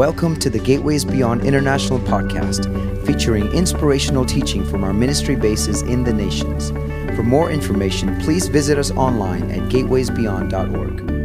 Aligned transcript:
Welcome 0.00 0.36
to 0.36 0.48
the 0.48 0.58
Gateways 0.58 1.04
Beyond 1.04 1.44
International 1.44 1.98
podcast, 1.98 2.64
featuring 3.04 3.48
inspirational 3.48 4.24
teaching 4.24 4.64
from 4.64 4.82
our 4.82 4.94
ministry 4.94 5.36
bases 5.36 5.82
in 5.82 6.04
the 6.04 6.12
nations. 6.14 6.70
For 7.14 7.22
more 7.22 7.50
information, 7.50 8.18
please 8.18 8.48
visit 8.48 8.78
us 8.78 8.90
online 8.92 9.50
at 9.50 9.68
gatewaysbeyond.org. 9.68 11.19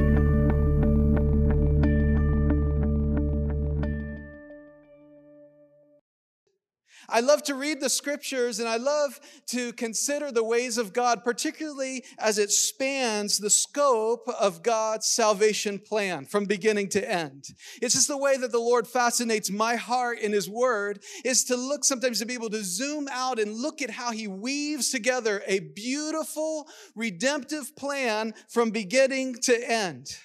I 7.15 7.21
love 7.21 7.43
to 7.43 7.55
read 7.55 7.79
the 7.79 7.87
scriptures 7.87 8.59
and 8.59 8.67
I 8.67 8.75
love 8.75 9.21
to 9.47 9.71
consider 9.71 10.33
the 10.33 10.43
ways 10.43 10.77
of 10.77 10.91
God, 10.91 11.23
particularly 11.23 12.03
as 12.19 12.37
it 12.37 12.51
spans 12.51 13.37
the 13.37 13.49
scope 13.49 14.27
of 14.37 14.61
God's 14.61 15.07
salvation 15.07 15.79
plan 15.79 16.25
from 16.25 16.43
beginning 16.43 16.89
to 16.89 17.09
end. 17.09 17.45
It's 17.81 17.93
just 17.93 18.09
the 18.09 18.17
way 18.17 18.35
that 18.35 18.51
the 18.51 18.59
Lord 18.59 18.85
fascinates 18.85 19.49
my 19.49 19.77
heart 19.77 20.19
in 20.19 20.33
His 20.33 20.49
Word 20.49 21.05
is 21.23 21.45
to 21.45 21.55
look 21.55 21.85
sometimes 21.85 22.19
to 22.19 22.25
be 22.25 22.33
able 22.33 22.49
to 22.49 22.65
zoom 22.65 23.07
out 23.09 23.39
and 23.39 23.53
look 23.53 23.81
at 23.81 23.91
how 23.91 24.11
He 24.11 24.27
weaves 24.27 24.91
together 24.91 25.41
a 25.47 25.59
beautiful 25.59 26.67
redemptive 26.95 27.77
plan 27.77 28.33
from 28.49 28.71
beginning 28.71 29.35
to 29.43 29.71
end. 29.71 30.17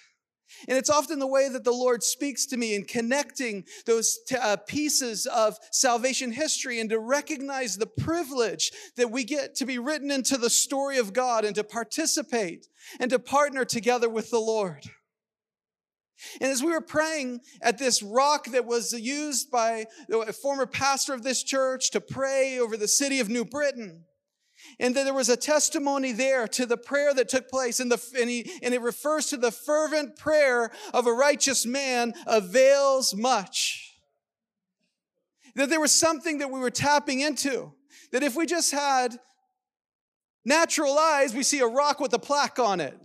And 0.69 0.77
it's 0.77 0.91
often 0.91 1.19
the 1.19 1.27
way 1.27 1.49
that 1.49 1.65
the 1.65 1.73
Lord 1.73 2.03
speaks 2.03 2.47
to 2.47 2.57
me 2.57 2.75
in 2.75 2.85
connecting 2.85 3.65
those 3.87 4.19
t- 4.27 4.37
uh, 4.37 4.57
pieces 4.57 5.27
of 5.27 5.59
salvation 5.73 6.33
history 6.33 6.81
and 6.81 6.91
to 6.91 6.99
recognize 6.99 7.77
the 7.77 7.87
privilege 7.87 8.73
that 8.97 9.11
we 9.11 9.25
get 9.25 9.55
to 9.57 9.67
be 9.67 9.79
written 9.79 10.11
into 10.11 10.37
the 10.37 10.51
story 10.51 10.99
of 10.99 11.13
God 11.13 11.45
and 11.45 11.55
to 11.57 11.65
participate 11.65 12.69
and 12.99 13.11
to 13.11 13.19
partner 13.19 13.65
together 13.65 14.09
with 14.09 14.31
the 14.31 14.41
Lord. 14.41 14.85
And 16.41 16.51
as 16.51 16.63
we 16.63 16.73
were 16.73 16.83
praying 16.83 17.41
at 17.63 17.79
this 17.79 18.03
rock 18.03 18.47
that 18.53 18.67
was 18.67 18.93
used 18.93 19.51
by 19.51 19.87
a 20.11 20.33
former 20.33 20.67
pastor 20.67 21.15
of 21.15 21.23
this 21.23 21.43
church 21.43 21.91
to 21.93 22.01
pray 22.01 22.59
over 22.59 22.77
the 22.77 22.89
city 22.89 23.21
of 23.21 23.29
New 23.29 23.45
Britain, 23.45 24.05
and 24.81 24.97
that 24.97 25.05
there 25.05 25.15
was 25.15 25.29
a 25.29 25.37
testimony 25.37 26.11
there 26.11 26.49
to 26.49 26.65
the 26.65 26.77
prayer 26.77 27.13
that 27.13 27.29
took 27.29 27.49
place. 27.49 27.79
And, 27.81 27.93
the, 27.93 28.03
and, 28.19 28.31
he, 28.31 28.51
and 28.63 28.73
it 28.73 28.81
refers 28.81 29.27
to 29.27 29.37
the 29.37 29.53
fervent 29.53 30.17
prayer 30.17 30.73
of 30.95 31.07
a 31.07 31.13
righteous 31.13 31.67
man 31.67 32.15
avails 32.27 33.15
much. 33.15 33.95
That 35.55 35.69
there 35.69 35.81
was 35.81 35.93
something 35.93 36.39
that 36.39 36.51
we 36.51 36.59
were 36.59 36.71
tapping 36.71 37.21
into. 37.21 37.73
That 38.11 38.23
if 38.23 38.35
we 38.35 38.47
just 38.47 38.73
had 38.73 39.17
natural 40.43 40.99
eyes 40.99 41.35
we 41.35 41.43
see 41.43 41.61
a 41.61 41.67
rock 41.67 42.01
with 42.01 42.15
a 42.15 42.19
plaque 42.19 42.59
on 42.59 42.81
it. 42.81 42.99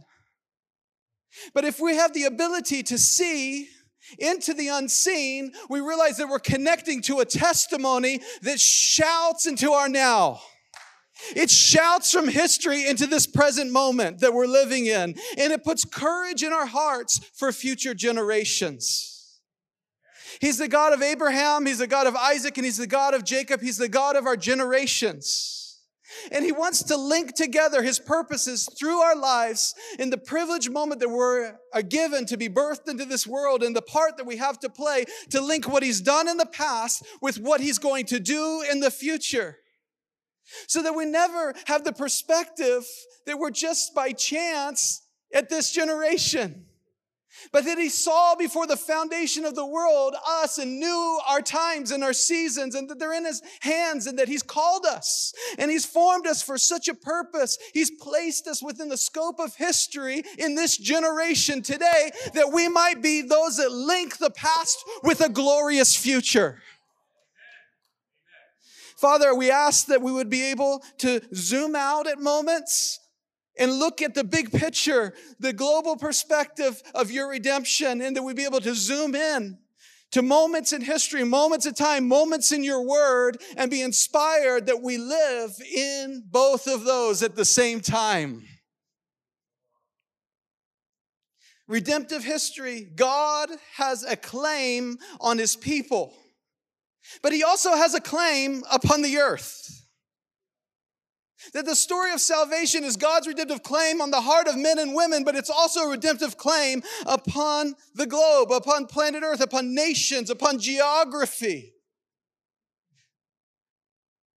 But 1.54 1.66
if 1.66 1.82
we 1.82 1.98
have 1.98 2.14
the 2.14 2.24
ability 2.24 2.84
to 2.84 2.98
see 2.98 3.68
into 4.18 4.54
the 4.54 4.70
unseen, 4.70 5.52
we 5.70 5.82
realize 5.82 6.16
that 6.18 6.30
we're 6.30 6.40
connecting 6.40 7.02
to 7.02 7.20
a 7.20 7.26
testimony 7.26 8.22
that 8.44 8.62
shouts 8.62 9.46
into 9.46 9.72
our 9.72 9.90
now. 9.90 10.40
It 11.36 11.50
shouts 11.50 12.12
from 12.12 12.28
history 12.28 12.88
into 12.88 13.08
this 13.08 13.26
present 13.26 13.72
moment 13.72 14.20
that 14.20 14.34
we're 14.34 14.48
living 14.48 14.86
in, 14.86 15.16
and 15.38 15.54
it 15.54 15.64
puts 15.64 15.86
courage 15.86 16.44
in 16.44 16.52
our 16.52 16.66
hearts 16.66 17.20
for 17.34 17.52
future 17.52 17.94
generations. 17.94 19.40
He's 20.42 20.58
the 20.58 20.68
God 20.68 20.94
of 20.94 21.02
Abraham, 21.02 21.66
He's 21.66 21.78
the 21.80 21.88
God 21.88 22.08
of 22.08 22.16
Isaac, 22.16 22.58
and 22.58 22.66
He's 22.66 22.78
the 22.78 22.88
God 22.88 23.14
of 23.14 23.24
Jacob. 23.24 23.62
He's 23.62 23.78
the 23.78 23.88
God 23.88 24.16
of 24.16 24.26
our 24.26 24.36
generations. 24.36 25.80
And 26.32 26.44
He 26.44 26.52
wants 26.52 26.84
to 26.84 26.98
link 26.98 27.34
together 27.34 27.82
His 27.82 28.00
purposes 28.00 28.68
through 28.78 29.00
our 29.00 29.16
lives 29.16 29.74
in 29.98 30.10
the 30.10 30.18
privileged 30.18 30.72
moment 30.72 31.00
that 31.00 31.10
we're 31.10 31.58
given 31.88 32.26
to 32.26 32.38
be 32.38 32.50
birthed 32.50 32.90
into 32.90 33.06
this 33.06 33.26
world 33.26 33.64
and 33.64 33.76
the 33.76 33.82
part 33.82 34.18
that 34.18 34.26
we 34.26 34.38
have 34.38 34.60
to 34.60 34.70
play 34.70 35.06
to 35.30 35.42
link 35.42 35.68
what 35.68 35.84
He's 35.84 36.02
done 36.02 36.28
in 36.28 36.38
the 36.38 36.46
past 36.46 37.06
with 37.22 37.40
what 37.40 37.62
He's 37.62 37.80
going 37.80 38.06
to 38.08 38.20
do 38.20 38.64
in 38.70 38.82
the 38.82 38.92
future. 38.92 39.60
So 40.68 40.84
that 40.84 40.96
we 40.96 41.06
never 41.06 41.54
have 41.66 41.84
the 41.84 41.94
perspective 41.94 42.86
that 43.26 43.40
we're 43.40 43.52
just 43.52 43.94
by 43.96 44.12
chance 44.12 45.02
at 45.34 45.50
this 45.50 45.72
generation. 45.72 46.66
But 47.52 47.66
that 47.66 47.78
he 47.78 47.90
saw 47.90 48.36
before 48.36 48.66
the 48.66 48.78
foundation 48.78 49.46
of 49.46 49.56
the 49.56 49.66
world 49.66 50.16
us 50.28 50.58
and 50.58 50.80
knew 50.80 51.20
our 51.28 51.42
times 51.42 51.92
and 51.92 52.04
our 52.04 52.14
seasons 52.14 52.76
and 52.76 52.90
that 52.90 52.98
they're 53.00 53.14
in 53.14 53.26
his 53.26 53.42
hands 53.60 54.08
and 54.08 54.18
that 54.20 54.28
he's 54.28 54.44
called 54.44 54.86
us 54.86 55.34
and 55.58 55.70
he's 55.70 55.86
formed 55.86 56.28
us 56.28 56.42
for 56.42 56.58
such 56.58 56.88
a 56.88 56.94
purpose. 56.94 57.58
He's 57.74 57.92
placed 57.92 58.48
us 58.48 58.64
within 58.64 58.90
the 58.90 58.98
scope 58.98 59.40
of 59.40 59.56
history 59.56 60.24
in 60.38 60.56
this 60.56 60.78
generation 60.78 61.62
today 61.62 62.12
that 62.34 62.52
we 62.54 62.70
might 62.70 63.02
be 63.02 63.22
those 63.22 63.58
that 63.58 63.72
link 63.72 64.18
the 64.18 64.32
past 64.32 64.84
with 65.04 65.22
a 65.22 65.30
glorious 65.30 65.96
future. 65.96 66.62
Father, 69.06 69.36
we 69.36 69.52
ask 69.52 69.86
that 69.86 70.02
we 70.02 70.12
would 70.12 70.32
be 70.32 70.50
able 70.50 70.84
to 70.98 71.22
zoom 71.32 71.76
out 71.76 72.08
at 72.08 72.20
moments 72.20 73.00
and 73.56 73.72
look 73.72 74.02
at 74.02 74.16
the 74.16 74.24
big 74.24 74.52
picture, 74.52 75.14
the 75.40 75.54
global 75.54 75.96
perspective 75.96 76.82
of 76.96 77.12
your 77.12 77.30
redemption, 77.30 78.02
and 78.02 78.16
that 78.16 78.24
we'd 78.24 78.36
be 78.36 78.46
able 78.46 78.62
to 78.62 78.74
zoom 78.74 79.14
in 79.14 79.60
to 80.10 80.24
moments 80.24 80.74
in 80.74 80.82
history, 80.82 81.24
moments 81.24 81.68
of 81.68 81.76
time, 81.76 82.08
moments 82.08 82.52
in 82.52 82.64
your 82.64 82.82
word, 82.82 83.38
and 83.56 83.70
be 83.70 83.84
inspired 83.84 84.66
that 84.66 84.82
we 84.82 84.98
live 84.98 85.52
in 85.72 86.24
both 86.32 86.66
of 86.66 86.84
those 86.84 87.22
at 87.22 87.36
the 87.36 87.46
same 87.46 87.82
time. 87.82 88.42
Redemptive 91.68 92.24
history, 92.24 92.88
God 92.96 93.52
has 93.76 94.02
a 94.02 94.16
claim 94.16 94.98
on 95.22 95.38
his 95.38 95.56
people. 95.56 96.12
But 97.22 97.34
he 97.34 97.44
also 97.44 97.76
has 97.76 97.94
a 97.94 98.02
claim 98.02 98.64
upon 98.72 99.02
the 99.02 99.18
earth. 99.18 99.62
That 101.54 101.66
the 101.66 101.76
story 101.76 102.12
of 102.12 102.20
salvation 102.20 102.84
is 102.84 102.98
God's 102.98 103.28
redemptive 103.28 103.62
claim 103.62 104.02
on 104.02 104.12
the 104.12 104.22
heart 104.22 104.48
of 104.48 104.58
men 104.58 104.80
and 104.80 104.96
women, 104.96 105.24
but 105.24 105.36
it's 105.36 105.50
also 105.50 105.82
a 105.82 105.90
redemptive 105.90 106.38
claim 106.38 106.82
upon 107.06 107.76
the 107.94 108.08
globe, 108.08 108.52
upon 108.52 108.88
planet 108.88 109.24
Earth, 109.24 109.42
upon 109.42 109.76
nations, 109.76 110.30
upon 110.30 110.60
geography. 110.60 111.74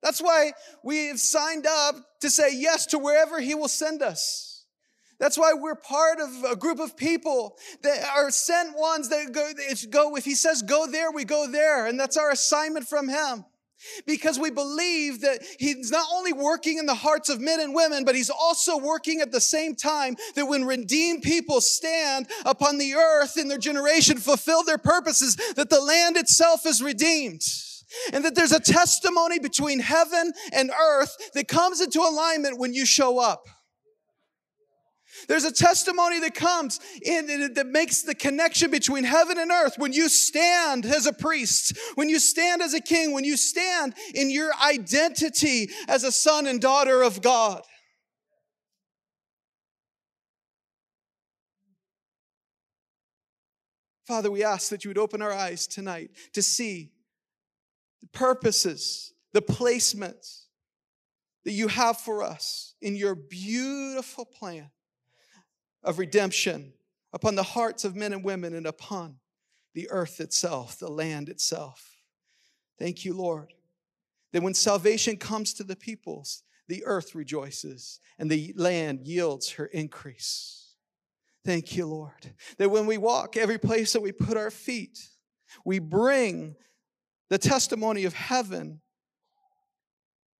That's 0.02 0.20
why 0.20 0.52
we 0.84 1.06
have 1.06 1.18
signed 1.18 1.66
up 1.66 1.96
to 2.20 2.30
say 2.30 2.50
yes 2.54 2.86
to 2.86 2.98
wherever 2.98 3.40
He 3.40 3.54
will 3.54 3.68
send 3.68 4.02
us. 4.02 4.47
That's 5.18 5.36
why 5.36 5.52
we're 5.54 5.74
part 5.74 6.20
of 6.20 6.44
a 6.44 6.56
group 6.56 6.78
of 6.78 6.96
people 6.96 7.56
that 7.82 8.04
are 8.16 8.30
sent 8.30 8.78
ones 8.78 9.08
that 9.08 9.32
go, 9.32 9.50
go, 9.90 10.16
if 10.16 10.24
he 10.24 10.34
says 10.34 10.62
go 10.62 10.86
there, 10.86 11.10
we 11.10 11.24
go 11.24 11.50
there. 11.50 11.86
And 11.86 11.98
that's 11.98 12.16
our 12.16 12.30
assignment 12.30 12.88
from 12.88 13.08
him. 13.08 13.44
Because 14.06 14.40
we 14.40 14.50
believe 14.50 15.20
that 15.20 15.40
he's 15.58 15.92
not 15.92 16.06
only 16.12 16.32
working 16.32 16.78
in 16.78 16.86
the 16.86 16.94
hearts 16.94 17.28
of 17.28 17.40
men 17.40 17.60
and 17.60 17.74
women, 17.74 18.04
but 18.04 18.16
he's 18.16 18.30
also 18.30 18.76
working 18.76 19.20
at 19.20 19.30
the 19.30 19.40
same 19.40 19.76
time 19.76 20.16
that 20.34 20.46
when 20.46 20.64
redeemed 20.64 21.22
people 21.22 21.60
stand 21.60 22.26
upon 22.44 22.78
the 22.78 22.94
earth 22.94 23.36
in 23.36 23.46
their 23.46 23.58
generation, 23.58 24.16
fulfill 24.16 24.64
their 24.64 24.78
purposes, 24.78 25.36
that 25.54 25.70
the 25.70 25.80
land 25.80 26.16
itself 26.16 26.66
is 26.66 26.82
redeemed 26.82 27.42
and 28.12 28.24
that 28.24 28.34
there's 28.34 28.52
a 28.52 28.60
testimony 28.60 29.38
between 29.38 29.80
heaven 29.80 30.32
and 30.52 30.70
earth 30.70 31.16
that 31.34 31.48
comes 31.48 31.80
into 31.80 32.00
alignment 32.00 32.58
when 32.58 32.74
you 32.74 32.84
show 32.84 33.18
up. 33.18 33.46
There's 35.26 35.44
a 35.44 35.52
testimony 35.52 36.20
that 36.20 36.34
comes 36.34 36.80
in 37.02 37.54
that 37.54 37.66
makes 37.66 38.02
the 38.02 38.14
connection 38.14 38.70
between 38.70 39.04
heaven 39.04 39.38
and 39.38 39.50
earth 39.50 39.74
when 39.76 39.92
you 39.92 40.08
stand 40.08 40.84
as 40.86 41.06
a 41.06 41.12
priest, 41.12 41.76
when 41.96 42.08
you 42.08 42.18
stand 42.18 42.62
as 42.62 42.74
a 42.74 42.80
king, 42.80 43.12
when 43.12 43.24
you 43.24 43.36
stand 43.36 43.94
in 44.14 44.30
your 44.30 44.52
identity 44.62 45.70
as 45.88 46.04
a 46.04 46.12
son 46.12 46.46
and 46.46 46.60
daughter 46.60 47.02
of 47.02 47.20
God. 47.22 47.62
Father, 54.06 54.30
we 54.30 54.42
ask 54.42 54.70
that 54.70 54.84
you 54.84 54.88
would 54.88 54.96
open 54.96 55.20
our 55.20 55.32
eyes 55.32 55.66
tonight 55.66 56.10
to 56.32 56.42
see 56.42 56.92
the 58.00 58.08
purposes, 58.08 59.12
the 59.34 59.42
placements 59.42 60.44
that 61.44 61.52
you 61.52 61.68
have 61.68 61.98
for 61.98 62.22
us 62.22 62.74
in 62.80 62.96
your 62.96 63.14
beautiful 63.14 64.24
plan 64.24 64.70
of 65.88 65.98
redemption 65.98 66.74
upon 67.14 67.34
the 67.34 67.42
hearts 67.42 67.82
of 67.82 67.96
men 67.96 68.12
and 68.12 68.22
women 68.22 68.54
and 68.54 68.66
upon 68.66 69.16
the 69.74 69.88
earth 69.90 70.20
itself, 70.20 70.78
the 70.78 70.90
land 70.90 71.30
itself. 71.30 71.96
Thank 72.78 73.06
you, 73.06 73.14
Lord. 73.14 73.54
That 74.34 74.42
when 74.42 74.52
salvation 74.52 75.16
comes 75.16 75.54
to 75.54 75.64
the 75.64 75.76
peoples, 75.76 76.42
the 76.68 76.84
earth 76.84 77.14
rejoices 77.14 78.00
and 78.18 78.30
the 78.30 78.52
land 78.54 79.06
yields 79.06 79.52
her 79.52 79.64
increase. 79.64 80.74
Thank 81.42 81.74
you, 81.74 81.86
Lord. 81.86 82.34
That 82.58 82.70
when 82.70 82.84
we 82.84 82.98
walk, 82.98 83.38
every 83.38 83.58
place 83.58 83.94
that 83.94 84.02
we 84.02 84.12
put 84.12 84.36
our 84.36 84.50
feet, 84.50 84.98
we 85.64 85.78
bring 85.78 86.54
the 87.30 87.38
testimony 87.38 88.04
of 88.04 88.12
heaven 88.12 88.82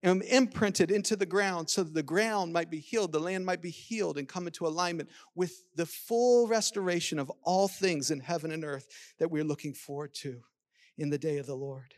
and 0.02 0.22
imprinted 0.22 0.90
into 0.90 1.16
the 1.16 1.26
ground 1.26 1.68
so 1.68 1.82
that 1.82 1.94
the 1.94 2.02
ground 2.02 2.52
might 2.52 2.70
be 2.70 2.78
healed, 2.78 3.12
the 3.12 3.18
land 3.18 3.44
might 3.44 3.60
be 3.60 3.70
healed 3.70 4.16
and 4.16 4.28
come 4.28 4.46
into 4.46 4.66
alignment 4.66 5.08
with 5.34 5.64
the 5.74 5.86
full 5.86 6.46
restoration 6.46 7.18
of 7.18 7.32
all 7.42 7.68
things 7.68 8.10
in 8.10 8.20
heaven 8.20 8.52
and 8.52 8.64
earth 8.64 8.86
that 9.18 9.30
we're 9.30 9.44
looking 9.44 9.74
forward 9.74 10.14
to. 10.14 10.42
in 10.98 11.10
the 11.10 11.18
day 11.18 11.38
of 11.38 11.46
the 11.46 11.54
Lord. 11.54 11.94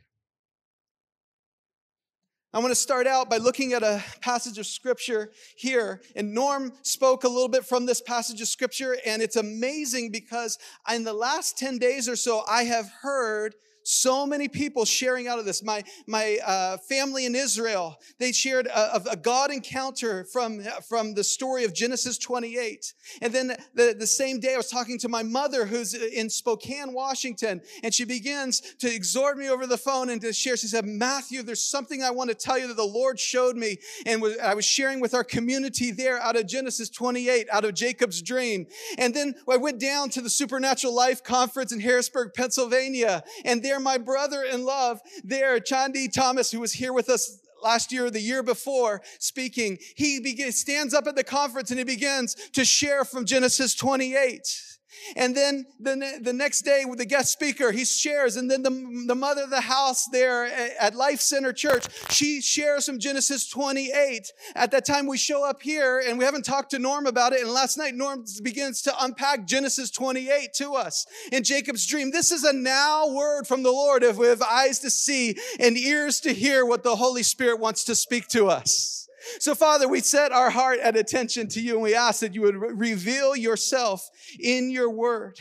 I 2.52 2.58
want 2.58 2.72
to 2.72 2.76
start 2.76 3.06
out 3.06 3.30
by 3.30 3.36
looking 3.36 3.72
at 3.72 3.84
a 3.84 4.02
passage 4.20 4.58
of 4.58 4.66
scripture 4.66 5.30
here. 5.56 6.00
And 6.16 6.34
Norm 6.34 6.72
spoke 6.82 7.22
a 7.22 7.28
little 7.28 7.48
bit 7.48 7.64
from 7.64 7.86
this 7.86 8.00
passage 8.00 8.40
of 8.40 8.48
scripture, 8.48 8.96
and 9.06 9.22
it's 9.22 9.36
amazing 9.36 10.10
because 10.10 10.58
in 10.92 11.04
the 11.04 11.12
last 11.12 11.56
10 11.58 11.78
days 11.78 12.08
or 12.08 12.16
so, 12.16 12.42
I 12.48 12.64
have 12.64 12.90
heard 13.02 13.54
so 13.90 14.24
many 14.24 14.48
people 14.48 14.84
sharing 14.84 15.26
out 15.26 15.38
of 15.38 15.44
this. 15.44 15.64
My, 15.64 15.82
my 16.06 16.38
uh, 16.46 16.76
family 16.78 17.26
in 17.26 17.34
Israel, 17.34 17.98
they 18.18 18.30
shared 18.30 18.66
a, 18.68 19.02
a, 19.10 19.16
God 19.16 19.50
encounter 19.50 20.24
from, 20.24 20.62
from 20.88 21.14
the 21.14 21.24
story 21.24 21.64
of 21.64 21.74
Genesis 21.74 22.16
28. 22.16 22.94
And 23.20 23.32
then 23.32 23.56
the, 23.74 23.96
the 23.98 24.06
same 24.06 24.38
day, 24.38 24.54
I 24.54 24.56
was 24.56 24.70
talking 24.70 24.98
to 25.00 25.08
my 25.08 25.24
mother 25.24 25.66
who's 25.66 25.94
in 25.94 26.30
Spokane, 26.30 26.92
Washington, 26.92 27.60
and 27.82 27.92
she 27.92 28.04
begins 28.04 28.60
to 28.78 28.92
exhort 28.92 29.36
me 29.36 29.48
over 29.48 29.66
the 29.66 29.76
phone 29.76 30.08
and 30.08 30.20
to 30.20 30.32
share. 30.32 30.56
She 30.56 30.68
said, 30.68 30.84
Matthew, 30.84 31.42
there's 31.42 31.62
something 31.62 32.02
I 32.02 32.12
want 32.12 32.30
to 32.30 32.36
tell 32.36 32.58
you 32.58 32.68
that 32.68 32.76
the 32.76 32.84
Lord 32.84 33.18
showed 33.18 33.56
me. 33.56 33.78
And 34.06 34.22
I 34.42 34.54
was 34.54 34.64
sharing 34.64 35.00
with 35.00 35.14
our 35.14 35.24
community 35.24 35.90
there 35.90 36.20
out 36.20 36.36
of 36.36 36.46
Genesis 36.46 36.88
28, 36.90 37.48
out 37.50 37.64
of 37.64 37.74
Jacob's 37.74 38.22
dream. 38.22 38.66
And 38.98 39.14
then 39.14 39.34
I 39.48 39.56
went 39.56 39.80
down 39.80 40.10
to 40.10 40.20
the 40.20 40.30
Supernatural 40.30 40.94
Life 40.94 41.24
Conference 41.24 41.72
in 41.72 41.80
Harrisburg, 41.80 42.34
Pennsylvania, 42.34 43.24
and 43.44 43.62
there 43.62 43.79
my 43.82 43.98
brother 43.98 44.42
in 44.42 44.64
love 44.64 45.00
there, 45.24 45.58
Chandi 45.60 46.12
Thomas, 46.12 46.50
who 46.50 46.60
was 46.60 46.72
here 46.72 46.92
with 46.92 47.08
us 47.08 47.38
last 47.62 47.92
year 47.92 48.06
or 48.06 48.10
the 48.10 48.20
year 48.20 48.42
before 48.42 49.02
speaking, 49.18 49.78
he 49.94 50.20
begins, 50.20 50.58
stands 50.58 50.94
up 50.94 51.06
at 51.06 51.16
the 51.16 51.24
conference 51.24 51.70
and 51.70 51.78
he 51.78 51.84
begins 51.84 52.34
to 52.52 52.64
share 52.64 53.04
from 53.04 53.26
Genesis 53.26 53.74
28. 53.74 54.69
And 55.16 55.36
then 55.36 55.66
the, 55.78 56.18
the 56.20 56.32
next 56.32 56.62
day 56.62 56.84
with 56.86 56.98
the 56.98 57.06
guest 57.06 57.32
speaker, 57.32 57.72
he 57.72 57.84
shares. 57.84 58.36
And 58.36 58.50
then 58.50 58.62
the, 58.62 59.04
the 59.06 59.14
mother 59.14 59.42
of 59.42 59.50
the 59.50 59.60
house 59.60 60.06
there 60.06 60.46
at 60.80 60.94
Life 60.94 61.20
Center 61.20 61.52
Church, 61.52 61.86
she 62.10 62.40
shares 62.40 62.86
from 62.86 62.98
Genesis 62.98 63.48
28. 63.48 64.32
At 64.54 64.70
that 64.72 64.84
time, 64.84 65.06
we 65.06 65.16
show 65.16 65.44
up 65.48 65.62
here 65.62 66.02
and 66.06 66.18
we 66.18 66.24
haven't 66.24 66.44
talked 66.44 66.70
to 66.70 66.78
Norm 66.78 67.06
about 67.06 67.32
it. 67.32 67.40
And 67.42 67.50
last 67.50 67.76
night, 67.76 67.94
Norm 67.94 68.24
begins 68.42 68.82
to 68.82 68.94
unpack 69.02 69.46
Genesis 69.46 69.90
28 69.90 70.52
to 70.54 70.74
us 70.74 71.06
in 71.32 71.44
Jacob's 71.44 71.86
dream. 71.86 72.10
This 72.10 72.30
is 72.30 72.44
a 72.44 72.52
now 72.52 73.08
word 73.08 73.46
from 73.46 73.62
the 73.62 73.70
Lord 73.70 74.02
if 74.02 74.16
we 74.16 74.26
have 74.26 74.42
eyes 74.42 74.78
to 74.80 74.90
see 74.90 75.36
and 75.58 75.76
ears 75.76 76.20
to 76.20 76.32
hear 76.32 76.64
what 76.64 76.82
the 76.82 76.96
Holy 76.96 77.22
Spirit 77.22 77.60
wants 77.60 77.84
to 77.84 77.94
speak 77.94 78.28
to 78.28 78.48
us. 78.48 78.99
So, 79.38 79.54
Father, 79.54 79.88
we 79.88 80.00
set 80.00 80.32
our 80.32 80.50
heart 80.50 80.78
at 80.80 80.96
attention 80.96 81.48
to 81.48 81.60
you 81.60 81.74
and 81.74 81.82
we 81.82 81.94
ask 81.94 82.20
that 82.20 82.34
you 82.34 82.42
would 82.42 82.56
re- 82.56 82.90
reveal 82.90 83.36
yourself 83.36 84.08
in 84.38 84.70
your 84.70 84.90
word. 84.90 85.38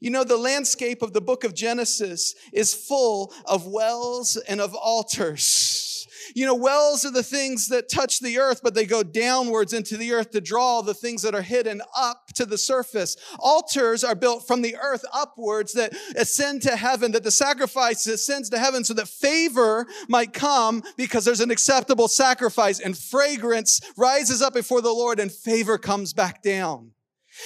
You 0.00 0.10
know, 0.10 0.24
the 0.24 0.36
landscape 0.36 1.02
of 1.02 1.12
the 1.12 1.20
book 1.20 1.44
of 1.44 1.54
Genesis 1.54 2.34
is 2.52 2.74
full 2.74 3.32
of 3.44 3.66
wells 3.66 4.36
and 4.36 4.60
of 4.60 4.74
altars. 4.74 5.91
You 6.34 6.46
know, 6.46 6.54
wells 6.54 7.04
are 7.04 7.10
the 7.10 7.22
things 7.22 7.68
that 7.68 7.88
touch 7.88 8.20
the 8.20 8.38
earth, 8.38 8.60
but 8.62 8.74
they 8.74 8.86
go 8.86 9.02
downwards 9.02 9.72
into 9.72 9.96
the 9.96 10.12
earth 10.12 10.30
to 10.30 10.40
draw 10.40 10.82
the 10.82 10.94
things 10.94 11.22
that 11.22 11.34
are 11.34 11.42
hidden 11.42 11.82
up 11.96 12.28
to 12.34 12.46
the 12.46 12.58
surface. 12.58 13.16
Altars 13.38 14.04
are 14.04 14.14
built 14.14 14.46
from 14.46 14.62
the 14.62 14.76
earth 14.76 15.04
upwards 15.12 15.72
that 15.74 15.94
ascend 16.16 16.62
to 16.62 16.76
heaven, 16.76 17.12
that 17.12 17.24
the 17.24 17.30
sacrifice 17.30 18.06
ascends 18.06 18.48
to 18.50 18.58
heaven 18.58 18.84
so 18.84 18.94
that 18.94 19.08
favor 19.08 19.86
might 20.08 20.32
come 20.32 20.82
because 20.96 21.24
there's 21.24 21.40
an 21.40 21.50
acceptable 21.50 22.08
sacrifice 22.08 22.80
and 22.80 22.96
fragrance 22.96 23.80
rises 23.96 24.42
up 24.42 24.54
before 24.54 24.80
the 24.80 24.92
Lord 24.92 25.20
and 25.20 25.30
favor 25.30 25.78
comes 25.78 26.12
back 26.12 26.42
down. 26.42 26.92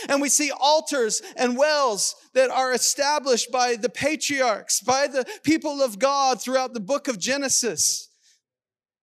And 0.08 0.20
we 0.20 0.28
see 0.28 0.50
altars 0.50 1.22
and 1.36 1.56
wells 1.56 2.16
that 2.34 2.50
are 2.50 2.72
established 2.72 3.52
by 3.52 3.76
the 3.76 3.88
patriarchs, 3.88 4.80
by 4.80 5.06
the 5.06 5.24
people 5.42 5.80
of 5.80 5.98
God 5.98 6.42
throughout 6.42 6.74
the 6.74 6.80
book 6.80 7.08
of 7.08 7.18
Genesis. 7.18 8.08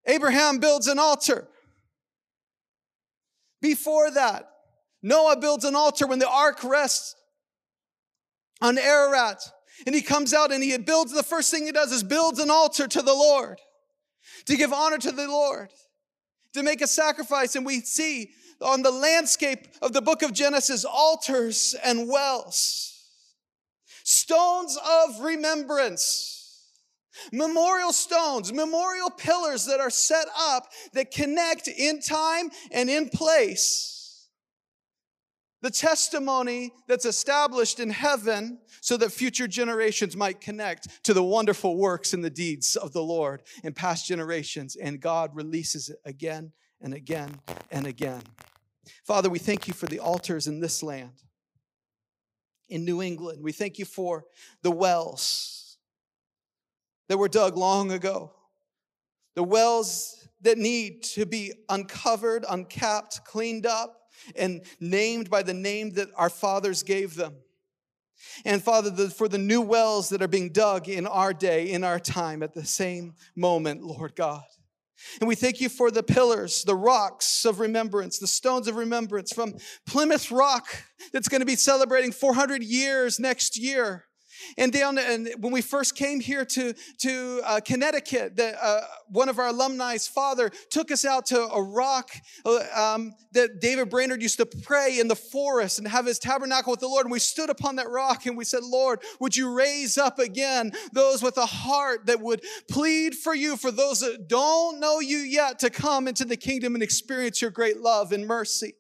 Abraham 0.06 0.60
builds 0.60 0.88
an 0.88 1.00
altar. 1.00 1.48
Before 3.62 4.12
that, 4.12 4.50
Noah 5.02 5.38
builds 5.38 5.66
an 5.66 5.76
altar 5.76 6.08
when 6.08 6.20
the 6.20 6.30
ark 6.30 6.64
rests 6.64 7.16
on 8.62 8.78
Ararat. 8.78 9.42
And 9.86 9.96
he 9.96 10.02
comes 10.02 10.34
out 10.34 10.52
and 10.52 10.64
he 10.64 10.78
builds, 10.78 11.12
the 11.12 11.24
first 11.24 11.52
thing 11.52 11.66
he 11.66 11.72
does 11.72 11.92
is 11.92 12.04
builds 12.04 12.40
an 12.40 12.50
altar 12.50 12.88
to 12.88 13.02
the 13.02 13.14
Lord, 13.14 13.60
to 14.46 14.56
give 14.56 14.72
honor 14.72 14.98
to 15.00 15.12
the 15.12 15.28
Lord, 15.28 15.70
to 16.54 16.64
make 16.64 16.82
a 16.82 16.88
sacrifice. 16.88 17.56
And 17.56 17.66
we 17.66 17.82
see 17.82 18.32
on 18.62 18.82
the 18.82 18.92
landscape 18.92 19.68
of 19.82 19.94
the 19.94 20.02
book 20.02 20.22
of 20.22 20.32
Genesis 20.32 20.86
altars 20.86 21.76
and 21.84 22.08
wells, 22.08 22.94
stones 24.04 24.78
of 24.78 25.20
remembrance 25.22 26.33
Memorial 27.32 27.94
stones, 27.94 28.52
memorial 28.54 29.10
pillars 29.10 29.66
that 29.66 29.80
are 29.80 29.90
set 29.90 30.28
up 30.38 30.68
that 30.94 31.12
connect 31.12 31.68
in 31.68 32.02
time 32.02 32.50
and 32.72 32.90
in 32.90 33.10
place. 33.10 34.28
The 35.62 35.72
testimony 35.72 36.74
that's 36.88 37.06
established 37.06 37.80
in 37.80 37.90
heaven 37.90 38.60
so 38.82 38.98
that 38.98 39.12
future 39.12 39.48
generations 39.48 40.18
might 40.18 40.42
connect 40.42 41.04
to 41.06 41.14
the 41.14 41.24
wonderful 41.24 41.78
works 41.78 42.14
and 42.14 42.24
the 42.24 42.30
deeds 42.30 42.76
of 42.76 42.92
the 42.92 43.02
Lord 43.02 43.44
in 43.64 43.74
past 43.74 44.06
generations. 44.06 44.76
And 44.76 45.00
God 45.00 45.34
releases 45.34 45.88
it 45.88 46.00
again 46.04 46.52
and 46.82 46.94
again 46.94 47.40
and 47.72 47.88
again. 47.88 48.22
Father, 49.06 49.30
we 49.30 49.40
thank 49.40 49.68
you 49.68 49.74
for 49.74 49.86
the 49.86 50.00
altars 50.00 50.48
in 50.48 50.60
this 50.60 50.84
land, 50.84 51.24
in 52.68 52.84
New 52.84 53.02
England. 53.02 53.42
We 53.42 53.54
thank 53.54 53.80
you 53.80 53.86
for 53.86 54.26
the 54.64 54.72
wells 54.72 55.63
that 57.10 57.18
were 57.18 57.28
dug 57.28 57.58
long 57.58 57.92
ago, 57.92 58.32
the 59.36 59.44
wells 59.44 60.28
that 60.42 60.58
need 60.58 61.04
to 61.04 61.26
be 61.26 61.54
uncovered, 61.70 62.46
uncapped, 62.50 63.26
cleaned 63.26 63.66
up, 63.66 64.02
and 64.36 64.62
named 64.80 65.30
by 65.30 65.44
the 65.44 65.54
name 65.54 65.92
that 65.92 66.10
our 66.16 66.30
fathers 66.30 66.84
gave 66.84 67.16
them. 67.16 67.36
And 68.46 68.64
Father, 68.64 68.90
the, 68.90 69.10
for 69.10 69.28
the 69.28 69.38
new 69.38 69.62
wells 69.62 70.10
that 70.10 70.22
are 70.22 70.28
being 70.28 70.50
dug 70.50 70.88
in 70.88 71.06
our 71.08 71.34
day, 71.34 71.72
in 71.72 71.84
our 71.84 72.00
time, 72.00 72.42
at 72.44 72.54
the 72.54 72.66
same 72.66 73.16
moment, 73.36 73.84
Lord 73.84 74.16
God. 74.16 74.44
And 75.20 75.28
we 75.28 75.36
thank 75.36 75.60
you 75.60 75.68
for 75.70 75.92
the 75.92 76.04
pillars, 76.04 76.64
the 76.64 76.76
rocks 76.76 77.46
of 77.46 77.60
remembrance, 77.60 78.20
the 78.20 78.28
stones 78.28 78.68
of 78.68 78.76
remembrance 78.76 79.34
from 79.34 79.56
Plymouth 79.86 80.32
Rock 80.32 80.68
that's 81.12 81.28
going 81.28 81.42
to 81.42 81.46
be 81.46 81.58
celebrating 81.58 82.12
400 82.12 82.64
years 82.64 83.20
next 83.20 83.58
year. 83.58 84.06
And 84.58 84.72
down, 84.72 84.98
and 84.98 85.30
when 85.40 85.54
we 85.54 85.62
first 85.62 85.96
came 85.96 86.20
here 86.20 86.46
to, 86.46 86.74
to 87.00 87.42
uh, 87.44 87.60
Connecticut, 87.64 88.36
the, 88.36 88.64
uh, 88.64 88.82
one 89.08 89.30
of 89.30 89.40
our 89.40 89.48
alumni's 89.48 90.08
father 90.08 90.52
took 90.70 90.92
us 90.92 91.06
out 91.06 91.26
to 91.28 91.42
a 91.42 91.62
rock 91.62 92.12
uh, 92.46 92.64
um, 92.76 93.14
that 93.32 93.60
David 93.60 93.90
Brainerd 93.90 94.22
used 94.22 94.38
to 94.38 94.46
pray 94.46 95.00
in 95.00 95.08
the 95.08 95.16
forest 95.16 95.80
and 95.80 95.88
have 95.88 96.06
his 96.06 96.20
tabernacle 96.20 96.72
with 96.72 96.80
the 96.80 96.88
Lord. 96.88 97.06
And 97.06 97.12
we 97.12 97.20
stood 97.20 97.50
upon 97.50 97.76
that 97.78 97.90
rock 97.90 98.26
and 98.26 98.38
we 98.38 98.46
said, 98.46 98.64
Lord, 98.64 99.02
would 99.20 99.36
you 99.36 99.54
raise 99.54 99.98
up 99.98 100.20
again 100.20 100.72
those 100.92 101.22
with 101.22 101.38
a 101.38 101.46
heart 101.46 102.06
that 102.08 102.20
would 102.20 102.42
plead 102.70 103.16
for 103.16 103.36
you, 103.36 103.58
for 103.58 103.72
those 103.72 104.00
that 104.02 104.28
don't 104.28 104.80
know 104.80 105.00
you 105.00 105.18
yet, 105.18 105.60
to 105.60 105.70
come 105.70 106.08
into 106.08 106.26
the 106.26 106.38
kingdom 106.38 106.74
and 106.74 106.84
experience 106.84 107.42
your 107.42 107.52
great 107.52 107.80
love 107.80 108.12
and 108.12 108.26
mercy. 108.26 108.76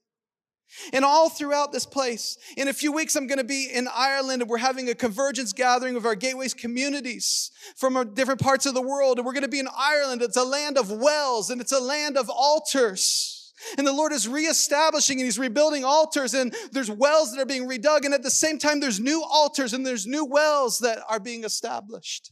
And 0.91 1.05
all 1.05 1.29
throughout 1.29 1.71
this 1.71 1.85
place. 1.85 2.37
In 2.57 2.67
a 2.67 2.73
few 2.73 2.91
weeks, 2.91 3.15
I'm 3.15 3.27
going 3.27 3.37
to 3.37 3.43
be 3.43 3.69
in 3.71 3.87
Ireland 3.93 4.41
and 4.41 4.49
we're 4.49 4.57
having 4.57 4.89
a 4.89 4.95
convergence 4.95 5.53
gathering 5.53 5.95
of 5.95 6.05
our 6.05 6.15
gateways 6.15 6.53
communities 6.53 7.51
from 7.75 8.13
different 8.13 8.41
parts 8.41 8.65
of 8.65 8.73
the 8.73 8.81
world. 8.81 9.17
And 9.17 9.25
we're 9.25 9.33
going 9.33 9.43
to 9.43 9.49
be 9.49 9.59
in 9.59 9.69
Ireland. 9.75 10.21
It's 10.21 10.37
a 10.37 10.43
land 10.43 10.77
of 10.77 10.91
wells 10.91 11.49
and 11.49 11.61
it's 11.61 11.71
a 11.71 11.79
land 11.79 12.17
of 12.17 12.29
altars. 12.29 13.43
And 13.77 13.87
the 13.87 13.93
Lord 13.93 14.11
is 14.11 14.27
reestablishing 14.27 15.19
and 15.19 15.25
He's 15.25 15.39
rebuilding 15.39 15.85
altars, 15.85 16.33
and 16.33 16.53
there's 16.71 16.91
wells 16.91 17.31
that 17.31 17.41
are 17.41 17.45
being 17.45 17.67
redug. 17.67 18.03
And 18.03 18.13
at 18.13 18.23
the 18.23 18.29
same 18.29 18.59
time, 18.59 18.79
there's 18.79 18.99
new 18.99 19.23
altars 19.23 19.73
and 19.73 19.85
there's 19.85 20.05
new 20.05 20.25
wells 20.25 20.79
that 20.79 20.99
are 21.07 21.19
being 21.19 21.43
established. 21.43 22.31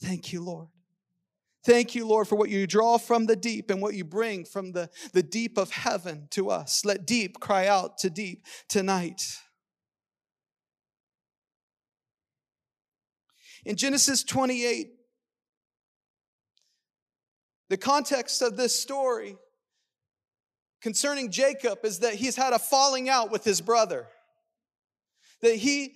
Thank 0.00 0.32
you, 0.32 0.42
Lord. 0.42 0.68
Thank 1.64 1.94
you, 1.94 2.06
Lord, 2.06 2.26
for 2.26 2.34
what 2.34 2.50
you 2.50 2.66
draw 2.66 2.98
from 2.98 3.26
the 3.26 3.36
deep 3.36 3.70
and 3.70 3.80
what 3.80 3.94
you 3.94 4.04
bring 4.04 4.44
from 4.44 4.72
the, 4.72 4.90
the 5.12 5.22
deep 5.22 5.56
of 5.56 5.70
heaven 5.70 6.26
to 6.30 6.50
us. 6.50 6.84
Let 6.84 7.06
deep 7.06 7.38
cry 7.38 7.68
out 7.68 7.98
to 7.98 8.10
deep 8.10 8.44
tonight. 8.68 9.22
In 13.64 13.76
Genesis 13.76 14.24
28, 14.24 14.88
the 17.68 17.76
context 17.76 18.42
of 18.42 18.56
this 18.56 18.78
story 18.78 19.36
concerning 20.80 21.30
Jacob 21.30 21.78
is 21.84 22.00
that 22.00 22.14
he's 22.14 22.34
had 22.34 22.52
a 22.52 22.58
falling 22.58 23.08
out 23.08 23.30
with 23.30 23.44
his 23.44 23.60
brother, 23.60 24.08
that 25.42 25.54
he 25.54 25.94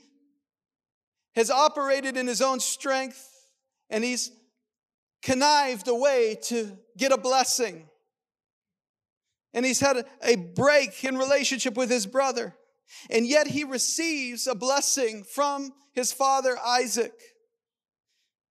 has 1.34 1.50
operated 1.50 2.16
in 2.16 2.28
his 2.28 2.40
own 2.40 2.60
strength 2.60 3.28
and 3.90 4.04
he's 4.04 4.30
connived 5.26 5.88
a 5.88 5.94
way 5.94 6.38
to 6.40 6.78
get 6.96 7.10
a 7.10 7.18
blessing. 7.18 7.88
And 9.52 9.66
he's 9.66 9.80
had 9.80 10.06
a 10.22 10.36
break 10.36 11.02
in 11.04 11.18
relationship 11.18 11.76
with 11.76 11.90
his 11.90 12.06
brother. 12.06 12.54
And 13.10 13.26
yet 13.26 13.48
he 13.48 13.64
receives 13.64 14.46
a 14.46 14.54
blessing 14.54 15.24
from 15.24 15.72
his 15.92 16.12
father 16.12 16.56
Isaac. 16.64 17.12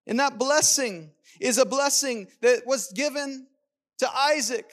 And 0.06 0.20
that 0.20 0.38
blessing 0.38 1.12
is 1.40 1.58
a 1.58 1.66
blessing 1.66 2.28
that 2.42 2.64
was 2.66 2.92
given 2.92 3.48
to 4.00 4.14
Isaac 4.14 4.70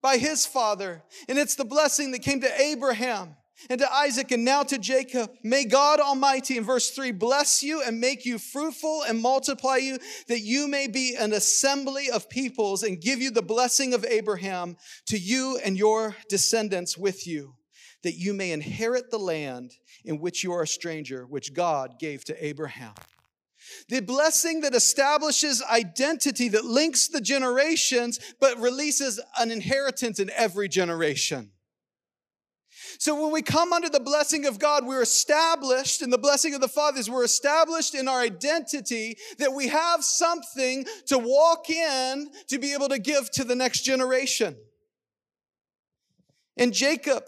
by 0.00 0.16
his 0.16 0.46
father. 0.46 1.02
And 1.28 1.38
it's 1.38 1.56
the 1.56 1.66
blessing 1.66 2.12
that 2.12 2.22
came 2.22 2.40
to 2.40 2.60
Abraham 2.60 3.36
and 3.70 3.80
to 3.80 3.92
Isaac 3.92 4.30
and 4.32 4.44
now 4.44 4.62
to 4.64 4.78
Jacob. 4.78 5.30
May 5.42 5.64
God 5.64 6.00
Almighty, 6.00 6.56
in 6.56 6.64
verse 6.64 6.90
3, 6.90 7.12
bless 7.12 7.62
you 7.62 7.82
and 7.82 8.00
make 8.00 8.24
you 8.24 8.38
fruitful 8.38 9.02
and 9.02 9.20
multiply 9.20 9.76
you, 9.76 9.98
that 10.28 10.40
you 10.40 10.68
may 10.68 10.88
be 10.88 11.14
an 11.16 11.32
assembly 11.32 12.10
of 12.10 12.28
peoples 12.28 12.82
and 12.82 13.00
give 13.00 13.20
you 13.20 13.30
the 13.30 13.42
blessing 13.42 13.94
of 13.94 14.04
Abraham 14.04 14.76
to 15.06 15.18
you 15.18 15.58
and 15.64 15.76
your 15.76 16.16
descendants 16.28 16.98
with 16.98 17.26
you, 17.26 17.54
that 18.02 18.14
you 18.14 18.34
may 18.34 18.52
inherit 18.52 19.10
the 19.10 19.18
land 19.18 19.72
in 20.04 20.18
which 20.18 20.42
you 20.42 20.52
are 20.52 20.62
a 20.62 20.66
stranger, 20.66 21.24
which 21.26 21.54
God 21.54 21.98
gave 21.98 22.24
to 22.24 22.44
Abraham. 22.44 22.94
The 23.88 24.00
blessing 24.00 24.62
that 24.62 24.74
establishes 24.74 25.62
identity, 25.62 26.48
that 26.48 26.64
links 26.64 27.06
the 27.06 27.20
generations, 27.20 28.18
but 28.40 28.58
releases 28.58 29.20
an 29.38 29.52
inheritance 29.52 30.18
in 30.18 30.30
every 30.30 30.68
generation. 30.68 31.51
So 33.02 33.20
when 33.20 33.32
we 33.32 33.42
come 33.42 33.72
under 33.72 33.88
the 33.88 33.98
blessing 33.98 34.46
of 34.46 34.60
God, 34.60 34.86
we're 34.86 35.02
established 35.02 36.02
in 36.02 36.10
the 36.10 36.18
blessing 36.18 36.54
of 36.54 36.60
the 36.60 36.68
fathers, 36.68 37.10
we're 37.10 37.24
established 37.24 37.96
in 37.96 38.06
our 38.06 38.20
identity 38.20 39.16
that 39.38 39.52
we 39.52 39.66
have 39.66 40.04
something 40.04 40.86
to 41.06 41.18
walk 41.18 41.68
in 41.68 42.30
to 42.46 42.60
be 42.60 42.72
able 42.72 42.88
to 42.90 43.00
give 43.00 43.28
to 43.32 43.42
the 43.42 43.56
next 43.56 43.80
generation. 43.80 44.54
And 46.56 46.72
Jacob 46.72 47.24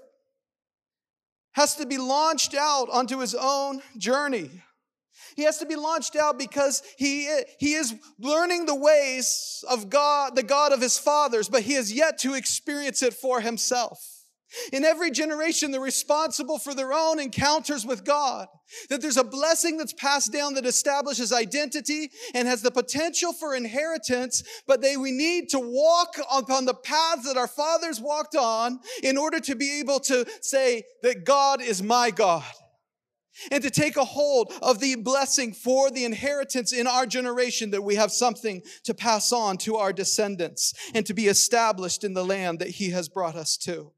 has 1.54 1.74
to 1.74 1.86
be 1.86 1.98
launched 1.98 2.54
out 2.54 2.88
onto 2.92 3.18
his 3.18 3.34
own 3.34 3.82
journey. 3.98 4.52
He 5.34 5.42
has 5.42 5.58
to 5.58 5.66
be 5.66 5.74
launched 5.74 6.14
out 6.14 6.38
because 6.38 6.84
he, 6.96 7.28
he 7.58 7.74
is 7.74 7.96
learning 8.20 8.66
the 8.66 8.76
ways 8.76 9.64
of 9.68 9.90
God, 9.90 10.36
the 10.36 10.44
God 10.44 10.72
of 10.72 10.80
his 10.80 10.98
fathers, 10.98 11.48
but 11.48 11.62
he 11.62 11.72
has 11.72 11.92
yet 11.92 12.18
to 12.18 12.34
experience 12.34 13.02
it 13.02 13.12
for 13.12 13.40
himself. 13.40 14.13
In 14.72 14.84
every 14.84 15.10
generation, 15.10 15.70
they're 15.70 15.80
responsible 15.80 16.58
for 16.58 16.74
their 16.74 16.92
own 16.92 17.18
encounters 17.18 17.84
with 17.84 18.04
God. 18.04 18.48
That 18.88 19.02
there's 19.02 19.16
a 19.16 19.24
blessing 19.24 19.76
that's 19.76 19.92
passed 19.92 20.32
down 20.32 20.54
that 20.54 20.66
establishes 20.66 21.32
identity 21.32 22.10
and 22.34 22.48
has 22.48 22.62
the 22.62 22.70
potential 22.70 23.32
for 23.32 23.54
inheritance, 23.54 24.42
but 24.66 24.80
they, 24.80 24.96
we 24.96 25.12
need 25.12 25.48
to 25.50 25.60
walk 25.60 26.16
upon 26.32 26.64
the 26.64 26.74
paths 26.74 27.26
that 27.26 27.36
our 27.36 27.48
fathers 27.48 28.00
walked 28.00 28.34
on 28.34 28.80
in 29.02 29.16
order 29.16 29.40
to 29.40 29.54
be 29.54 29.80
able 29.80 30.00
to 30.00 30.26
say 30.40 30.84
that 31.02 31.24
God 31.24 31.60
is 31.60 31.82
my 31.82 32.10
God 32.10 32.44
and 33.50 33.62
to 33.62 33.70
take 33.70 33.96
a 33.96 34.04
hold 34.04 34.52
of 34.62 34.80
the 34.80 34.94
blessing 34.94 35.52
for 35.52 35.90
the 35.90 36.04
inheritance 36.04 36.72
in 36.72 36.86
our 36.86 37.06
generation 37.06 37.70
that 37.70 37.82
we 37.82 37.96
have 37.96 38.12
something 38.12 38.62
to 38.84 38.94
pass 38.94 39.32
on 39.32 39.56
to 39.58 39.76
our 39.76 39.92
descendants 39.92 40.72
and 40.94 41.04
to 41.06 41.14
be 41.14 41.26
established 41.26 42.04
in 42.04 42.14
the 42.14 42.24
land 42.24 42.58
that 42.58 42.70
he 42.70 42.90
has 42.90 43.08
brought 43.08 43.36
us 43.36 43.56
to. 43.56 43.92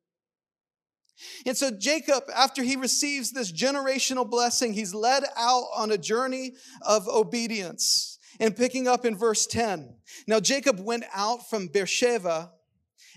And 1.44 1.56
so 1.56 1.70
Jacob, 1.70 2.24
after 2.34 2.62
he 2.62 2.76
receives 2.76 3.32
this 3.32 3.52
generational 3.52 4.28
blessing, 4.28 4.72
he's 4.72 4.94
led 4.94 5.24
out 5.36 5.64
on 5.74 5.90
a 5.90 5.98
journey 5.98 6.52
of 6.82 7.08
obedience. 7.08 8.18
And 8.38 8.54
picking 8.54 8.86
up 8.86 9.06
in 9.06 9.16
verse 9.16 9.46
10. 9.46 9.96
Now 10.26 10.40
Jacob 10.40 10.78
went 10.78 11.04
out 11.14 11.48
from 11.48 11.68
Beersheba 11.68 12.52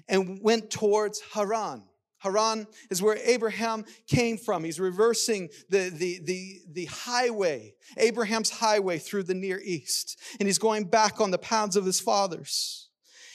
and 0.08 0.40
went 0.42 0.72
towards 0.72 1.22
Haran. 1.34 1.84
Haran 2.20 2.68
is 2.90 3.02
where 3.02 3.18
Abraham 3.24 3.86
came 4.08 4.38
from. 4.38 4.64
He's 4.64 4.80
reversing 4.80 5.50
the, 5.70 5.90
the, 5.90 6.20
the, 6.24 6.62
the 6.72 6.86
highway, 6.86 7.74
Abraham's 7.98 8.50
highway 8.50 8.98
through 8.98 9.24
the 9.24 9.34
Near 9.34 9.60
East. 9.64 10.20
And 10.40 10.48
he's 10.48 10.60
going 10.60 10.86
back 10.86 11.20
on 11.22 11.32
the 11.32 11.38
paths 11.38 11.76
of 11.76 11.86
his 11.86 12.00
fathers. 12.00 12.90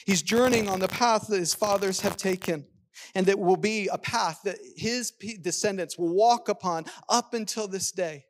He's 0.05 0.21
journeying 0.21 0.69
on 0.69 0.79
the 0.79 0.87
path 0.87 1.27
that 1.27 1.39
his 1.39 1.55
fathers 1.55 2.01
have 2.01 2.15
taken. 2.15 2.65
And 3.13 3.25
that 3.27 3.39
will 3.39 3.57
be 3.57 3.87
a 3.91 3.97
path 3.97 4.41
that 4.43 4.57
his 4.75 5.11
descendants 5.41 5.97
will 5.97 6.13
walk 6.13 6.49
upon 6.49 6.85
up 7.09 7.33
until 7.33 7.67
this 7.67 7.91
day. 7.91 8.25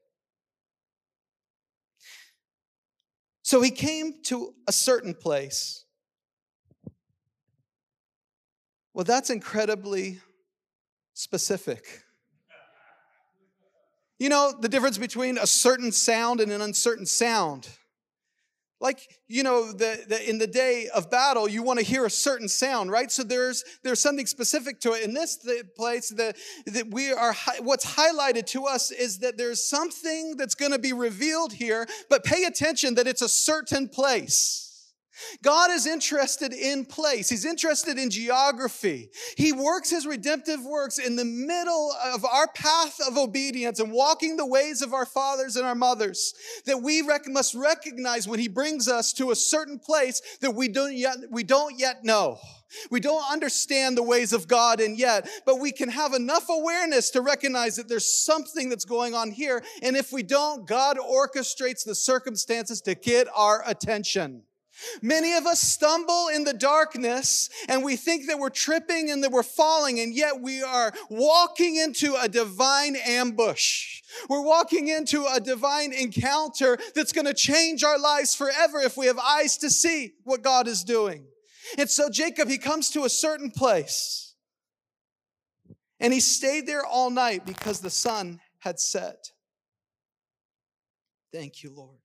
So 3.44 3.62
he 3.62 3.70
came 3.70 4.24
to 4.24 4.56
a 4.68 4.72
certain 4.72 5.14
place. 5.14 5.86
Well, 8.94 9.04
that's 9.04 9.30
incredibly 9.30 10.20
specific. 11.14 12.02
You 14.18 14.30
know 14.30 14.54
the 14.58 14.70
difference 14.70 14.98
between 14.98 15.38
a 15.38 15.46
certain 15.46 15.92
sound 15.92 16.40
and 16.40 16.52
an 16.52 16.62
uncertain 16.62 17.06
sound. 17.06 17.68
Like, 18.86 19.18
you 19.28 19.42
know, 19.42 19.72
the, 19.72 20.06
the, 20.08 20.30
in 20.30 20.38
the 20.38 20.46
day 20.46 20.90
of 20.94 21.10
battle, 21.10 21.50
you 21.50 21.64
want 21.64 21.80
to 21.80 21.86
hear 21.86 22.06
a 22.06 22.10
certain 22.12 22.48
sound, 22.48 22.92
right? 22.92 23.12
So 23.12 23.24
there's, 23.24 23.64
there's 23.82 24.00
something 24.00 24.28
specific 24.28 24.80
to 24.82 24.92
it. 24.92 25.02
In 25.02 25.16
this 25.16 25.40
place, 25.76 26.10
that, 26.10 26.38
that 26.68 26.92
we 26.92 27.12
are, 27.12 27.34
what's 27.62 27.96
highlighted 27.96 28.46
to 28.50 28.66
us 28.66 28.92
is 28.92 29.18
that 29.22 29.40
there's 29.40 29.68
something 29.68 30.36
that's 30.38 30.54
going 30.54 30.72
to 30.72 30.78
be 30.78 30.94
revealed 30.94 31.54
here, 31.54 31.88
but 32.12 32.24
pay 32.24 32.44
attention 32.44 32.94
that 32.94 33.08
it's 33.08 33.24
a 33.24 33.28
certain 33.28 33.90
place. 33.90 34.65
God 35.42 35.72
is 35.72 35.86
interested 35.86 36.54
in 36.54 36.86
place. 36.86 37.30
He's 37.30 37.46
interested 37.46 37.98
in 37.98 38.10
geography. 38.10 39.10
He 39.38 39.54
works 39.54 39.90
his 39.90 40.06
redemptive 40.06 40.64
works 40.64 40.98
in 40.98 41.16
the 41.16 41.26
middle 41.26 41.94
of 42.14 42.26
our 42.26 42.48
path 42.48 42.98
of 43.08 43.18
obedience 43.18 43.80
and 43.80 43.92
walking 43.92 44.38
the 44.38 44.46
ways 44.46 44.82
of 44.82 44.94
our 44.94 45.06
fathers 45.06 45.56
and 45.56 45.66
our 45.66 45.76
mothers 45.76 46.34
that 46.66 46.82
we 46.82 47.02
rec- 47.02 47.28
must 47.28 47.56
recognize 47.56 48.28
when 48.28 48.40
he 48.40 48.48
brings 48.48 48.88
us 48.88 49.14
to 49.14 49.32
a 49.32 49.36
certain 49.36 49.80
place 49.80 50.22
that 50.42 50.52
we 50.52 50.68
don't 50.68 50.96
yet, 50.96 51.18
we 51.30 51.44
don't 51.44 51.80
yet 51.80 52.04
know. 52.04 52.38
We 52.92 53.00
don't 53.00 53.24
understand 53.32 53.98
the 53.98 54.04
ways 54.04 54.34
of 54.34 54.48
God 54.48 54.80
and 54.80 54.98
yet, 54.98 55.30
but 55.46 55.60
we 55.60 55.72
can 55.72 55.90
have 55.90 56.14
enough 56.14 56.50
awareness 56.50 57.10
to 57.12 57.22
recognize 57.22 57.76
that 57.78 57.88
there's 57.88 58.12
something 58.12 58.70
that's 58.70 58.86
going 58.86 59.14
on 59.14 59.32
here. 59.32 59.64
And 59.82 59.96
if 59.96 60.12
we 60.12 60.24
don't, 60.24 60.68
God 60.68 60.98
orchestrates 60.98 61.86
the 61.86 61.96
circumstances 61.96 62.82
to 62.82 62.96
get 62.96 63.28
our 63.36 63.64
attention. 63.66 64.44
Many 65.02 65.34
of 65.34 65.46
us 65.46 65.62
stumble 65.62 66.28
in 66.34 66.44
the 66.44 66.54
darkness 66.54 67.50
and 67.68 67.84
we 67.84 67.96
think 67.96 68.28
that 68.28 68.40
we're 68.40 68.50
tripping 68.50 69.10
and 69.10 69.24
that 69.24 69.32
we're 69.32 69.44
falling, 69.44 70.00
and 70.00 70.14
yet 70.14 70.42
we 70.42 70.62
are 70.62 70.94
walking 71.10 71.78
into 71.78 72.16
a 72.16 72.28
divine 72.28 72.96
ambush. 72.96 74.02
We're 74.30 74.44
walking 74.44 74.88
into 74.88 75.26
a 75.26 75.40
divine 75.40 75.94
encounter 75.94 76.78
that's 76.94 77.12
going 77.12 77.26
to 77.26 77.34
change 77.34 77.84
our 77.84 78.00
lives 78.00 78.36
forever 78.36 78.80
if 78.80 78.98
we 78.98 79.08
have 79.08 79.20
eyes 79.20 79.58
to 79.58 79.70
see 79.70 80.14
what 80.24 80.42
God 80.42 80.68
is 80.68 80.84
doing. 80.84 81.26
And 81.78 81.90
so 81.90 82.10
Jacob, 82.10 82.48
he 82.48 82.58
comes 82.58 82.92
to 82.92 83.04
a 83.04 83.10
certain 83.10 83.52
place 83.52 84.36
and 86.00 86.14
he 86.14 86.20
stayed 86.20 86.68
there 86.68 86.86
all 86.86 87.10
night 87.10 87.46
because 87.46 87.80
the 87.80 87.90
sun 87.90 88.40
had 88.60 88.80
set. 88.80 89.32
Thank 91.32 91.64
you, 91.64 91.74
Lord. 91.74 91.98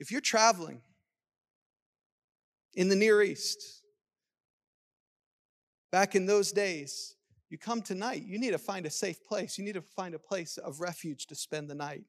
If 0.00 0.10
you're 0.10 0.22
traveling 0.22 0.80
in 2.74 2.88
the 2.88 2.96
Near 2.96 3.22
East, 3.22 3.82
back 5.92 6.14
in 6.14 6.24
those 6.24 6.52
days, 6.52 7.14
you 7.50 7.58
come 7.58 7.82
tonight, 7.82 8.22
you 8.24 8.38
need 8.38 8.52
to 8.52 8.58
find 8.58 8.86
a 8.86 8.90
safe 8.90 9.22
place. 9.22 9.58
You 9.58 9.64
need 9.64 9.74
to 9.74 9.82
find 9.82 10.14
a 10.14 10.18
place 10.18 10.56
of 10.56 10.80
refuge 10.80 11.26
to 11.26 11.34
spend 11.34 11.68
the 11.68 11.74
night. 11.74 12.04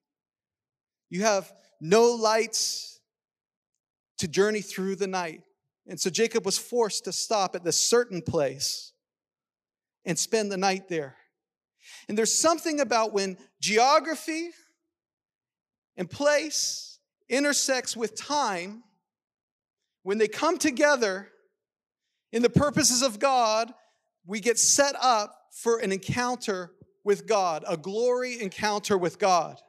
You 1.10 1.24
have 1.24 1.52
no 1.82 2.12
lights 2.12 3.02
to 4.20 4.28
journey 4.28 4.62
through 4.62 4.96
the 4.96 5.08
night. 5.08 5.42
And 5.88 6.00
so 6.00 6.10
Jacob 6.10 6.46
was 6.46 6.58
forced 6.58 7.06
to 7.06 7.12
stop 7.12 7.56
at 7.56 7.64
this 7.64 7.76
certain 7.76 8.22
place 8.22 8.94
and 10.06 10.18
spend 10.18 10.52
the 10.52 10.58
night 10.58 10.88
there. 10.88 11.18
And 12.08 12.18
there's 12.18 12.34
something 12.34 12.80
about 12.80 13.12
when 13.12 13.38
geography 13.60 14.52
and 15.98 16.10
place 16.10 16.91
intersects 17.32 17.98
with 17.98 18.16
time, 18.16 18.84
when 20.04 20.20
they 20.20 20.28
come 20.28 20.58
together 20.58 21.30
in 22.32 22.42
the 22.42 22.50
purposes 22.50 23.02
of 23.02 23.18
God, 23.18 23.74
we 24.26 24.40
get 24.40 24.60
set 24.60 24.96
up 25.02 25.36
for 25.52 25.80
an 25.80 25.92
encounter 25.92 26.72
with 27.04 27.28
God, 27.28 27.64
a 27.68 27.78
glory 27.78 28.40
encounter 28.40 28.98
with 28.98 29.18
God. 29.18 29.60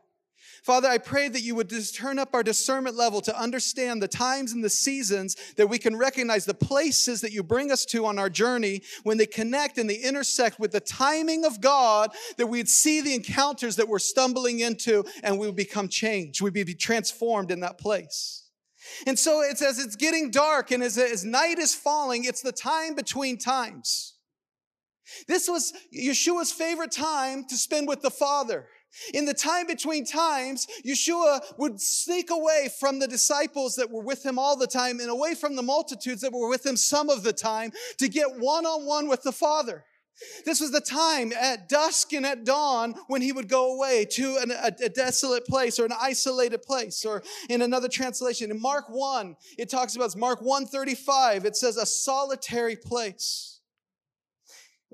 Father, 0.62 0.88
I 0.88 0.98
pray 0.98 1.28
that 1.28 1.42
you 1.42 1.56
would 1.56 1.68
just 1.68 1.96
turn 1.96 2.20
up 2.20 2.34
our 2.34 2.44
discernment 2.44 2.94
level 2.94 3.20
to 3.22 3.36
understand 3.36 4.00
the 4.00 4.06
times 4.06 4.52
and 4.52 4.62
the 4.62 4.70
seasons 4.70 5.36
that 5.56 5.66
we 5.66 5.76
can 5.76 5.96
recognize 5.96 6.44
the 6.44 6.54
places 6.54 7.20
that 7.22 7.32
you 7.32 7.42
bring 7.42 7.72
us 7.72 7.84
to 7.86 8.06
on 8.06 8.16
our 8.16 8.30
journey 8.30 8.82
when 9.02 9.18
they 9.18 9.26
connect 9.26 9.76
and 9.76 9.90
they 9.90 9.96
intersect 9.96 10.60
with 10.60 10.70
the 10.70 10.78
timing 10.78 11.44
of 11.44 11.60
God, 11.60 12.12
that 12.36 12.46
we'd 12.46 12.68
see 12.68 13.00
the 13.00 13.14
encounters 13.14 13.74
that 13.74 13.88
we're 13.88 13.98
stumbling 13.98 14.60
into 14.60 15.04
and 15.24 15.36
we 15.36 15.46
would 15.46 15.56
become 15.56 15.88
changed. 15.88 16.40
We'd 16.40 16.52
be 16.52 16.64
transformed 16.74 17.50
in 17.50 17.58
that 17.60 17.78
place. 17.78 18.44
And 19.04 19.18
so 19.18 19.40
it's 19.40 19.62
as 19.62 19.80
it's 19.80 19.96
getting 19.96 20.30
dark 20.30 20.70
and 20.70 20.82
as, 20.82 20.96
as 20.96 21.24
night 21.24 21.58
is 21.58 21.74
falling, 21.74 22.24
it's 22.24 22.42
the 22.42 22.52
time 22.52 22.94
between 22.94 23.36
times. 23.36 24.14
This 25.26 25.48
was 25.48 25.72
Yeshua's 25.92 26.52
favorite 26.52 26.92
time 26.92 27.46
to 27.48 27.56
spend 27.56 27.88
with 27.88 28.02
the 28.02 28.10
Father. 28.10 28.68
In 29.14 29.24
the 29.24 29.34
time 29.34 29.66
between 29.66 30.04
times, 30.04 30.66
Yeshua 30.84 31.40
would 31.58 31.80
sneak 31.80 32.30
away 32.30 32.70
from 32.78 32.98
the 32.98 33.08
disciples 33.08 33.74
that 33.76 33.90
were 33.90 34.02
with 34.02 34.24
him 34.24 34.38
all 34.38 34.56
the 34.56 34.66
time 34.66 35.00
and 35.00 35.10
away 35.10 35.34
from 35.34 35.56
the 35.56 35.62
multitudes 35.62 36.20
that 36.22 36.32
were 36.32 36.48
with 36.48 36.64
him 36.64 36.76
some 36.76 37.08
of 37.08 37.22
the 37.22 37.32
time 37.32 37.72
to 37.98 38.08
get 38.08 38.38
one 38.38 38.66
on 38.66 38.84
one 38.86 39.08
with 39.08 39.22
the 39.22 39.32
Father. 39.32 39.84
This 40.44 40.60
was 40.60 40.70
the 40.70 40.80
time 40.80 41.32
at 41.32 41.68
dusk 41.68 42.12
and 42.12 42.26
at 42.26 42.44
dawn 42.44 42.94
when 43.08 43.22
he 43.22 43.32
would 43.32 43.48
go 43.48 43.74
away 43.74 44.04
to 44.12 44.36
an, 44.38 44.50
a, 44.50 44.72
a, 44.84 44.88
desolate 44.88 45.46
place 45.46 45.78
or 45.78 45.84
an 45.84 45.92
isolated 46.00 46.62
place 46.62 47.04
or 47.04 47.22
in 47.48 47.62
another 47.62 47.88
translation 47.88 48.50
in 48.50 48.60
mark 48.60 48.84
1 48.88 49.36
it 49.58 49.70
talks 49.70 49.96
about 49.96 50.14
mark 50.16 50.40
135 50.40 51.44
it 51.44 51.56
says 51.56 51.76
a 51.76 51.86
solitary 51.86 52.76
place 52.76 53.51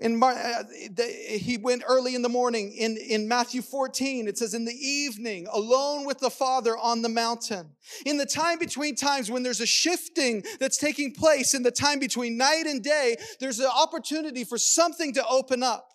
in 0.00 0.22
uh, 0.22 0.64
he 0.98 1.58
went 1.60 1.82
early 1.86 2.14
in 2.14 2.22
the 2.22 2.28
morning. 2.28 2.72
In, 2.72 2.96
in 2.96 3.28
Matthew 3.28 3.62
14, 3.62 4.28
it 4.28 4.38
says, 4.38 4.54
in 4.54 4.64
the 4.64 4.74
evening, 4.74 5.46
alone 5.52 6.06
with 6.06 6.18
the 6.18 6.30
Father 6.30 6.76
on 6.76 7.02
the 7.02 7.08
mountain. 7.08 7.70
In 8.06 8.16
the 8.16 8.26
time 8.26 8.58
between 8.58 8.94
times 8.94 9.30
when 9.30 9.42
there's 9.42 9.60
a 9.60 9.66
shifting 9.66 10.44
that's 10.60 10.78
taking 10.78 11.12
place, 11.12 11.54
in 11.54 11.62
the 11.62 11.70
time 11.70 11.98
between 11.98 12.36
night 12.36 12.66
and 12.66 12.82
day, 12.82 13.16
there's 13.40 13.60
an 13.60 13.70
opportunity 13.74 14.44
for 14.44 14.58
something 14.58 15.12
to 15.14 15.26
open 15.26 15.62
up. 15.62 15.88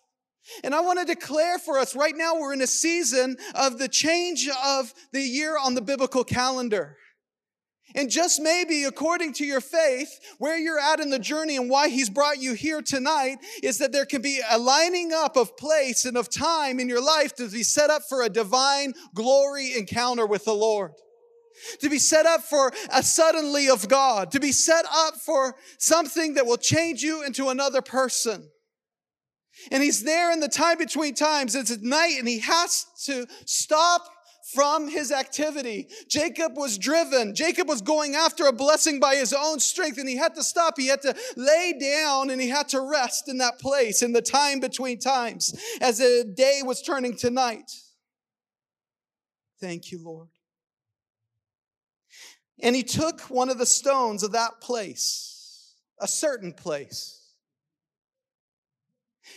And 0.63 0.75
I 0.75 0.81
want 0.81 0.99
to 0.99 1.05
declare 1.05 1.57
for 1.57 1.79
us 1.79 1.95
right 1.95 2.15
now, 2.15 2.35
we're 2.35 2.53
in 2.53 2.61
a 2.61 2.67
season 2.67 3.37
of 3.55 3.79
the 3.79 3.87
change 3.87 4.49
of 4.65 4.93
the 5.13 5.21
year 5.21 5.57
on 5.57 5.73
the 5.73 5.81
biblical 5.81 6.23
calendar. 6.23 6.97
And 7.95 8.09
just 8.09 8.41
maybe, 8.41 8.83
according 8.85 9.33
to 9.33 9.45
your 9.45 9.61
faith, 9.61 10.19
where 10.39 10.57
you're 10.57 10.79
at 10.79 10.99
in 10.99 11.09
the 11.09 11.19
journey 11.19 11.57
and 11.57 11.69
why 11.69 11.89
He's 11.89 12.09
brought 12.09 12.39
you 12.39 12.53
here 12.53 12.81
tonight 12.81 13.37
is 13.61 13.77
that 13.77 13.91
there 13.91 14.05
can 14.05 14.21
be 14.21 14.41
a 14.49 14.57
lining 14.57 15.11
up 15.13 15.37
of 15.37 15.55
place 15.57 16.05
and 16.05 16.17
of 16.17 16.29
time 16.29 16.79
in 16.79 16.89
your 16.89 17.03
life 17.03 17.35
to 17.35 17.47
be 17.47 17.63
set 17.63 17.89
up 17.89 18.03
for 18.09 18.23
a 18.23 18.29
divine 18.29 18.93
glory 19.13 19.73
encounter 19.77 20.25
with 20.25 20.45
the 20.45 20.53
Lord. 20.53 20.91
To 21.81 21.89
be 21.89 21.99
set 21.99 22.25
up 22.25 22.41
for 22.41 22.73
a 22.91 23.03
suddenly 23.03 23.69
of 23.69 23.87
God, 23.87 24.31
to 24.31 24.39
be 24.39 24.51
set 24.51 24.85
up 24.91 25.15
for 25.15 25.55
something 25.77 26.33
that 26.33 26.47
will 26.47 26.57
change 26.57 27.03
you 27.03 27.23
into 27.23 27.49
another 27.49 27.81
person. 27.81 28.49
And 29.71 29.83
he's 29.83 30.03
there 30.03 30.31
in 30.31 30.39
the 30.39 30.47
time 30.47 30.77
between 30.77 31.13
times. 31.13 31.55
It's 31.55 31.71
at 31.71 31.83
night 31.83 32.15
and 32.17 32.27
he 32.27 32.39
has 32.39 32.85
to 33.05 33.27
stop 33.45 34.09
from 34.43 34.89
his 34.89 35.11
activity. 35.11 35.87
Jacob 36.09 36.57
was 36.57 36.77
driven. 36.77 37.33
Jacob 37.33 37.67
was 37.67 37.81
going 37.81 38.15
after 38.15 38.45
a 38.45 38.53
blessing 38.53 38.99
by 38.99 39.15
his 39.15 39.33
own 39.33 39.59
strength, 39.59 39.97
and 39.97 40.09
he 40.09 40.17
had 40.17 40.35
to 40.35 40.43
stop. 40.43 40.75
He 40.77 40.87
had 40.87 41.01
to 41.03 41.15
lay 41.37 41.73
down 41.79 42.29
and 42.29 42.41
he 42.41 42.49
had 42.49 42.67
to 42.69 42.81
rest 42.81 43.29
in 43.29 43.37
that 43.37 43.59
place 43.59 44.01
in 44.01 44.11
the 44.11 44.21
time 44.21 44.59
between 44.59 44.99
times 44.99 45.57
as 45.81 45.99
the 45.99 46.29
day 46.35 46.61
was 46.63 46.81
turning 46.81 47.15
to 47.17 47.29
night. 47.29 47.71
Thank 49.61 49.91
you, 49.91 50.03
Lord. 50.03 50.27
And 52.61 52.75
he 52.75 52.83
took 52.83 53.21
one 53.21 53.49
of 53.49 53.57
the 53.57 53.65
stones 53.65 54.23
of 54.23 54.33
that 54.33 54.61
place, 54.61 55.75
a 55.99 56.07
certain 56.07 56.53
place. 56.53 57.21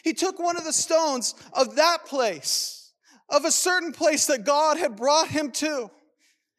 He 0.02 0.12
took 0.12 0.38
one 0.38 0.56
of 0.56 0.64
the 0.64 0.72
stones 0.72 1.34
of 1.52 1.76
that 1.76 2.04
place 2.06 2.85
of 3.28 3.44
a 3.44 3.50
certain 3.50 3.92
place 3.92 4.26
that 4.26 4.44
God 4.44 4.78
had 4.78 4.96
brought 4.96 5.28
him 5.28 5.50
to 5.52 5.90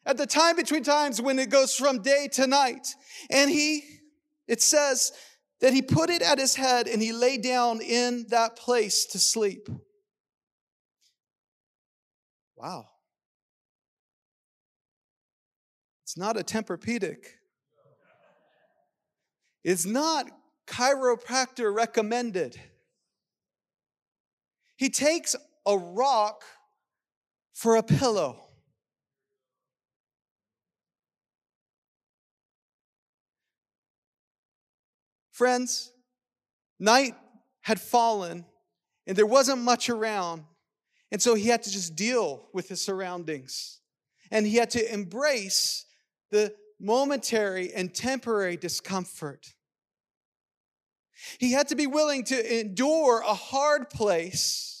at 0.04 0.16
the 0.16 0.26
time 0.26 0.56
between 0.56 0.82
times 0.82 1.20
when 1.20 1.38
it 1.38 1.50
goes 1.50 1.74
from 1.74 2.02
day 2.02 2.28
to 2.32 2.46
night. 2.46 2.88
And 3.30 3.50
he, 3.50 3.82
it 4.46 4.62
says 4.62 5.12
that 5.60 5.72
he 5.72 5.82
put 5.82 6.10
it 6.10 6.22
at 6.22 6.38
his 6.38 6.54
head 6.54 6.86
and 6.86 7.02
he 7.02 7.12
lay 7.12 7.38
down 7.38 7.80
in 7.80 8.26
that 8.30 8.56
place 8.56 9.06
to 9.06 9.18
sleep. 9.18 9.68
Wow. 12.56 12.86
It's 16.04 16.16
not 16.16 16.38
a 16.38 16.42
Tempur-Pedic. 16.42 17.24
It's 19.64 19.84
not 19.84 20.26
chiropractor 20.66 21.74
recommended. 21.74 22.58
He 24.76 24.88
takes 24.90 25.36
a 25.66 25.76
rock 25.76 26.44
for 27.58 27.74
a 27.74 27.82
pillow. 27.82 28.36
Friends, 35.32 35.90
night 36.78 37.16
had 37.62 37.80
fallen 37.80 38.44
and 39.08 39.16
there 39.16 39.26
wasn't 39.26 39.60
much 39.60 39.90
around. 39.90 40.44
And 41.10 41.20
so 41.20 41.34
he 41.34 41.48
had 41.48 41.64
to 41.64 41.70
just 41.72 41.96
deal 41.96 42.46
with 42.52 42.68
his 42.68 42.80
surroundings. 42.80 43.80
And 44.30 44.46
he 44.46 44.54
had 44.54 44.70
to 44.70 44.92
embrace 44.92 45.84
the 46.30 46.54
momentary 46.78 47.74
and 47.74 47.92
temporary 47.92 48.56
discomfort. 48.56 49.54
He 51.40 51.50
had 51.50 51.66
to 51.68 51.74
be 51.74 51.88
willing 51.88 52.22
to 52.26 52.60
endure 52.60 53.20
a 53.26 53.34
hard 53.34 53.90
place 53.90 54.77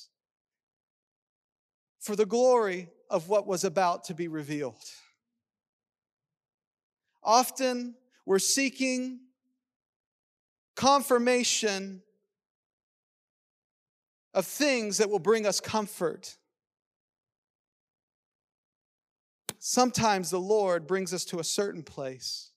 for 2.08 2.16
the 2.16 2.24
glory 2.24 2.88
of 3.10 3.28
what 3.28 3.46
was 3.46 3.64
about 3.64 4.04
to 4.04 4.14
be 4.14 4.28
revealed. 4.28 4.82
Often 7.22 7.96
we're 8.24 8.38
seeking 8.38 9.20
confirmation 10.74 12.00
of 14.32 14.46
things 14.46 14.96
that 14.96 15.10
will 15.10 15.18
bring 15.18 15.44
us 15.44 15.60
comfort. 15.60 16.38
Sometimes 19.58 20.30
the 20.30 20.40
Lord 20.40 20.86
brings 20.86 21.12
us 21.12 21.26
to 21.26 21.40
a 21.40 21.44
certain 21.44 21.82
place 21.82 22.52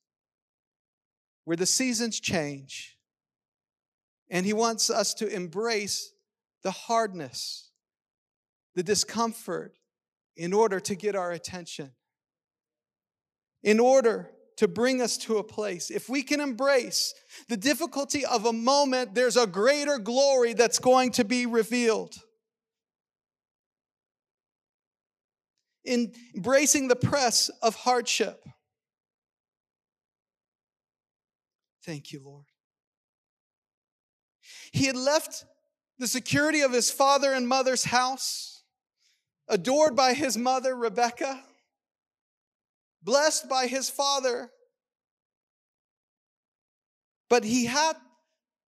where 1.44 1.58
the 1.58 1.66
seasons 1.66 2.22
change, 2.22 2.98
and 4.30 4.46
He 4.46 4.54
wants 4.54 4.90
us 4.90 5.14
to 5.16 5.28
embrace 5.28 6.14
the 6.64 6.72
hardness 6.72 7.71
the 8.76 8.84
discomfort 8.84 9.78
in 10.36 10.54
order 10.54 10.80
to 10.80 10.96
get 10.96 11.16
our 11.16 11.32
attention, 11.32 11.92
in 13.64 13.80
order 13.80 14.32
to 14.58 14.68
bring 14.68 15.02
us 15.02 15.18
to 15.18 15.38
a 15.38 15.44
place. 15.44 15.90
If 15.90 16.08
we 16.08 16.24
can 16.24 16.40
embrace 16.40 17.14
the 17.50 17.58
difficulty 17.58 18.26
of 18.26 18.46
a 18.46 18.54
moment, 18.54 19.16
there's 19.16 19.38
a 19.38 19.48
greater 19.48 19.98
glory 19.98 20.54
that's 20.54 20.80
going 20.80 21.12
to 21.14 21.24
be 21.26 21.46
revealed. 21.46 22.16
In 25.84 26.14
embracing 26.36 26.90
the 26.90 26.96
press 26.96 27.50
of 27.64 27.76
hardship. 27.76 28.46
Thank 31.84 32.12
you, 32.12 32.22
Lord. 32.24 32.46
He 34.72 34.86
had 34.86 34.96
left 34.96 35.44
the 35.98 36.08
security 36.08 36.62
of 36.62 36.72
his 36.72 36.92
father 36.92 37.34
and 37.34 37.48
mother's 37.48 37.86
house 37.86 38.51
adored 39.52 39.96
by 39.96 40.14
his 40.14 40.38
mother, 40.38 40.76
Rebecca, 40.76 41.44
blessed 43.04 43.50
by 43.50 43.68
his 43.68 43.90
father. 43.90 44.50
But 47.30 47.44
he 47.44 47.66
had 47.66 47.98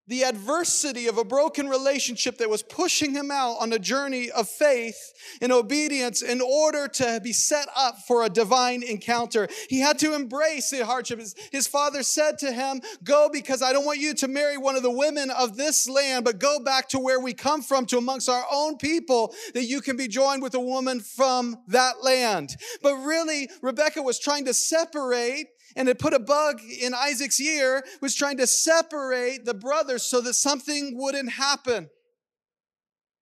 the 0.08 0.24
adversity 0.24 1.08
of 1.08 1.18
a 1.18 1.24
broken 1.24 1.70
relationship 1.70 2.38
that 2.38 2.50
was 2.50 2.62
pushing 2.62 3.14
him 3.14 3.32
out 3.32 3.58
on 3.60 3.72
a 3.72 3.80
journey 3.80 4.30
of 4.32 4.50
faith 4.50 5.14
and 5.42 5.52
obedience 5.52 6.22
in 6.22 6.42
order 6.42 6.88
to 6.88 7.22
be 7.24 7.32
set 7.32 7.68
up 7.76 7.96
for 8.08 8.24
a 8.24 8.30
divine 8.30 8.84
encounter. 8.84 9.48
He 9.70 9.80
had 9.80 10.00
to 10.00 10.14
embrace 10.14 10.70
the 10.70 10.86
hardship. 10.86 11.20
His, 11.20 11.36
his, 11.52 11.68
father 11.68 12.04
said 12.04 12.38
to 12.40 12.52
him, 12.52 12.82
Go 13.04 13.30
because 13.32 13.62
I 13.62 13.72
don't 13.72 13.86
want 13.86 14.00
you 14.00 14.14
to 14.16 14.28
marry 14.28 14.58
one 14.58 14.76
of 14.76 14.84
the 14.84 14.92
women 14.92 15.32
of 15.32 15.56
this 15.56 15.88
land, 15.88 16.26
but 16.26 16.40
go 16.40 16.60
back 16.60 16.90
to 16.90 17.00
where 17.00 17.20
we 17.20 17.34
come 17.34 17.62
from, 17.62 17.86
to 17.88 17.98
amongst 17.98 18.30
our 18.30 18.46
own 18.52 18.78
people, 18.78 19.34
that 19.54 19.64
you 19.64 19.82
can 19.82 19.96
be 19.96 20.08
joined 20.08 20.44
with 20.44 20.54
a 20.54 20.60
woman 20.60 21.00
from 21.00 21.58
that 21.68 22.04
land. 22.04 22.56
But 22.82 22.96
really, 22.96 23.50
Rebecca 23.62 24.02
was 24.02 24.20
trying 24.20 24.46
to 24.46 24.54
separate 24.54 25.48
and 25.76 25.90
it 25.90 26.00
put 26.00 26.14
a 26.14 26.20
bug 26.20 26.60
in 26.62 26.94
Isaac's 26.94 27.40
ear, 27.40 27.84
was 28.02 28.16
trying 28.16 28.38
to 28.38 28.48
separate 28.48 29.46
the 29.46 29.54
brothers 29.54 30.04
so 30.04 30.22
that 30.22 30.34
something 30.34 30.98
wouldn't 30.98 31.32
happen. 31.32 31.90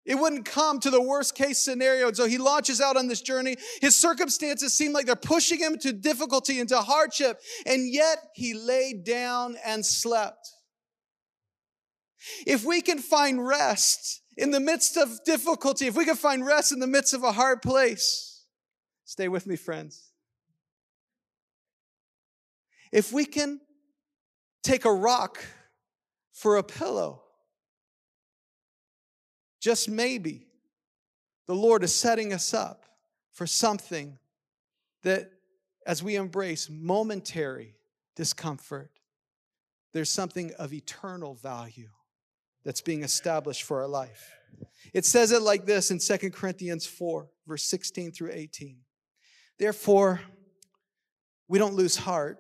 It 0.06 0.16
wouldn't 0.16 0.46
come 0.46 0.80
to 0.80 0.90
the 0.90 1.02
worst 1.02 1.36
case 1.36 1.60
scenario. 1.60 2.08
And 2.08 2.18
so 2.18 2.26
he 2.26 2.38
launches 2.38 2.82
out 2.82 2.98
on 2.98 3.08
this 3.08 3.22
journey. 3.22 3.58
His 3.82 3.96
circumstances 3.96 4.74
seem 4.74 4.94
like 4.94 5.06
they're 5.06 5.16
pushing 5.16 5.60
him 5.60 5.78
to 5.80 5.94
difficulty, 5.94 6.60
into 6.60 6.78
hardship, 6.78 7.40
and 7.66 7.88
yet 7.88 8.18
he 8.34 8.54
laid 8.54 9.04
down 9.04 9.58
and 9.64 9.86
slept. 9.86 10.50
If 12.46 12.64
we 12.66 12.82
can 12.82 13.00
find 13.00 13.46
rest 13.46 14.22
in 14.38 14.52
the 14.52 14.60
midst 14.60 14.98
of 14.98 15.24
difficulty, 15.24 15.88
if 15.88 15.96
we 15.96 16.06
can 16.06 16.16
find 16.16 16.46
rest 16.46 16.72
in 16.72 16.80
the 16.80 16.88
midst 16.88 17.14
of 17.14 17.24
a 17.24 17.32
hard 17.32 17.62
place, 17.62 18.46
stay 19.06 19.28
with 19.28 19.46
me, 19.46 19.56
friends. 19.56 20.11
If 22.92 23.14
we 23.14 23.26
can 23.26 23.62
take 24.64 24.86
a 24.86 24.94
rock 24.94 25.44
for 26.34 26.58
a 26.58 26.64
pillow, 26.64 27.24
just 29.62 29.90
maybe, 29.90 30.48
the 31.48 31.56
Lord 31.56 31.84
is 31.84 31.94
setting 31.94 32.34
us 32.34 32.54
up 32.54 32.86
for 33.32 33.48
something 33.48 34.18
that, 35.04 35.32
as 35.86 36.04
we 36.04 36.16
embrace 36.16 36.70
momentary 36.70 37.76
discomfort, 38.16 38.92
there's 39.94 40.10
something 40.10 40.52
of 40.58 40.74
eternal 40.74 41.36
value 41.36 41.90
that's 42.64 42.82
being 42.82 43.04
established 43.04 43.64
for 43.64 43.82
our 43.82 43.88
life. 43.88 44.32
It 44.94 45.06
says 45.06 45.32
it 45.32 45.42
like 45.42 45.66
this 45.66 45.92
in 45.92 46.00
2 46.00 46.30
Corinthians 46.32 46.86
4, 46.86 47.30
verse 47.48 47.64
16 47.64 48.12
through 48.12 48.32
18. 48.34 48.78
Therefore, 49.58 50.22
we 51.48 51.60
don't 51.60 51.76
lose 51.76 51.98
heart. 51.98 52.38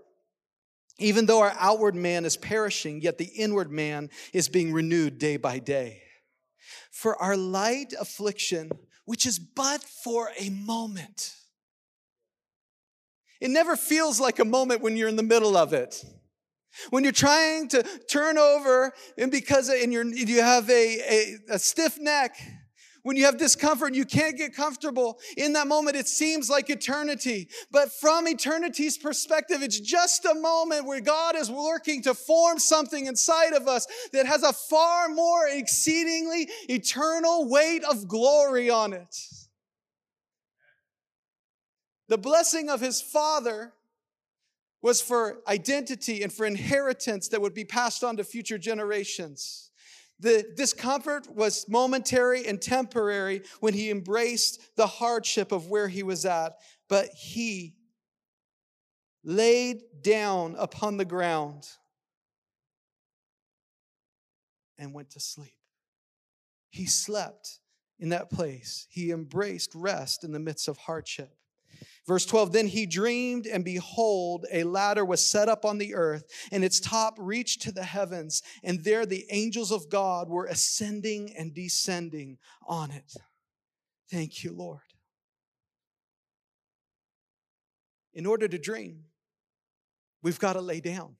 Even 0.99 1.25
though 1.25 1.39
our 1.39 1.56
outward 1.58 1.95
man 1.95 2.25
is 2.25 2.38
perishing, 2.38 3.01
yet 3.01 3.17
the 3.17 3.25
inward 3.25 3.71
man 3.71 4.10
is 4.34 4.49
being 4.49 4.71
renewed 4.71 5.17
day 5.17 5.38
by 5.38 5.60
day. 5.60 6.01
For 6.91 7.15
our 7.21 7.36
light 7.36 7.93
affliction, 7.99 8.71
which 9.06 9.25
is 9.25 9.39
but 9.39 9.84
for 9.84 10.30
a 10.38 10.49
moment, 10.49 11.36
it 13.39 13.49
never 13.49 13.75
feels 13.75 14.19
like 14.19 14.39
a 14.39 14.45
moment 14.45 14.82
when 14.82 14.95
you're 14.95 15.10
in 15.10 15.15
the 15.15 15.23
middle 15.23 15.58
of 15.58 15.73
it. 15.73 16.04
When 16.89 17.04
you're 17.04 17.12
trying 17.12 17.67
to 17.69 17.84
turn 18.10 18.38
over 18.38 18.93
and 19.17 19.32
because 19.32 19.69
and 19.69 19.91
you're, 19.91 20.06
you 20.06 20.41
have 20.41 20.69
a, 20.69 20.99
a, 20.99 21.56
a 21.56 21.60
stiff 21.60 21.99
neck, 21.99 22.38
when 23.04 23.18
you 23.18 23.26
have 23.26 23.38
discomfort 23.38 23.88
and 23.88 23.96
you 23.96 24.06
can't 24.06 24.38
get 24.38 24.56
comfortable, 24.56 25.20
in 25.38 25.54
that 25.54 25.68
moment 25.68 25.96
it 25.96 26.08
seems 26.08 26.50
like 26.50 26.70
eternity. 26.70 27.50
But 27.72 27.92
from 27.92 28.28
eternity's 28.28 28.98
perspective, 28.98 29.62
it's 29.62 29.80
just 29.80 30.26
a 30.26 30.36
moment 30.36 30.86
where 30.86 31.02
God 31.02 31.36
is 31.36 31.50
working 31.50 32.02
to 32.04 32.14
form 32.14 32.60
something 32.60 33.06
inside 33.06 33.54
of 33.54 33.68
us 33.68 33.88
that 34.14 34.26
has 34.26 34.44
a 34.44 34.54
far 34.54 35.10
more 35.10 35.48
exceedingly 35.48 36.50
eternal 36.70 37.50
weight 37.50 37.84
of 37.84 38.08
glory 38.08 38.70
on 38.70 38.94
it. 38.94 39.16
The 42.08 42.18
blessing 42.18 42.70
of 42.70 42.82
his 42.82 43.02
Father 43.02 43.74
was 44.82 45.02
for 45.02 45.42
identity 45.48 46.24
and 46.24 46.34
for 46.34 46.46
inheritance 46.46 47.30
that 47.30 47.42
would 47.42 47.54
be 47.54 47.64
passed 47.64 48.04
on 48.04 48.18
to 48.18 48.24
future 48.24 48.58
generations. 48.58 49.70
The 50.21 50.45
discomfort 50.55 51.27
was 51.36 51.67
momentary 51.67 52.45
and 52.45 52.62
temporary 52.62 53.41
when 53.60 53.73
he 53.73 53.89
embraced 53.89 54.62
the 54.75 54.86
hardship 54.86 55.51
of 55.51 55.67
where 55.67 55.88
he 55.88 56.03
was 56.03 56.25
at, 56.25 56.57
but 56.88 57.10
he 57.10 57.73
laid 59.23 59.81
down 60.03 60.55
upon 60.60 60.97
the 60.97 61.05
ground 61.05 61.67
and 64.77 64.93
went 64.93 65.10
to 65.12 65.19
sleep. 65.19 65.57
He 66.69 66.86
slept 66.86 67.60
in 67.99 68.10
that 68.10 68.29
place. 68.29 68.86
He 68.91 69.12
embraced 69.12 69.73
rest 69.73 70.23
in 70.23 70.31
the 70.31 70.39
midst 70.39 70.67
of 70.67 70.77
hardship. 70.77 71.36
Verse 72.08 72.26
12, 72.26 72.52
then 72.52 72.67
he 72.67 72.86
dreamed, 72.86 73.46
and 73.46 73.63
behold, 73.63 74.46
a 74.52 74.63
ladder 74.63 75.06
was 75.06 75.26
set 75.26 75.48
up 75.48 75.65
on 75.65 75.78
the 75.78 75.96
earth, 75.96 76.24
and 76.52 76.63
its 76.63 76.80
top 76.80 77.15
reached 77.17 77.62
to 77.62 77.72
the 77.72 77.84
heavens, 77.84 78.41
and 78.63 78.84
there 78.84 79.06
the 79.06 79.26
angels 79.30 79.72
of 79.72 79.89
God 79.89 80.30
were 80.30 80.46
ascending 80.46 81.34
and 81.38 81.54
descending 81.54 82.38
on 82.67 82.91
it. 82.91 83.13
Thank 84.10 84.44
you, 84.44 84.52
Lord. 84.52 84.82
In 88.13 88.26
order 88.26 88.48
to 88.48 88.58
dream, 88.58 89.06
we've 90.22 90.39
got 90.39 90.54
to 90.54 90.62
lay 90.62 90.82
down. 90.82 91.15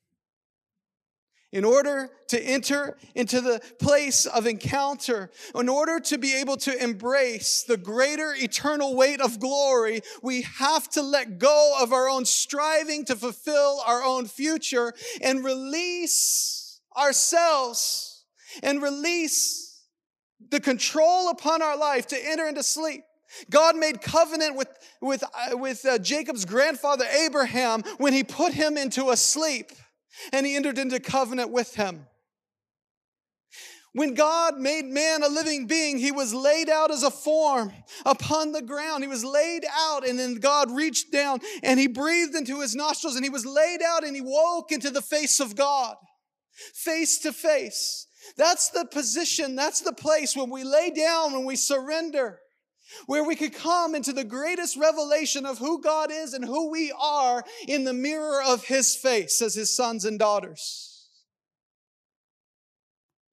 In 1.52 1.66
order 1.66 2.10
to 2.30 2.42
enter 2.42 2.98
into 3.14 3.42
the 3.42 3.62
place 3.78 4.26
of 4.26 4.48
encounter, 4.48 5.30
in 5.54 5.68
order 5.68 6.00
to 6.00 6.18
be 6.18 6.34
able 6.36 6.56
to 6.58 6.82
embrace 6.82 7.64
the 7.64 7.76
greater 7.76 8.34
eternal 8.34 8.96
weight 8.96 9.20
of 9.20 9.40
glory, 9.40 10.02
we 10.24 10.44
have 10.44 10.90
to 10.92 11.02
let 11.02 11.40
go 11.40 11.76
of 11.82 11.92
our 11.92 12.08
own 12.08 12.24
striving 12.24 13.04
to 13.06 13.18
fulfill 13.18 13.82
our 13.86 14.02
own 14.02 14.28
future 14.28 14.94
and 15.22 15.44
release 15.44 16.80
ourselves 16.98 18.24
and 18.64 18.82
release 18.82 19.82
the 20.50 20.62
control 20.62 21.30
upon 21.30 21.62
our 21.62 21.78
life 21.78 22.08
to 22.08 22.30
enter 22.30 22.48
into 22.48 22.64
sleep. 22.64 23.04
God 23.50 23.76
made 23.76 24.02
covenant 24.02 24.56
with, 24.56 24.70
with, 25.02 25.24
uh, 25.24 25.58
with 25.58 25.86
uh, 25.86 25.98
Jacob's 25.98 26.46
grandfather 26.46 27.06
Abraham 27.06 27.84
when 27.98 28.14
he 28.14 28.24
put 28.24 28.54
him 28.54 28.78
into 28.78 29.10
a 29.10 29.18
sleep 29.18 29.72
and 30.32 30.46
he 30.46 30.56
entered 30.56 30.78
into 30.78 31.00
covenant 31.00 31.52
with 31.52 31.76
him. 31.76 32.08
When 33.94 34.14
God 34.14 34.58
made 34.58 34.86
man 34.86 35.22
a 35.22 35.28
living 35.28 35.68
being, 35.68 35.98
he 35.98 36.14
was 36.14 36.34
laid 36.34 36.70
out 36.70 36.92
as 36.92 37.04
a 37.04 37.12
form 37.12 37.74
upon 38.06 38.54
the 38.54 38.62
ground. 38.62 39.04
He 39.04 39.10
was 39.10 39.26
laid 39.26 39.66
out, 39.70 40.08
and 40.08 40.18
then 40.18 40.36
God 40.36 40.72
reached 40.72 41.12
down 41.12 41.40
and 41.62 41.78
he 41.78 41.88
breathed 41.88 42.36
into 42.36 42.62
his 42.62 42.74
nostrils, 42.74 43.16
and 43.16 43.26
he 43.26 43.30
was 43.30 43.46
laid 43.46 43.82
out 43.82 44.06
and 44.06 44.16
he 44.16 44.22
woke 44.22 44.72
into 44.72 44.92
the 44.92 45.02
face 45.02 45.42
of 45.42 45.58
God, 45.58 45.98
face 46.74 47.20
to 47.20 47.34
face. 47.34 48.08
That's 48.38 48.70
the 48.70 48.86
position, 48.86 49.56
that's 49.56 49.82
the 49.82 49.94
place 49.94 50.38
when 50.38 50.50
we 50.50 50.64
lay 50.64 50.92
down, 50.92 51.34
when 51.34 51.44
we 51.44 51.58
surrender 51.58 52.40
where 53.06 53.24
we 53.24 53.36
could 53.36 53.54
come 53.54 53.96
into 53.96 54.14
the 54.14 54.24
greatest 54.24 54.78
revelation 54.78 55.46
of 55.46 55.58
who 55.58 55.82
God 55.82 56.12
is 56.12 56.34
and 56.34 56.46
who 56.46 56.70
we 56.70 56.94
are 57.00 57.44
in 57.68 57.84
the 57.84 57.94
mirror 57.94 58.42
of 58.42 58.66
His 58.66 58.96
face 58.96 59.42
as 59.42 59.56
His 59.56 59.76
sons 59.76 60.06
and 60.06 60.20
daughters. 60.20 60.92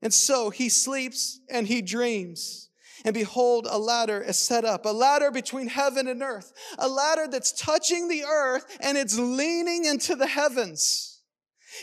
And 0.02 0.14
so 0.14 0.50
he 0.50 0.68
sleeps 0.68 1.40
and 1.50 1.66
he 1.66 1.82
dreams. 1.82 2.70
And 3.04 3.14
behold, 3.14 3.66
a 3.70 3.78
ladder 3.78 4.20
is 4.20 4.36
set 4.36 4.64
up, 4.64 4.84
a 4.84 4.90
ladder 4.90 5.30
between 5.30 5.68
heaven 5.68 6.08
and 6.08 6.22
earth, 6.22 6.52
a 6.78 6.88
ladder 6.88 7.28
that's 7.30 7.52
touching 7.52 8.08
the 8.08 8.24
earth 8.24 8.64
and 8.80 8.98
it's 8.98 9.18
leaning 9.18 9.84
into 9.84 10.16
the 10.16 10.26
heavens. 10.26 11.20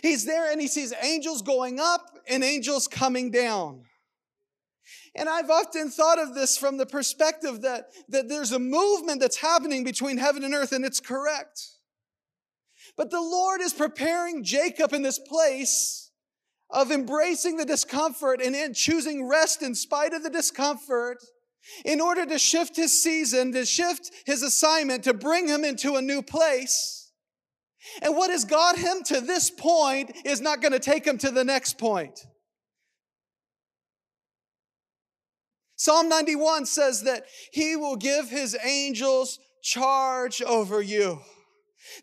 He's 0.02 0.26
there 0.26 0.52
and 0.52 0.60
he 0.60 0.68
sees 0.68 0.94
angels 1.02 1.42
going 1.42 1.80
up 1.80 2.02
and 2.28 2.44
angels 2.44 2.88
coming 2.88 3.32
down. 3.32 3.84
And 5.16 5.30
I've 5.30 5.50
often 5.50 5.90
thought 5.90 6.20
of 6.20 6.36
this 6.36 6.58
from 6.58 6.78
the 6.78 6.86
perspective 6.86 7.62
that, 7.62 7.86
that 8.10 8.28
there's 8.28 8.52
a 8.52 8.60
movement 8.60 9.22
that's 9.22 9.38
happening 9.38 9.84
between 9.84 10.18
heaven 10.18 10.44
and 10.44 10.54
earth, 10.54 10.74
and 10.74 10.84
it's 10.84 11.00
correct. 11.00 11.62
But 12.98 13.12
the 13.12 13.22
Lord 13.22 13.62
is 13.62 13.74
preparing 13.74 14.44
Jacob 14.44 14.94
in 14.94 15.04
this 15.04 15.20
place 15.20 16.12
of 16.70 16.92
embracing 16.92 17.58
the 17.58 17.66
discomfort 17.66 18.42
and 18.42 18.76
choosing 18.76 19.28
rest 19.28 19.62
in 19.62 19.74
spite 19.76 20.14
of 20.14 20.24
the 20.24 20.30
discomfort 20.30 21.18
in 21.86 22.02
order 22.02 22.26
to 22.26 22.38
shift 22.38 22.76
his 22.76 23.02
season, 23.02 23.54
to 23.54 23.66
shift 23.66 24.12
his 24.26 24.44
assignment, 24.44 25.04
to 25.06 25.14
bring 25.14 25.48
him 25.48 25.64
into 25.64 25.96
a 25.96 26.02
new 26.02 26.22
place. 26.22 27.12
And 28.02 28.16
what 28.16 28.32
has 28.32 28.46
got 28.46 28.78
him 28.78 29.04
to 29.06 29.22
this 29.22 29.50
point 29.50 30.16
is 30.26 30.42
not 30.42 30.62
going 30.62 30.74
to 30.74 30.80
take 30.80 31.06
him 31.06 31.18
to 31.20 31.32
the 31.32 31.44
next 31.44 31.78
point. 31.78 32.20
Psalm 35.86 36.10
91 36.10 36.66
says 36.66 37.04
that 37.04 37.26
he 37.52 37.76
will 37.76 37.96
give 37.96 38.28
his 38.28 38.58
angels 38.64 39.38
charge 39.62 40.42
over 40.42 40.82
you. 40.82 41.22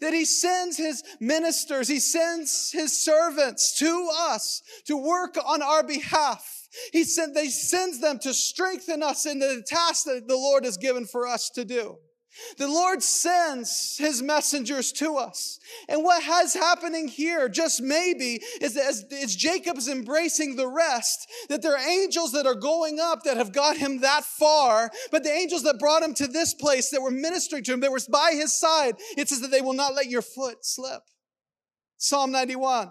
That 0.00 0.14
he 0.14 0.24
sends 0.24 0.76
his 0.76 1.02
ministers, 1.18 1.88
he 1.88 1.98
sends 1.98 2.70
his 2.70 2.96
servants 2.96 3.76
to 3.80 4.08
us 4.16 4.62
to 4.86 4.96
work 4.96 5.36
on 5.44 5.62
our 5.62 5.82
behalf. 5.82 6.68
He 6.92 7.02
sent, 7.02 7.34
they 7.34 7.48
sends 7.48 8.00
them 8.00 8.20
to 8.20 8.32
strengthen 8.32 9.02
us 9.02 9.26
in 9.26 9.40
the 9.40 9.64
task 9.66 10.04
that 10.04 10.28
the 10.28 10.36
Lord 10.36 10.64
has 10.64 10.76
given 10.76 11.04
for 11.04 11.26
us 11.26 11.50
to 11.50 11.64
do. 11.64 11.96
The 12.58 12.68
Lord 12.68 13.02
sends 13.02 13.96
his 13.98 14.22
messengers 14.22 14.92
to 14.92 15.16
us. 15.16 15.58
And 15.88 16.02
what 16.02 16.22
has 16.22 16.54
happening 16.54 17.08
here, 17.08 17.48
just 17.48 17.82
maybe, 17.82 18.40
is 18.60 18.74
that 18.74 18.86
as, 18.86 19.04
as 19.12 19.36
Jacob's 19.36 19.88
embracing 19.88 20.56
the 20.56 20.68
rest, 20.68 21.28
that 21.48 21.62
there 21.62 21.76
are 21.76 21.88
angels 21.88 22.32
that 22.32 22.46
are 22.46 22.54
going 22.54 22.98
up 23.00 23.24
that 23.24 23.36
have 23.36 23.52
got 23.52 23.76
him 23.76 24.00
that 24.00 24.24
far, 24.24 24.90
but 25.10 25.24
the 25.24 25.32
angels 25.32 25.62
that 25.64 25.78
brought 25.78 26.02
him 26.02 26.14
to 26.14 26.26
this 26.26 26.54
place 26.54 26.90
that 26.90 27.02
were 27.02 27.10
ministering 27.10 27.64
to 27.64 27.72
him, 27.72 27.80
that 27.80 27.92
were 27.92 28.00
by 28.10 28.32
his 28.32 28.58
side, 28.58 28.96
it 29.16 29.28
says 29.28 29.40
that 29.40 29.50
they 29.50 29.60
will 29.60 29.74
not 29.74 29.94
let 29.94 30.06
your 30.06 30.22
foot 30.22 30.64
slip. 30.64 31.02
Psalm 31.98 32.32
91. 32.32 32.90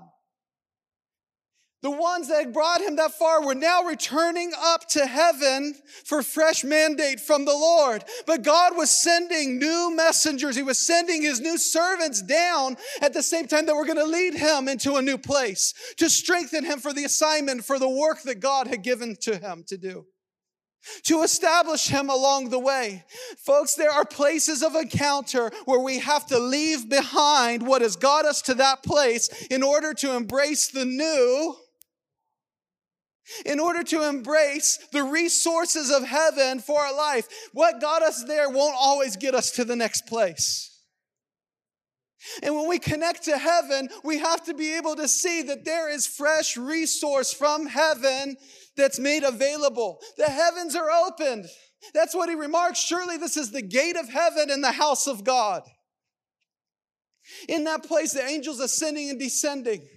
The 1.81 1.89
ones 1.89 2.27
that 2.27 2.53
brought 2.53 2.81
him 2.81 2.95
that 2.97 3.13
far 3.13 3.43
were 3.43 3.55
now 3.55 3.83
returning 3.83 4.51
up 4.55 4.87
to 4.89 5.07
heaven 5.07 5.73
for 6.05 6.21
fresh 6.21 6.63
mandate 6.63 7.19
from 7.19 7.45
the 7.45 7.53
Lord. 7.53 8.03
But 8.27 8.43
God 8.43 8.77
was 8.77 8.91
sending 8.91 9.57
new 9.57 9.91
messengers. 9.95 10.55
He 10.55 10.61
was 10.61 10.77
sending 10.77 11.23
his 11.23 11.39
new 11.39 11.57
servants 11.57 12.21
down 12.21 12.77
at 13.01 13.13
the 13.13 13.23
same 13.23 13.47
time 13.47 13.65
that 13.65 13.75
were 13.75 13.85
going 13.85 13.97
to 13.97 14.05
lead 14.05 14.35
him 14.35 14.67
into 14.67 14.95
a 14.95 15.01
new 15.01 15.17
place 15.17 15.73
to 15.97 16.07
strengthen 16.07 16.65
him 16.65 16.79
for 16.79 16.93
the 16.93 17.03
assignment, 17.03 17.65
for 17.65 17.79
the 17.79 17.89
work 17.89 18.21
that 18.23 18.39
God 18.39 18.67
had 18.67 18.83
given 18.83 19.15
to 19.21 19.37
him 19.37 19.63
to 19.67 19.77
do 19.77 20.05
to 21.03 21.21
establish 21.21 21.87
him 21.87 22.09
along 22.09 22.49
the 22.49 22.59
way. 22.59 23.03
Folks, 23.37 23.75
there 23.75 23.91
are 23.91 24.05
places 24.05 24.63
of 24.63 24.75
encounter 24.75 25.51
where 25.65 25.79
we 25.79 25.99
have 25.99 26.25
to 26.27 26.39
leave 26.39 26.89
behind 26.89 27.65
what 27.65 27.81
has 27.81 27.95
got 27.95 28.25
us 28.25 28.41
to 28.43 28.55
that 28.55 28.83
place 28.83 29.27
in 29.51 29.63
order 29.63 29.93
to 29.93 30.15
embrace 30.15 30.69
the 30.69 30.85
new 30.85 31.55
in 33.45 33.59
order 33.59 33.83
to 33.83 34.07
embrace 34.07 34.79
the 34.91 35.03
resources 35.03 35.91
of 35.91 36.03
heaven 36.03 36.59
for 36.59 36.79
our 36.79 36.95
life. 36.95 37.27
What 37.53 37.81
got 37.81 38.01
us 38.01 38.23
there 38.25 38.49
won't 38.49 38.75
always 38.77 39.15
get 39.15 39.35
us 39.35 39.51
to 39.51 39.65
the 39.65 39.75
next 39.75 40.07
place. 40.07 40.67
And 42.43 42.55
when 42.55 42.67
we 42.67 42.77
connect 42.77 43.23
to 43.23 43.37
heaven, 43.37 43.89
we 44.03 44.19
have 44.19 44.43
to 44.45 44.53
be 44.53 44.75
able 44.75 44.95
to 44.95 45.07
see 45.07 45.41
that 45.43 45.65
there 45.65 45.89
is 45.89 46.05
fresh 46.05 46.55
resource 46.55 47.33
from 47.33 47.65
heaven 47.65 48.37
that's 48.77 48.99
made 48.99 49.23
available. 49.23 49.99
The 50.17 50.25
heavens 50.25 50.75
are 50.75 50.91
opened. 50.91 51.47
That's 51.93 52.13
what 52.13 52.29
he 52.29 52.35
remarks. 52.35 52.79
Surely 52.79 53.17
this 53.17 53.37
is 53.37 53.51
the 53.51 53.63
gate 53.63 53.97
of 53.97 54.07
heaven 54.07 54.51
and 54.51 54.63
the 54.63 54.71
house 54.71 55.07
of 55.07 55.23
God. 55.23 55.63
In 57.47 57.63
that 57.63 57.83
place, 57.83 58.13
the 58.13 58.23
angels 58.23 58.59
ascending 58.59 59.09
and 59.09 59.19
descending. 59.19 59.87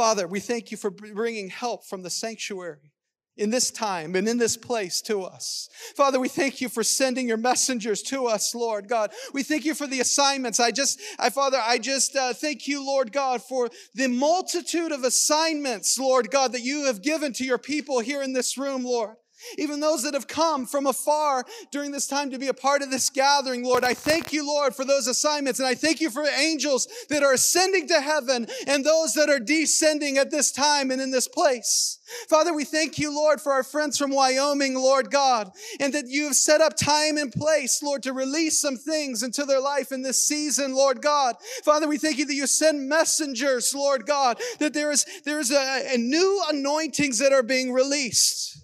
Father, 0.00 0.26
we 0.26 0.40
thank 0.40 0.70
you 0.70 0.78
for 0.78 0.88
bringing 0.88 1.50
help 1.50 1.84
from 1.84 2.02
the 2.02 2.08
sanctuary 2.08 2.94
in 3.36 3.50
this 3.50 3.70
time 3.70 4.16
and 4.16 4.26
in 4.26 4.38
this 4.38 4.56
place 4.56 5.02
to 5.02 5.24
us. 5.24 5.68
Father, 5.94 6.18
we 6.18 6.26
thank 6.26 6.62
you 6.62 6.70
for 6.70 6.82
sending 6.82 7.28
your 7.28 7.36
messengers 7.36 8.00
to 8.04 8.24
us, 8.24 8.54
Lord 8.54 8.88
God. 8.88 9.12
We 9.34 9.42
thank 9.42 9.66
you 9.66 9.74
for 9.74 9.86
the 9.86 10.00
assignments. 10.00 10.58
I 10.58 10.70
just, 10.70 10.98
I, 11.18 11.28
Father, 11.28 11.58
I 11.62 11.76
just 11.76 12.16
uh, 12.16 12.32
thank 12.32 12.66
you, 12.66 12.82
Lord 12.82 13.12
God, 13.12 13.42
for 13.42 13.68
the 13.94 14.06
multitude 14.06 14.90
of 14.90 15.04
assignments, 15.04 15.98
Lord 15.98 16.30
God, 16.30 16.52
that 16.52 16.62
you 16.62 16.86
have 16.86 17.02
given 17.02 17.34
to 17.34 17.44
your 17.44 17.58
people 17.58 18.00
here 18.00 18.22
in 18.22 18.32
this 18.32 18.56
room, 18.56 18.84
Lord. 18.84 19.16
Even 19.58 19.80
those 19.80 20.02
that 20.02 20.14
have 20.14 20.28
come 20.28 20.66
from 20.66 20.86
afar 20.86 21.44
during 21.70 21.90
this 21.90 22.06
time 22.06 22.30
to 22.30 22.38
be 22.38 22.48
a 22.48 22.54
part 22.54 22.82
of 22.82 22.90
this 22.90 23.10
gathering, 23.10 23.64
Lord, 23.64 23.84
I 23.84 23.94
thank 23.94 24.32
you, 24.32 24.46
Lord, 24.46 24.74
for 24.74 24.84
those 24.84 25.06
assignments. 25.06 25.60
And 25.60 25.68
I 25.68 25.74
thank 25.74 26.00
you 26.00 26.10
for 26.10 26.24
angels 26.26 26.88
that 27.08 27.22
are 27.22 27.32
ascending 27.32 27.88
to 27.88 28.00
heaven 28.00 28.46
and 28.66 28.84
those 28.84 29.14
that 29.14 29.28
are 29.30 29.40
descending 29.40 30.18
at 30.18 30.30
this 30.30 30.52
time 30.52 30.90
and 30.90 31.00
in 31.00 31.10
this 31.10 31.28
place. 31.28 31.98
Father, 32.28 32.52
we 32.52 32.64
thank 32.64 32.98
you, 32.98 33.14
Lord, 33.14 33.40
for 33.40 33.52
our 33.52 33.62
friends 33.62 33.96
from 33.96 34.10
Wyoming, 34.10 34.74
Lord 34.74 35.10
God, 35.10 35.50
and 35.78 35.92
that 35.94 36.08
you 36.08 36.24
have 36.24 36.34
set 36.34 36.60
up 36.60 36.76
time 36.76 37.16
and 37.16 37.32
place, 37.32 37.82
Lord, 37.82 38.02
to 38.02 38.12
release 38.12 38.60
some 38.60 38.76
things 38.76 39.22
into 39.22 39.44
their 39.44 39.60
life 39.60 39.92
in 39.92 40.02
this 40.02 40.26
season, 40.26 40.74
Lord 40.74 41.02
God. 41.02 41.36
Father, 41.64 41.86
we 41.86 41.98
thank 41.98 42.18
you 42.18 42.26
that 42.26 42.34
you 42.34 42.46
send 42.46 42.88
messengers, 42.88 43.72
Lord 43.74 44.06
God, 44.06 44.40
that 44.58 44.74
there 44.74 44.90
is, 44.90 45.06
there 45.24 45.38
is 45.38 45.52
a, 45.52 45.94
a 45.94 45.98
new 45.98 46.42
anointings 46.48 47.18
that 47.18 47.32
are 47.32 47.42
being 47.42 47.72
released. 47.72 48.59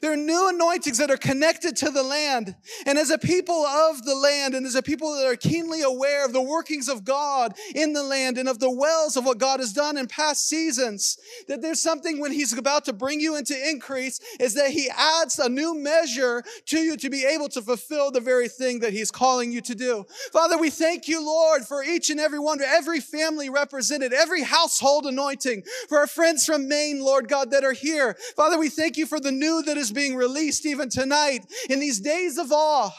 There 0.00 0.12
are 0.12 0.16
new 0.16 0.48
anointings 0.48 0.98
that 0.98 1.10
are 1.10 1.16
connected 1.16 1.76
to 1.76 1.90
the 1.90 2.02
land. 2.02 2.54
And 2.86 2.98
as 2.98 3.10
a 3.10 3.18
people 3.18 3.64
of 3.64 4.04
the 4.04 4.14
land, 4.14 4.54
and 4.54 4.66
as 4.66 4.74
a 4.74 4.82
people 4.82 5.14
that 5.16 5.26
are 5.26 5.36
keenly 5.36 5.82
aware 5.82 6.24
of 6.24 6.32
the 6.32 6.42
workings 6.42 6.88
of 6.88 7.04
God 7.04 7.54
in 7.74 7.92
the 7.92 8.02
land 8.02 8.38
and 8.38 8.48
of 8.48 8.58
the 8.58 8.70
wells 8.70 9.16
of 9.16 9.24
what 9.24 9.38
God 9.38 9.60
has 9.60 9.72
done 9.72 9.96
in 9.96 10.06
past 10.06 10.48
seasons, 10.48 11.18
that 11.48 11.62
there's 11.62 11.80
something 11.80 12.20
when 12.20 12.32
He's 12.32 12.56
about 12.56 12.84
to 12.86 12.92
bring 12.92 13.20
you 13.20 13.36
into 13.36 13.54
increase, 13.68 14.20
is 14.40 14.54
that 14.54 14.70
He 14.70 14.90
adds 14.90 15.38
a 15.38 15.48
new 15.48 15.74
measure 15.78 16.42
to 16.66 16.78
you 16.78 16.96
to 16.96 17.10
be 17.10 17.24
able 17.24 17.48
to 17.50 17.62
fulfill 17.62 18.10
the 18.10 18.20
very 18.20 18.48
thing 18.48 18.80
that 18.80 18.92
He's 18.92 19.10
calling 19.10 19.52
you 19.52 19.60
to 19.62 19.74
do. 19.74 20.04
Father, 20.32 20.58
we 20.58 20.70
thank 20.70 21.08
you, 21.08 21.24
Lord, 21.24 21.64
for 21.64 21.82
each 21.82 22.10
and 22.10 22.20
every 22.20 22.38
one, 22.38 22.60
every 22.60 23.00
family 23.00 23.50
represented, 23.50 24.12
every 24.12 24.42
household 24.42 25.06
anointing, 25.06 25.62
for 25.88 25.98
our 25.98 26.06
friends 26.06 26.44
from 26.44 26.68
Maine, 26.68 27.00
Lord 27.00 27.28
God, 27.28 27.50
that 27.50 27.64
are 27.64 27.72
here. 27.72 28.16
Father, 28.36 28.58
we 28.58 28.68
thank 28.68 28.96
you 28.96 29.06
for 29.06 29.20
the 29.20 29.32
new 29.32 29.62
that 29.62 29.76
is 29.76 29.83
is 29.84 29.92
being 29.92 30.16
released 30.16 30.64
even 30.64 30.88
tonight 30.88 31.40
in 31.68 31.78
these 31.78 32.00
days 32.00 32.38
of 32.38 32.50
awe, 32.50 32.90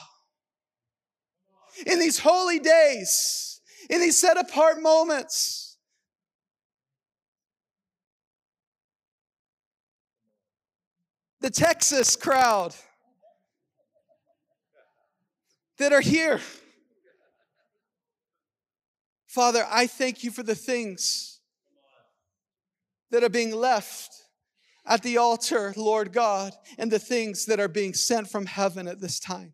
in 1.85 1.99
these 1.99 2.19
holy 2.19 2.59
days, 2.59 3.59
in 3.89 3.99
these 3.99 4.19
set 4.19 4.37
apart 4.37 4.81
moments. 4.81 5.77
The 11.41 11.49
Texas 11.49 12.15
crowd 12.15 12.73
that 15.77 15.91
are 15.91 16.01
here. 16.01 16.39
Father, 19.27 19.67
I 19.69 19.87
thank 19.87 20.23
you 20.23 20.31
for 20.31 20.43
the 20.43 20.55
things 20.55 21.39
that 23.11 23.23
are 23.23 23.29
being 23.29 23.53
left 23.53 24.24
at 24.85 25.01
the 25.01 25.17
altar, 25.17 25.73
Lord 25.75 26.13
God, 26.13 26.53
and 26.77 26.91
the 26.91 26.99
things 26.99 27.45
that 27.45 27.59
are 27.59 27.67
being 27.67 27.93
sent 27.93 28.29
from 28.29 28.45
heaven 28.45 28.87
at 28.87 28.99
this 28.99 29.19
time. 29.19 29.53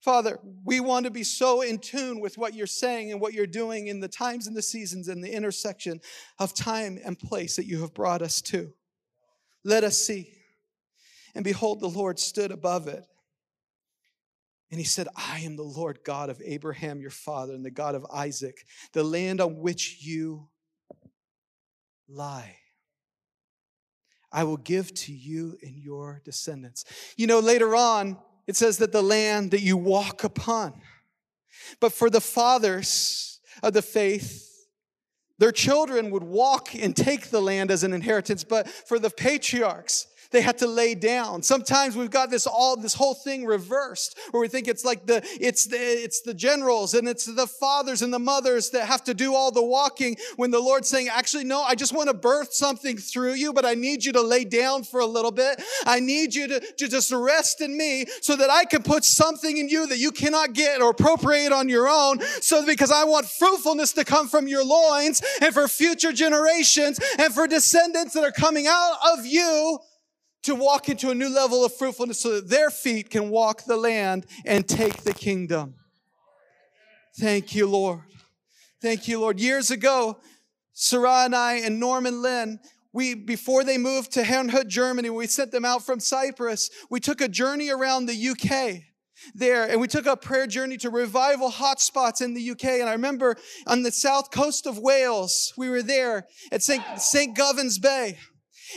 Father, 0.00 0.38
we 0.64 0.78
want 0.78 1.04
to 1.04 1.10
be 1.10 1.24
so 1.24 1.62
in 1.62 1.78
tune 1.78 2.20
with 2.20 2.38
what 2.38 2.54
you're 2.54 2.66
saying 2.66 3.10
and 3.10 3.20
what 3.20 3.32
you're 3.32 3.46
doing 3.46 3.88
in 3.88 3.98
the 3.98 4.08
times 4.08 4.46
and 4.46 4.56
the 4.56 4.62
seasons 4.62 5.08
and 5.08 5.22
the 5.22 5.32
intersection 5.32 6.00
of 6.38 6.54
time 6.54 6.98
and 7.04 7.18
place 7.18 7.56
that 7.56 7.66
you 7.66 7.80
have 7.80 7.92
brought 7.92 8.22
us 8.22 8.40
to. 8.40 8.72
Let 9.64 9.82
us 9.82 9.98
see. 9.98 10.30
And 11.34 11.44
behold, 11.44 11.80
the 11.80 11.88
Lord 11.88 12.20
stood 12.20 12.52
above 12.52 12.86
it. 12.86 13.04
And 14.70 14.78
he 14.78 14.86
said, 14.86 15.08
I 15.16 15.40
am 15.40 15.56
the 15.56 15.62
Lord 15.62 16.00
God 16.04 16.30
of 16.30 16.40
Abraham, 16.44 17.00
your 17.00 17.10
father, 17.10 17.52
and 17.54 17.64
the 17.64 17.70
God 17.70 17.94
of 17.94 18.06
Isaac, 18.12 18.64
the 18.92 19.04
land 19.04 19.40
on 19.40 19.58
which 19.58 19.98
you 20.00 20.48
lie. 22.08 22.56
I 24.36 24.44
will 24.44 24.58
give 24.58 24.92
to 24.92 25.12
you 25.14 25.56
and 25.62 25.78
your 25.78 26.20
descendants. 26.22 26.84
You 27.16 27.26
know, 27.26 27.40
later 27.40 27.74
on, 27.74 28.18
it 28.46 28.54
says 28.54 28.76
that 28.78 28.92
the 28.92 29.02
land 29.02 29.52
that 29.52 29.62
you 29.62 29.78
walk 29.78 30.24
upon. 30.24 30.74
But 31.80 31.94
for 31.94 32.10
the 32.10 32.20
fathers 32.20 33.40
of 33.62 33.72
the 33.72 33.80
faith, 33.80 34.68
their 35.38 35.52
children 35.52 36.10
would 36.10 36.22
walk 36.22 36.74
and 36.74 36.94
take 36.94 37.30
the 37.30 37.40
land 37.40 37.70
as 37.70 37.82
an 37.82 37.94
inheritance. 37.94 38.44
But 38.44 38.68
for 38.68 38.98
the 38.98 39.08
patriarchs, 39.08 40.06
they 40.30 40.40
had 40.40 40.58
to 40.58 40.66
lay 40.66 40.94
down. 40.94 41.42
Sometimes 41.42 41.96
we've 41.96 42.10
got 42.10 42.30
this 42.30 42.46
all 42.46 42.76
this 42.76 42.94
whole 42.94 43.14
thing 43.14 43.44
reversed, 43.44 44.18
where 44.30 44.40
we 44.40 44.48
think 44.48 44.68
it's 44.68 44.84
like 44.84 45.06
the 45.06 45.22
it's 45.40 45.66
the 45.66 45.76
it's 45.76 46.22
the 46.22 46.34
generals 46.34 46.94
and 46.94 47.08
it's 47.08 47.24
the 47.24 47.46
fathers 47.46 48.02
and 48.02 48.12
the 48.12 48.18
mothers 48.18 48.70
that 48.70 48.86
have 48.86 49.04
to 49.04 49.14
do 49.14 49.34
all 49.34 49.50
the 49.50 49.62
walking. 49.62 50.16
When 50.36 50.50
the 50.50 50.60
Lord's 50.60 50.88
saying, 50.88 51.08
actually, 51.08 51.44
no, 51.44 51.62
I 51.62 51.74
just 51.74 51.94
want 51.94 52.08
to 52.08 52.14
birth 52.14 52.52
something 52.52 52.96
through 52.96 53.34
you, 53.34 53.52
but 53.52 53.64
I 53.64 53.74
need 53.74 54.04
you 54.04 54.12
to 54.12 54.22
lay 54.22 54.44
down 54.44 54.84
for 54.84 55.00
a 55.00 55.06
little 55.06 55.30
bit. 55.30 55.62
I 55.84 56.00
need 56.00 56.34
you 56.34 56.48
to, 56.48 56.60
to 56.60 56.88
just 56.88 57.12
rest 57.12 57.60
in 57.60 57.76
me 57.76 58.06
so 58.20 58.36
that 58.36 58.50
I 58.50 58.64
can 58.64 58.82
put 58.82 59.04
something 59.04 59.56
in 59.56 59.68
you 59.68 59.86
that 59.86 59.98
you 59.98 60.10
cannot 60.10 60.52
get 60.52 60.80
or 60.80 60.90
appropriate 60.90 61.52
on 61.52 61.68
your 61.68 61.88
own. 61.88 62.20
So 62.40 62.64
because 62.64 62.90
I 62.90 63.04
want 63.04 63.26
fruitfulness 63.26 63.92
to 63.94 64.04
come 64.04 64.28
from 64.28 64.48
your 64.48 64.64
loins 64.64 65.22
and 65.40 65.52
for 65.52 65.68
future 65.68 66.12
generations 66.12 67.00
and 67.18 67.32
for 67.32 67.46
descendants 67.46 68.14
that 68.14 68.24
are 68.24 68.32
coming 68.32 68.66
out 68.66 68.96
of 69.12 69.26
you 69.26 69.78
to 70.46 70.54
walk 70.54 70.88
into 70.88 71.10
a 71.10 71.14
new 71.14 71.28
level 71.28 71.64
of 71.64 71.74
fruitfulness 71.74 72.20
so 72.20 72.36
that 72.36 72.48
their 72.48 72.70
feet 72.70 73.10
can 73.10 73.30
walk 73.30 73.64
the 73.64 73.76
land 73.76 74.26
and 74.44 74.68
take 74.68 75.02
the 75.02 75.12
kingdom. 75.12 75.74
Thank 77.18 77.54
you, 77.54 77.66
Lord. 77.66 78.02
Thank 78.80 79.08
you, 79.08 79.18
Lord. 79.18 79.40
Years 79.40 79.72
ago, 79.72 80.18
Sarah 80.72 81.24
and 81.24 81.34
I 81.34 81.54
and 81.54 81.80
Norm 81.80 82.06
and 82.06 82.22
Lynn, 82.22 82.60
we, 82.92 83.14
before 83.14 83.64
they 83.64 83.76
moved 83.76 84.12
to 84.12 84.22
Herrnhut, 84.22 84.68
Germany, 84.68 85.10
we 85.10 85.26
sent 85.26 85.50
them 85.50 85.64
out 85.64 85.84
from 85.84 85.98
Cyprus, 85.98 86.70
we 86.90 87.00
took 87.00 87.20
a 87.20 87.28
journey 87.28 87.68
around 87.68 88.06
the 88.06 88.28
UK 88.28 88.84
there 89.34 89.68
and 89.68 89.80
we 89.80 89.88
took 89.88 90.06
a 90.06 90.16
prayer 90.16 90.46
journey 90.46 90.76
to 90.76 90.90
revival 90.90 91.50
hotspots 91.50 92.20
in 92.22 92.34
the 92.34 92.50
UK. 92.52 92.64
And 92.64 92.88
I 92.88 92.92
remember 92.92 93.34
on 93.66 93.82
the 93.82 93.90
south 93.90 94.30
coast 94.30 94.64
of 94.66 94.78
Wales, 94.78 95.52
we 95.56 95.68
were 95.68 95.82
there 95.82 96.26
at 96.52 96.62
St. 96.62 96.84
St. 96.98 97.36
Govan's 97.36 97.80
Bay. 97.80 98.16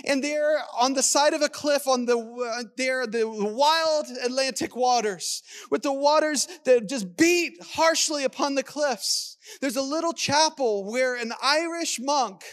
And 0.05 0.23
there 0.23 0.59
on 0.77 0.93
the 0.93 1.03
side 1.03 1.33
of 1.33 1.41
a 1.41 1.49
cliff 1.49 1.87
on 1.87 2.05
the, 2.05 2.17
uh, 2.17 2.63
there, 2.77 3.07
the 3.07 3.27
wild 3.27 4.05
Atlantic 4.23 4.75
waters 4.75 5.43
with 5.71 5.81
the 5.81 5.93
waters 5.93 6.47
that 6.65 6.87
just 6.89 7.17
beat 7.17 7.53
harshly 7.61 8.23
upon 8.23 8.55
the 8.55 8.63
cliffs. 8.63 9.37
There's 9.61 9.75
a 9.75 9.81
little 9.81 10.13
chapel 10.13 10.89
where 10.89 11.15
an 11.15 11.33
Irish 11.41 11.99
monk 11.99 12.43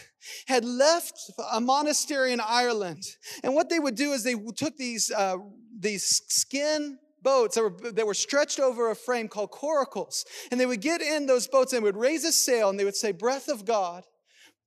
had 0.47 0.65
left 0.65 1.31
a 1.53 1.61
monastery 1.61 2.33
in 2.33 2.39
Ireland. 2.39 3.03
And 3.43 3.53
what 3.53 3.69
they 3.69 3.79
would 3.79 3.95
do 3.95 4.11
is 4.11 4.23
they 4.23 4.35
took 4.55 4.77
these, 4.77 5.11
uh, 5.11 5.37
these 5.79 6.23
skin 6.27 6.99
boats 7.21 7.55
that 7.55 7.63
were, 7.63 7.91
that 7.91 8.05
were 8.05 8.13
stretched 8.13 8.59
over 8.59 8.89
a 8.89 8.95
frame 8.95 9.27
called 9.27 9.51
coracles. 9.51 10.25
And 10.51 10.59
they 10.59 10.65
would 10.65 10.81
get 10.81 11.01
in 11.01 11.25
those 11.25 11.47
boats 11.47 11.73
and 11.73 11.83
would 11.83 11.97
raise 11.97 12.23
a 12.25 12.31
sail 12.31 12.69
and 12.69 12.79
they 12.79 12.85
would 12.85 12.95
say, 12.95 13.11
breath 13.11 13.47
of 13.47 13.65
God, 13.65 14.03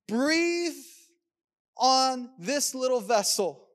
breathe 0.08 0.74
on 1.80 2.30
this 2.38 2.74
little 2.74 3.00
vessel. 3.00 3.66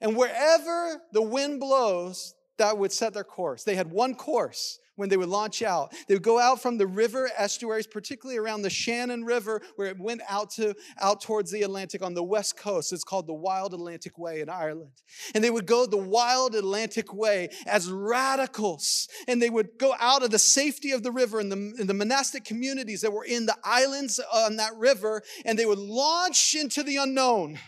And 0.00 0.16
wherever 0.16 1.02
the 1.12 1.22
wind 1.22 1.60
blows, 1.60 2.34
that 2.58 2.78
would 2.78 2.92
set 2.92 3.12
their 3.12 3.24
course. 3.24 3.64
They 3.64 3.74
had 3.74 3.90
one 3.90 4.14
course 4.14 4.78
when 4.96 5.08
they 5.08 5.16
would 5.16 5.28
launch 5.28 5.62
out. 5.62 5.92
They 6.06 6.14
would 6.14 6.22
go 6.22 6.38
out 6.38 6.60
from 6.60 6.78
the 6.78 6.86
river 6.86 7.30
estuaries, 7.36 7.86
particularly 7.86 8.38
around 8.38 8.62
the 8.62 8.70
Shannon 8.70 9.24
River, 9.24 9.60
where 9.76 9.88
it 9.88 9.98
went 9.98 10.22
out 10.28 10.50
to 10.52 10.74
out 11.00 11.20
towards 11.20 11.50
the 11.50 11.62
Atlantic 11.62 12.02
on 12.02 12.14
the 12.14 12.22
west 12.22 12.56
coast. 12.56 12.92
It's 12.92 13.04
called 13.04 13.26
the 13.26 13.34
Wild 13.34 13.74
Atlantic 13.74 14.18
Way 14.18 14.40
in 14.40 14.48
Ireland. 14.48 14.92
And 15.34 15.42
they 15.42 15.50
would 15.50 15.66
go 15.66 15.86
the 15.86 15.96
Wild 15.96 16.54
Atlantic 16.54 17.12
Way 17.14 17.48
as 17.66 17.90
radicals. 17.90 19.08
And 19.26 19.40
they 19.40 19.50
would 19.50 19.78
go 19.78 19.94
out 19.98 20.22
of 20.22 20.30
the 20.30 20.38
safety 20.38 20.92
of 20.92 21.02
the 21.02 21.12
river 21.12 21.40
and 21.40 21.50
the, 21.50 21.56
and 21.78 21.88
the 21.88 21.94
monastic 21.94 22.44
communities 22.44 23.00
that 23.00 23.12
were 23.12 23.24
in 23.24 23.46
the 23.46 23.56
islands 23.64 24.20
on 24.32 24.56
that 24.56 24.76
river, 24.76 25.22
and 25.44 25.58
they 25.58 25.66
would 25.66 25.78
launch 25.78 26.54
into 26.54 26.82
the 26.82 26.96
unknown. 26.96 27.58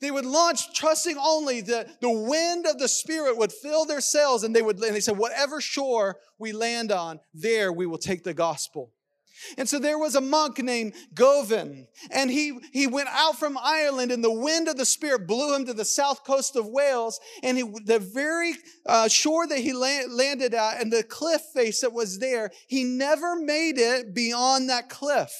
They 0.00 0.10
would 0.10 0.26
launch 0.26 0.74
trusting 0.74 1.16
only 1.18 1.60
that 1.62 2.00
the 2.00 2.10
wind 2.10 2.66
of 2.66 2.78
the 2.78 2.88
Spirit 2.88 3.36
would 3.36 3.52
fill 3.52 3.84
their 3.84 4.00
sails, 4.00 4.44
and 4.44 4.54
they 4.54 4.62
would 4.62 4.82
and 4.82 4.94
they 4.94 5.00
said, 5.00 5.18
Whatever 5.18 5.60
shore 5.60 6.18
we 6.38 6.52
land 6.52 6.92
on, 6.92 7.20
there 7.34 7.72
we 7.72 7.86
will 7.86 7.98
take 7.98 8.24
the 8.24 8.34
gospel. 8.34 8.92
And 9.56 9.68
so 9.68 9.78
there 9.78 9.98
was 9.98 10.14
a 10.14 10.20
monk 10.20 10.58
named 10.58 10.94
Govan, 11.14 11.86
and 12.10 12.30
he, 12.30 12.58
he 12.72 12.86
went 12.86 13.08
out 13.10 13.38
from 13.38 13.58
Ireland, 13.58 14.12
and 14.12 14.22
the 14.22 14.30
wind 14.30 14.68
of 14.68 14.76
the 14.76 14.84
Spirit 14.84 15.26
blew 15.26 15.54
him 15.54 15.64
to 15.66 15.74
the 15.74 15.84
south 15.84 16.24
coast 16.24 16.56
of 16.56 16.66
Wales. 16.66 17.18
And 17.42 17.56
he, 17.56 17.64
the 17.84 17.98
very 17.98 18.54
uh, 18.86 19.08
shore 19.08 19.46
that 19.46 19.58
he 19.58 19.72
landed 19.72 20.54
at 20.54 20.80
and 20.80 20.92
the 20.92 21.02
cliff 21.02 21.42
face 21.54 21.80
that 21.80 21.92
was 21.92 22.18
there, 22.18 22.50
he 22.68 22.84
never 22.84 23.36
made 23.36 23.78
it 23.78 24.14
beyond 24.14 24.68
that 24.68 24.88
cliff. 24.88 25.32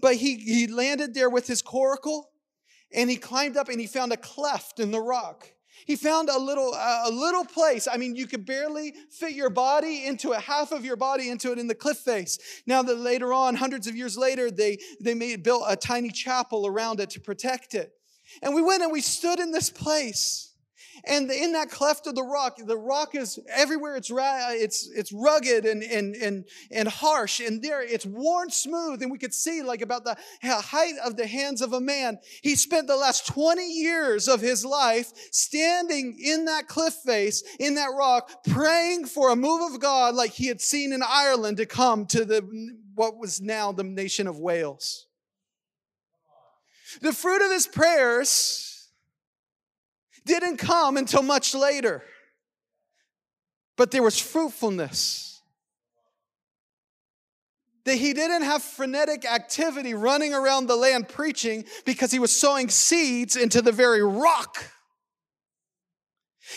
But 0.00 0.16
he, 0.16 0.36
he 0.36 0.66
landed 0.66 1.14
there 1.14 1.30
with 1.30 1.46
his 1.46 1.62
coracle 1.62 2.27
and 2.92 3.10
he 3.10 3.16
climbed 3.16 3.56
up 3.56 3.68
and 3.68 3.80
he 3.80 3.86
found 3.86 4.12
a 4.12 4.16
cleft 4.16 4.80
in 4.80 4.90
the 4.90 5.00
rock. 5.00 5.50
He 5.86 5.96
found 5.96 6.28
a 6.28 6.38
little, 6.38 6.74
a 6.74 7.10
little 7.10 7.44
place. 7.44 7.86
I 7.90 7.96
mean, 7.96 8.16
you 8.16 8.26
could 8.26 8.44
barely 8.44 8.94
fit 9.10 9.32
your 9.32 9.50
body 9.50 10.04
into 10.06 10.32
it, 10.32 10.40
half 10.40 10.72
of 10.72 10.84
your 10.84 10.96
body 10.96 11.30
into 11.30 11.52
it 11.52 11.58
in 11.58 11.66
the 11.66 11.74
cliff 11.74 11.98
face. 11.98 12.38
Now 12.66 12.82
that 12.82 12.98
later 12.98 13.32
on, 13.32 13.54
hundreds 13.54 13.86
of 13.86 13.96
years 13.96 14.18
later, 14.18 14.50
they, 14.50 14.78
they 15.00 15.14
made, 15.14 15.42
built 15.42 15.64
a 15.66 15.76
tiny 15.76 16.10
chapel 16.10 16.66
around 16.66 17.00
it 17.00 17.10
to 17.10 17.20
protect 17.20 17.74
it. 17.74 17.92
And 18.42 18.54
we 18.54 18.62
went 18.62 18.82
and 18.82 18.92
we 18.92 19.00
stood 19.00 19.38
in 19.38 19.52
this 19.52 19.70
place. 19.70 20.47
And 21.04 21.30
in 21.30 21.52
that 21.52 21.70
cleft 21.70 22.06
of 22.06 22.14
the 22.14 22.22
rock, 22.22 22.58
the 22.58 22.76
rock 22.76 23.14
is 23.14 23.38
everywhere. 23.48 23.96
It's 23.96 24.10
it's 24.10 24.88
it's 24.94 25.12
rugged 25.12 25.64
and 25.64 25.82
and 25.82 26.14
and 26.16 26.44
and 26.70 26.88
harsh. 26.88 27.40
And 27.40 27.62
there, 27.62 27.82
it's 27.82 28.06
worn 28.06 28.50
smooth, 28.50 29.02
and 29.02 29.10
we 29.10 29.18
could 29.18 29.34
see 29.34 29.62
like 29.62 29.82
about 29.82 30.04
the 30.04 30.16
height 30.42 30.94
of 31.04 31.16
the 31.16 31.26
hands 31.26 31.62
of 31.62 31.72
a 31.72 31.80
man. 31.80 32.18
He 32.42 32.56
spent 32.56 32.86
the 32.86 32.96
last 32.96 33.26
twenty 33.26 33.70
years 33.70 34.28
of 34.28 34.40
his 34.40 34.64
life 34.64 35.12
standing 35.32 36.18
in 36.22 36.46
that 36.46 36.68
cliff 36.68 36.94
face, 36.94 37.42
in 37.58 37.74
that 37.74 37.92
rock, 37.96 38.30
praying 38.48 39.06
for 39.06 39.30
a 39.30 39.36
move 39.36 39.72
of 39.72 39.80
God, 39.80 40.14
like 40.14 40.32
he 40.32 40.46
had 40.46 40.60
seen 40.60 40.92
in 40.92 41.02
Ireland, 41.06 41.56
to 41.58 41.66
come 41.66 42.06
to 42.06 42.24
the 42.24 42.42
what 42.94 43.16
was 43.16 43.40
now 43.40 43.72
the 43.72 43.84
nation 43.84 44.26
of 44.26 44.38
Wales. 44.38 45.06
The 47.00 47.12
fruit 47.12 47.44
of 47.44 47.52
his 47.52 47.66
prayers 47.66 48.67
didn't 50.28 50.58
come 50.58 50.96
until 50.96 51.22
much 51.22 51.54
later. 51.54 52.04
But 53.76 53.90
there 53.90 54.02
was 54.02 54.18
fruitfulness. 54.20 55.42
That 57.84 57.96
he 57.96 58.12
didn't 58.12 58.42
have 58.42 58.62
frenetic 58.62 59.24
activity 59.24 59.94
running 59.94 60.34
around 60.34 60.66
the 60.66 60.76
land 60.76 61.08
preaching 61.08 61.64
because 61.84 62.12
he 62.12 62.18
was 62.18 62.38
sowing 62.38 62.68
seeds 62.68 63.34
into 63.34 63.62
the 63.62 63.72
very 63.72 64.02
rock 64.02 64.58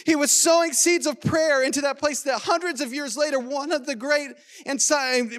he 0.06 0.16
was 0.16 0.32
sowing 0.32 0.74
seeds 0.74 1.06
of 1.06 1.20
prayer 1.22 1.64
into 1.64 1.82
that 1.82 2.00
place 2.00 2.22
that 2.24 2.42
hundreds 2.42 2.82
of 2.82 2.94
years 2.94 3.18
later, 3.18 3.40
one 3.40 3.72
of 3.72 3.86
the 3.86 3.96
great 3.96 4.30
and 4.66 4.82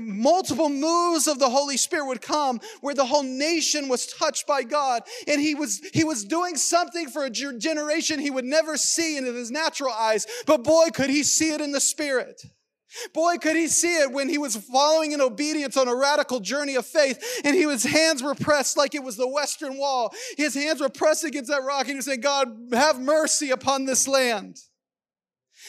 multiple 0.00 0.68
moves 0.68 1.26
of 1.26 1.38
the 1.38 1.48
Holy 1.48 1.76
Spirit 1.76 2.06
would 2.06 2.22
come 2.22 2.60
where 2.80 2.94
the 2.94 3.04
whole 3.04 3.22
nation 3.22 3.88
was 3.88 4.06
touched 4.06 4.46
by 4.46 4.62
God. 4.62 5.02
And 5.26 5.40
he 5.40 5.54
was, 5.54 5.80
he 5.92 6.04
was 6.04 6.24
doing 6.24 6.56
something 6.56 7.08
for 7.08 7.24
a 7.24 7.30
generation 7.30 8.18
he 8.18 8.30
would 8.30 8.44
never 8.44 8.76
see 8.76 9.16
in 9.16 9.24
his 9.24 9.50
natural 9.50 9.92
eyes, 9.92 10.26
but 10.46 10.64
boy, 10.64 10.88
could 10.92 11.10
he 11.10 11.22
see 11.22 11.52
it 11.52 11.60
in 11.60 11.72
the 11.72 11.80
spirit. 11.80 12.42
Boy, 13.12 13.36
could 13.38 13.56
he 13.56 13.68
see 13.68 14.00
it 14.00 14.12
when 14.12 14.28
he 14.28 14.38
was 14.38 14.56
following 14.56 15.12
in 15.12 15.20
obedience 15.20 15.76
on 15.76 15.88
a 15.88 15.94
radical 15.94 16.40
journey 16.40 16.74
of 16.74 16.86
faith 16.86 17.22
and 17.44 17.54
he, 17.54 17.62
his 17.62 17.84
hands 17.84 18.22
were 18.22 18.34
pressed 18.34 18.76
like 18.76 18.94
it 18.94 19.02
was 19.02 19.16
the 19.16 19.28
Western 19.28 19.78
Wall. 19.78 20.12
His 20.36 20.54
hands 20.54 20.80
were 20.80 20.88
pressed 20.88 21.24
against 21.24 21.50
that 21.50 21.62
rock 21.62 21.82
and 21.82 21.90
he 21.90 21.96
was 21.96 22.06
saying, 22.06 22.20
God, 22.20 22.48
have 22.72 23.00
mercy 23.00 23.50
upon 23.50 23.84
this 23.84 24.06
land. 24.06 24.58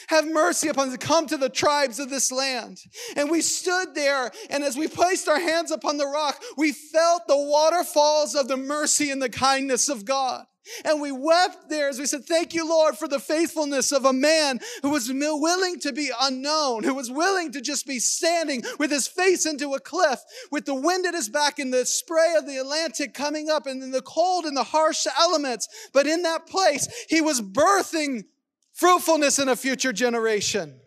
Have 0.08 0.26
mercy 0.26 0.68
upon 0.68 0.88
us. 0.88 0.96
Come 0.98 1.26
to 1.28 1.36
the 1.36 1.48
tribes 1.48 1.98
of 1.98 2.10
this 2.10 2.30
land. 2.32 2.78
And 3.16 3.30
we 3.30 3.40
stood 3.40 3.94
there, 3.94 4.30
and 4.50 4.64
as 4.64 4.76
we 4.76 4.88
placed 4.88 5.28
our 5.28 5.38
hands 5.38 5.70
upon 5.70 5.96
the 5.96 6.06
rock, 6.06 6.42
we 6.56 6.72
felt 6.72 7.26
the 7.26 7.36
waterfalls 7.36 8.34
of 8.34 8.48
the 8.48 8.56
mercy 8.56 9.10
and 9.10 9.22
the 9.22 9.28
kindness 9.28 9.88
of 9.88 10.04
God. 10.04 10.46
And 10.84 11.00
we 11.00 11.12
wept 11.12 11.68
there 11.68 11.88
as 11.88 11.98
we 11.98 12.06
said, 12.06 12.24
Thank 12.24 12.54
you, 12.54 12.68
Lord, 12.68 12.96
for 12.96 13.06
the 13.06 13.18
faithfulness 13.18 13.92
of 13.92 14.04
a 14.04 14.12
man 14.12 14.60
who 14.82 14.90
was 14.90 15.10
willing 15.12 15.78
to 15.80 15.92
be 15.92 16.10
unknown, 16.20 16.84
who 16.84 16.94
was 16.94 17.10
willing 17.10 17.52
to 17.52 17.60
just 17.60 17.86
be 17.86 17.98
standing 17.98 18.62
with 18.78 18.90
his 18.90 19.06
face 19.06 19.46
into 19.46 19.74
a 19.74 19.80
cliff, 19.80 20.20
with 20.50 20.64
the 20.64 20.74
wind 20.74 21.06
at 21.06 21.14
his 21.14 21.28
back 21.28 21.58
and 21.58 21.72
the 21.72 21.84
spray 21.84 22.34
of 22.36 22.46
the 22.46 22.56
Atlantic 22.56 23.14
coming 23.14 23.50
up, 23.50 23.66
and 23.66 23.82
then 23.82 23.90
the 23.90 24.02
cold 24.02 24.46
and 24.46 24.56
the 24.56 24.64
harsh 24.64 25.06
elements. 25.18 25.68
But 25.92 26.06
in 26.06 26.22
that 26.22 26.46
place, 26.46 26.88
he 27.08 27.20
was 27.20 27.40
birthing 27.40 28.24
fruitfulness 28.72 29.38
in 29.38 29.48
a 29.48 29.56
future 29.56 29.92
generation. 29.92 30.80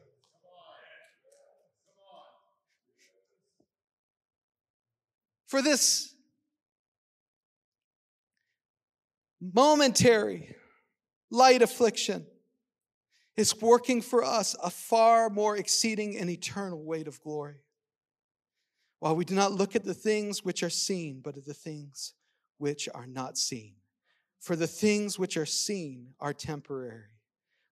For 5.48 5.62
this 5.62 6.14
momentary 9.42 10.56
light 11.30 11.62
affliction 11.62 12.26
is 13.36 13.60
working 13.62 14.02
for 14.02 14.24
us 14.24 14.56
a 14.64 14.70
far 14.70 15.30
more 15.30 15.56
exceeding 15.58 16.18
and 16.18 16.30
eternal 16.30 16.84
weight 16.84 17.08
of 17.08 17.22
glory. 17.22 17.62
While 19.00 19.16
we 19.16 19.26
do 19.26 19.36
not 19.36 19.52
look 19.52 19.76
at 19.76 19.84
the 19.84 19.94
things 19.94 20.44
which 20.44 20.64
are 20.64 20.72
seen, 20.72 21.22
but 21.24 21.38
at 21.38 21.46
the 21.46 21.54
things 21.54 22.14
which 22.58 22.90
are 22.96 23.06
not 23.06 23.38
seen. 23.38 23.76
For 24.40 24.56
the 24.56 24.68
things 24.68 25.20
which 25.20 25.38
are 25.38 25.46
seen 25.46 26.14
are 26.20 26.34
temporary, 26.34 27.12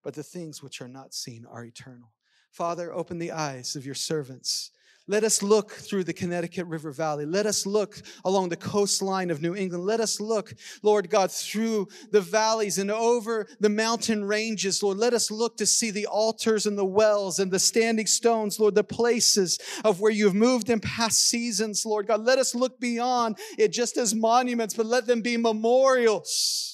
but 0.04 0.14
the 0.14 0.24
things 0.24 0.62
which 0.62 0.82
are 0.82 0.88
not 0.88 1.14
seen 1.14 1.46
are 1.50 1.64
eternal. 1.64 2.12
Father, 2.52 2.94
open 2.94 3.18
the 3.18 3.32
eyes 3.32 3.76
of 3.76 3.86
your 3.86 3.96
servants 3.96 4.72
let 5.08 5.24
us 5.24 5.44
look 5.44 5.72
through 5.72 6.04
the 6.04 6.14
Connecticut 6.14 6.66
River 6.66 6.92
Valley. 6.92 7.26
Let 7.28 7.46
us 7.46 7.68
look 7.68 8.02
along 8.24 8.50
the 8.50 8.56
coastline 8.56 9.30
of 9.30 9.40
New 9.40 9.54
England. 9.54 9.86
Let 9.86 10.00
us 10.00 10.20
look, 10.20 10.54
Lord 10.82 11.12
God, 11.12 11.32
through 11.32 11.90
the 12.12 12.22
valleys 12.22 12.80
and 12.80 12.90
over 12.90 13.46
the 13.60 13.70
mountain 13.70 14.26
ranges, 14.26 14.82
Lord. 14.82 14.98
Let 14.98 15.14
us 15.14 15.30
look 15.30 15.58
to 15.58 15.66
see 15.68 15.92
the 15.92 16.08
altars 16.08 16.66
and 16.66 16.76
the 16.76 16.86
wells 16.86 17.38
and 17.38 17.52
the 17.52 17.60
standing 17.60 18.08
stones, 18.08 18.60
Lord, 18.60 18.74
the 18.74 18.84
places 18.84 19.60
of 19.84 20.02
where 20.02 20.12
you've 20.12 20.34
moved 20.34 20.72
in 20.72 20.80
past 20.80 21.30
seasons, 21.30 21.86
Lord 21.86 22.08
God. 22.08 22.22
Let 22.22 22.40
us 22.40 22.56
look 22.56 22.80
beyond 22.80 23.38
it 23.60 23.68
just 23.68 23.98
as 23.98 24.16
monuments, 24.16 24.74
but 24.74 24.88
let 24.88 25.06
them 25.06 25.22
be 25.22 25.38
memorials 25.38 26.72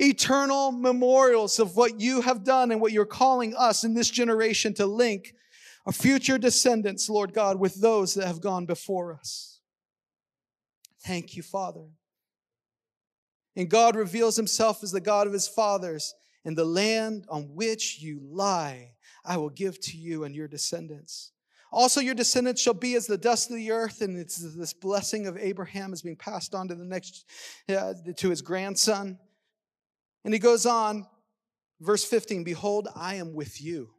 eternal 0.00 0.72
memorials 0.72 1.60
of 1.60 1.76
what 1.76 2.00
you 2.00 2.20
have 2.20 2.42
done 2.42 2.72
and 2.72 2.80
what 2.80 2.90
you're 2.90 3.06
calling 3.06 3.54
us 3.54 3.84
in 3.84 3.94
this 3.94 4.10
generation 4.10 4.74
to 4.74 4.84
link 4.84 5.32
our 5.86 5.92
future 5.92 6.36
descendants, 6.36 7.08
Lord 7.08 7.32
God, 7.32 7.60
with 7.60 7.80
those 7.80 8.14
that 8.14 8.26
have 8.26 8.40
gone 8.40 8.66
before 8.66 9.14
us. 9.14 9.60
Thank 11.04 11.36
you, 11.36 11.44
Father. 11.44 11.86
And 13.54 13.70
God 13.70 13.94
reveals 13.94 14.36
himself 14.36 14.82
as 14.82 14.90
the 14.90 15.00
God 15.00 15.28
of 15.28 15.32
his 15.32 15.46
fathers, 15.46 16.14
and 16.44 16.58
the 16.58 16.64
land 16.64 17.24
on 17.28 17.54
which 17.54 18.00
you 18.00 18.20
lie, 18.22 18.94
I 19.24 19.36
will 19.36 19.48
give 19.48 19.80
to 19.80 19.96
you 19.96 20.24
and 20.24 20.34
your 20.34 20.48
descendants. 20.48 21.32
Also, 21.72 22.00
your 22.00 22.14
descendants 22.14 22.60
shall 22.60 22.74
be 22.74 22.94
as 22.94 23.06
the 23.06 23.18
dust 23.18 23.50
of 23.50 23.56
the 23.56 23.70
earth, 23.70 24.00
and 24.00 24.18
it's 24.18 24.36
this 24.36 24.72
blessing 24.72 25.26
of 25.26 25.36
Abraham 25.36 25.92
is 25.92 26.02
being 26.02 26.16
passed 26.16 26.54
on 26.54 26.68
to 26.68 26.74
the 26.74 26.84
next, 26.84 27.24
uh, 27.68 27.94
to 28.16 28.30
his 28.30 28.42
grandson. 28.42 29.18
And 30.24 30.32
he 30.32 30.38
goes 30.38 30.66
on, 30.66 31.06
verse 31.80 32.04
15 32.04 32.44
Behold, 32.44 32.88
I 32.94 33.16
am 33.16 33.34
with 33.34 33.60
you 33.60 33.95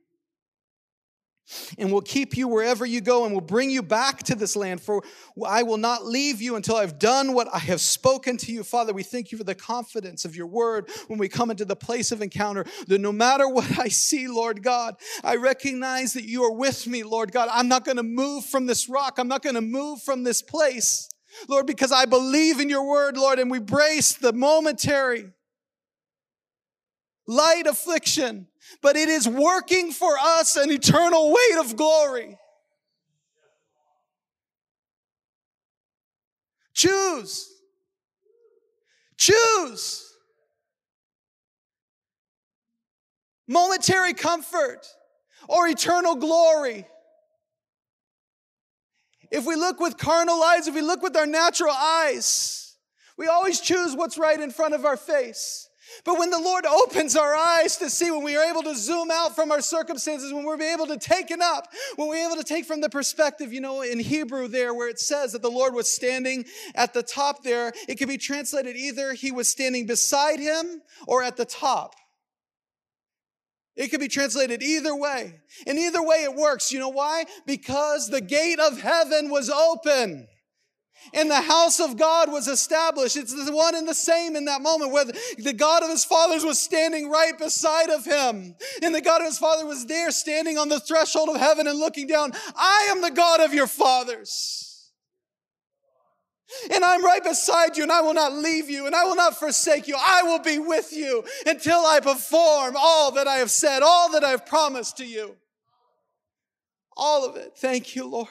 and 1.78 1.91
will 1.91 2.02
keep 2.02 2.36
you 2.36 2.48
wherever 2.48 2.86
you 2.86 3.02
go 3.02 3.26
and 3.26 3.34
will 3.34 3.41
bring 3.41 3.70
you 3.70 3.82
back 3.82 4.24
to 4.24 4.36
this 4.36 4.56
land. 4.56 4.82
For 4.82 5.04
I 5.45 5.64
will 5.64 5.78
not 5.78 6.06
leave 6.06 6.41
you 6.41 6.56
until 6.56 6.76
I've 6.76 7.00
done 7.00 7.34
what 7.34 7.48
I 7.54 7.60
have 7.60 7.82
spoken 7.82 8.38
to 8.38 8.52
you. 8.52 8.64
Father, 8.64 8.93
we 8.93 9.04
thank 9.04 9.32
you 9.32 9.38
for 9.38 9.43
the 9.43 9.56
confidence 9.56 10.26
of 10.26 10.36
your 10.36 10.48
word 10.48 10.89
when 11.08 11.20
we 11.20 11.30
come 11.30 11.52
into 11.52 11.66
the 11.66 11.76
place 11.76 12.12
of 12.12 12.22
encounter. 12.22 12.66
That 12.88 13.00
no 13.00 13.12
matter 13.12 13.48
what 13.48 13.80
I 13.80 13.88
see, 13.88 14.28
Lord 14.28 14.64
God, 14.64 14.95
I 15.24 15.36
recognize 15.36 16.14
that 16.14 16.26
you 16.26 16.43
are 16.43 16.54
with 16.54 16.88
me, 16.88 17.04
Lord 17.04 17.32
God. 17.32 17.50
I'm 17.52 17.68
not 17.68 17.86
going 17.86 17.98
to 17.98 18.04
move 18.04 18.45
from 18.45 18.66
this 18.66 18.89
rock, 18.89 19.18
I'm 19.18 19.28
not 19.28 19.43
going 19.43 19.56
to 19.56 19.62
move 19.62 20.02
from 20.02 20.24
this 20.24 20.41
place, 20.41 21.10
Lord, 21.48 21.68
because 21.68 21.91
I 21.91 22.06
believe 22.06 22.60
in 22.60 22.70
your 22.70 22.88
word, 22.88 23.18
Lord, 23.18 23.39
and 23.39 23.52
we 23.52 23.60
brace 23.60 24.14
the 24.14 24.34
momentary 24.34 25.32
light 27.28 27.68
affliction, 27.68 28.48
but 28.82 28.96
it 28.96 29.10
is 29.10 29.28
working 29.28 29.92
for 29.92 30.18
us 30.18 30.56
an 30.56 30.72
eternal 30.72 31.30
weight 31.30 31.60
of 31.60 31.76
glory. 31.76 32.38
Choose. 36.74 37.54
Choose. 39.18 40.04
Momentary 43.48 44.14
comfort 44.14 44.86
or 45.48 45.68
eternal 45.68 46.16
glory. 46.16 46.86
If 49.32 49.46
we 49.46 49.56
look 49.56 49.80
with 49.80 49.98
carnal 49.98 50.42
eyes, 50.42 50.68
if 50.68 50.76
we 50.76 50.82
look 50.82 51.02
with 51.02 51.16
our 51.18 51.26
natural 51.26 51.74
eyes, 51.74 52.76
we 53.18 53.28
always 53.28 53.60
choose 53.60 53.96
what's 53.96 54.18
right 54.18 54.40
in 54.40 54.52
front 54.52 54.74
of 54.74 54.86
our 54.86 54.98
face. 54.98 55.66
But 56.04 56.20
when 56.20 56.30
the 56.30 56.39
Lord 56.39 56.66
opens 56.66 57.16
our 57.16 57.36
eyes 57.36 57.78
to 57.78 57.89
see, 57.89 58.12
when 58.12 58.24
we 58.24 58.36
are 58.36 58.50
able 58.50 58.64
to 58.64 58.76
zoom 58.76 59.10
out 59.12 59.36
from 59.36 59.52
our 59.52 59.62
circumstances, 59.62 60.34
when 60.34 60.45
we're 60.45 60.62
able 60.62 60.88
to 60.88 60.98
take 60.98 61.32
it 61.32 61.41
up, 61.41 61.68
when 61.95 62.08
we're 62.08 62.26
able 62.26 62.36
to 62.36 62.43
take 62.43 62.66
from 62.66 62.82
the 62.82 62.89
perspective, 62.89 63.54
you 63.54 63.62
know, 63.62 63.82
in 63.82 64.00
Hebrew 64.00 64.48
there, 64.48 64.74
where 64.74 64.89
it 64.89 65.00
says 65.00 65.34
that 65.34 65.41
the 65.41 65.52
Lord 65.52 65.74
was 65.74 65.91
standing 65.91 66.45
at 66.76 66.93
the 66.93 67.04
top 67.04 67.43
there, 67.43 67.74
it 67.88 67.98
can 67.98 68.08
be 68.08 68.18
translated 68.18 68.76
either 68.76 69.14
he 69.14 69.32
was 69.32 69.50
standing 69.50 69.86
beside 69.86 70.39
him 70.39 70.82
or 71.08 71.24
at 71.24 71.38
the 71.38 71.45
top. 71.45 71.95
It 73.76 73.89
could 73.89 74.00
be 74.00 74.08
translated 74.08 74.64
either 74.64 74.95
way. 74.95 75.39
And 75.68 75.78
either 75.78 76.02
way 76.02 76.24
it 76.24 76.36
works. 76.36 76.72
You 76.72 76.80
know 76.80 76.89
why? 76.89 77.26
Because 77.45 78.10
the 78.10 78.22
gate 78.22 78.60
of 78.60 78.82
heaven 78.82 79.30
was 79.30 79.52
open 79.52 80.28
and 81.14 81.30
the 81.30 81.41
house 81.41 81.80
of 81.80 81.97
God 81.97 82.32
was 82.32 82.47
established. 82.47 83.18
It's 83.18 83.34
the 83.34 83.55
one 83.55 83.76
and 83.76 83.88
the 83.88 83.93
same 83.93 84.36
in 84.36 84.45
that 84.45 84.62
moment 84.62 84.91
where 84.91 85.05
the 85.05 85.53
God 85.53 85.84
of 85.84 85.89
his 85.89 86.05
fathers 86.05 86.43
was 86.43 86.60
standing 86.60 87.10
right 87.10 87.38
beside 87.38 87.89
of 87.89 88.05
him. 88.05 88.55
And 88.82 88.93
the 88.93 89.01
God 89.01 89.22
of 89.22 89.28
his 89.28 89.39
father 89.39 89.66
was 89.66 89.86
there 89.86 90.12
standing 90.12 90.58
on 90.58 90.70
the 90.70 90.80
threshold 90.80 91.30
of 91.30 91.38
heaven 91.38 91.68
and 91.68 91.80
looking 91.80 92.08
down. 92.08 92.32
I 92.55 92.89
am 92.91 93.01
the 93.01 93.12
God 93.12 93.39
of 93.39 93.53
your 93.53 93.68
fathers. 93.68 94.91
And 96.74 96.84
I'm 96.84 97.03
right 97.03 97.24
beside 97.24 97.76
you, 97.76 97.84
and 97.84 97.91
I 97.91 98.01
will 98.01 98.14
not 98.14 98.32
leave 98.32 98.70
you, 98.70 98.86
and 98.86 98.95
I 98.95 99.03
will 99.03 99.18
not 99.18 99.38
forsake 99.38 99.88
you. 99.88 99.97
I 99.99 100.24
will 100.24 100.39
be 100.39 100.60
with 100.60 100.93
you 100.93 101.26
until 101.45 101.80
I 101.80 101.99
perform 101.99 102.76
all 102.78 103.12
that 103.12 103.28
I 103.28 103.36
have 103.36 103.51
said, 103.51 103.84
all 103.84 104.12
that 104.14 104.24
I 104.24 104.30
have 104.30 104.45
promised 104.45 104.97
to 104.97 105.05
you. 105.05 105.36
All 106.95 107.28
of 107.28 107.36
it. 107.36 107.53
Thank 107.58 107.95
you, 107.95 108.08
Lord. 108.08 108.30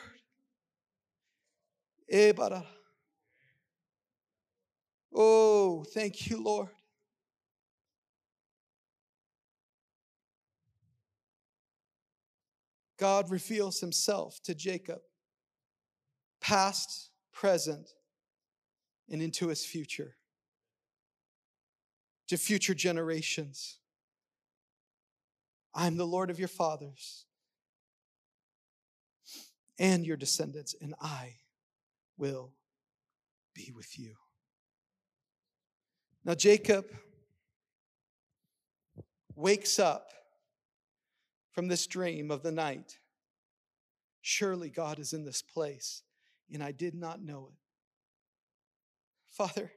Eh, 2.09 2.33
oh, 5.13 5.85
thank 5.93 6.29
you, 6.29 6.43
Lord. 6.43 6.69
God 12.97 13.31
reveals 13.31 13.81
himself 13.81 14.41
to 14.45 14.55
Jacob, 14.55 15.01
past, 16.41 17.11
present, 17.33 17.91
and 19.11 19.21
into 19.21 19.49
his 19.49 19.65
future, 19.65 20.17
to 22.29 22.37
future 22.37 22.75
generations. 22.75 23.79
I'm 25.75 25.97
the 25.97 26.07
Lord 26.07 26.31
of 26.31 26.39
your 26.39 26.49
fathers 26.49 27.27
and 29.79 30.07
your 30.07 30.17
descendants, 30.17 30.75
and 30.81 30.95
I 31.01 31.35
will 32.17 32.53
be 33.55 33.73
with 33.75 33.99
you. 33.99 34.14
Now, 36.25 36.35
Jacob 36.35 36.87
wakes 39.35 39.79
up 39.79 40.11
from 41.53 41.69
this 41.69 41.87
dream 41.87 42.31
of 42.31 42.43
the 42.43 42.53
night. 42.53 42.99
Surely 44.21 44.71
God 44.71 44.99
is 44.99 45.12
in 45.12 45.25
this 45.25 45.41
place, 45.41 46.03
and 46.53 46.62
I 46.62 46.73
did 46.73 46.95
not 46.95 47.23
know 47.23 47.49
it. 47.53 47.59
Father, 49.31 49.71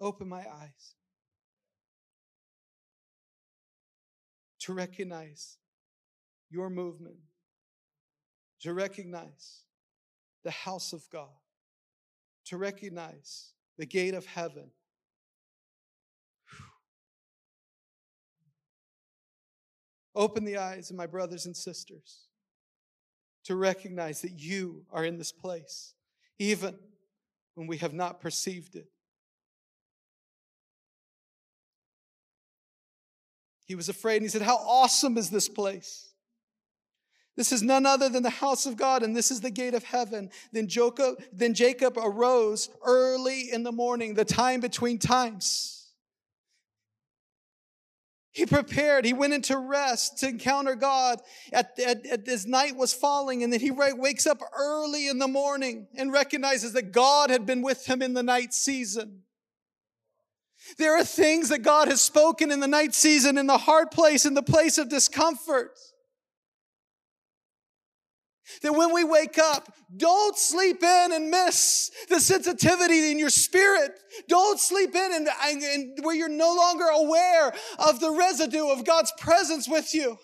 open 0.00 0.28
my 0.28 0.40
eyes 0.40 0.96
to 4.60 4.72
recognize 4.72 5.56
your 6.50 6.68
movement 6.68 7.16
to 8.62 8.72
recognize 8.72 9.62
the 10.44 10.50
house 10.50 10.92
of 10.92 11.08
God, 11.10 11.28
to 12.46 12.56
recognize 12.56 13.52
the 13.76 13.86
gate 13.86 14.14
of 14.14 14.26
heaven. 14.26 14.70
Open 20.14 20.44
the 20.44 20.58
eyes 20.58 20.90
of 20.90 20.96
my 20.96 21.06
brothers 21.06 21.46
and 21.46 21.56
sisters 21.56 22.28
to 23.44 23.56
recognize 23.56 24.20
that 24.22 24.38
you 24.38 24.84
are 24.92 25.04
in 25.04 25.18
this 25.18 25.32
place, 25.32 25.94
even 26.38 26.76
when 27.54 27.66
we 27.66 27.78
have 27.78 27.92
not 27.92 28.20
perceived 28.20 28.76
it. 28.76 28.88
He 33.64 33.74
was 33.74 33.88
afraid 33.88 34.16
and 34.16 34.24
he 34.24 34.28
said, 34.28 34.42
How 34.42 34.56
awesome 34.56 35.16
is 35.16 35.30
this 35.30 35.48
place! 35.48 36.11
This 37.36 37.52
is 37.52 37.62
none 37.62 37.86
other 37.86 38.08
than 38.08 38.22
the 38.22 38.30
house 38.30 38.66
of 38.66 38.76
God, 38.76 39.02
and 39.02 39.16
this 39.16 39.30
is 39.30 39.40
the 39.40 39.50
gate 39.50 39.74
of 39.74 39.84
heaven. 39.84 40.30
Then 40.52 40.68
Jacob, 40.68 41.16
then 41.32 41.54
Jacob 41.54 41.96
arose 41.96 42.68
early 42.84 43.50
in 43.50 43.62
the 43.62 43.72
morning, 43.72 44.14
the 44.14 44.24
time 44.24 44.60
between 44.60 44.98
times. 44.98 45.82
He 48.32 48.46
prepared. 48.46 49.04
He 49.04 49.12
went 49.12 49.34
into 49.34 49.58
rest 49.58 50.18
to 50.18 50.28
encounter 50.28 50.74
God 50.74 51.20
at, 51.52 51.78
at, 51.78 52.06
at, 52.06 52.28
as 52.28 52.46
night 52.46 52.76
was 52.76 52.94
falling. 52.94 53.42
And 53.42 53.52
then 53.52 53.60
he 53.60 53.70
wakes 53.70 54.26
up 54.26 54.40
early 54.58 55.08
in 55.08 55.18
the 55.18 55.28
morning 55.28 55.86
and 55.96 56.10
recognizes 56.10 56.72
that 56.72 56.92
God 56.92 57.28
had 57.28 57.44
been 57.44 57.60
with 57.60 57.84
him 57.84 58.00
in 58.00 58.14
the 58.14 58.22
night 58.22 58.54
season. 58.54 59.22
There 60.78 60.96
are 60.96 61.04
things 61.04 61.50
that 61.50 61.58
God 61.58 61.88
has 61.88 62.00
spoken 62.00 62.50
in 62.50 62.60
the 62.60 62.68
night 62.68 62.94
season, 62.94 63.36
in 63.36 63.46
the 63.46 63.58
hard 63.58 63.90
place, 63.90 64.24
in 64.24 64.32
the 64.32 64.42
place 64.42 64.78
of 64.78 64.88
discomfort. 64.88 65.78
That 68.62 68.72
when 68.72 68.92
we 68.92 69.04
wake 69.04 69.38
up, 69.38 69.72
don't 69.96 70.36
sleep 70.36 70.82
in 70.82 71.12
and 71.12 71.30
miss 71.30 71.90
the 72.08 72.20
sensitivity 72.20 73.10
in 73.10 73.18
your 73.18 73.30
spirit. 73.30 73.92
Don't 74.28 74.58
sleep 74.58 74.94
in 74.94 75.12
and, 75.14 75.28
and, 75.44 75.62
and, 75.62 76.04
where 76.04 76.14
you're 76.14 76.28
no 76.28 76.54
longer 76.54 76.84
aware 76.84 77.52
of 77.78 78.00
the 78.00 78.10
residue 78.10 78.68
of 78.68 78.84
God's 78.84 79.12
presence 79.18 79.68
with 79.68 79.94
you. 79.94 80.18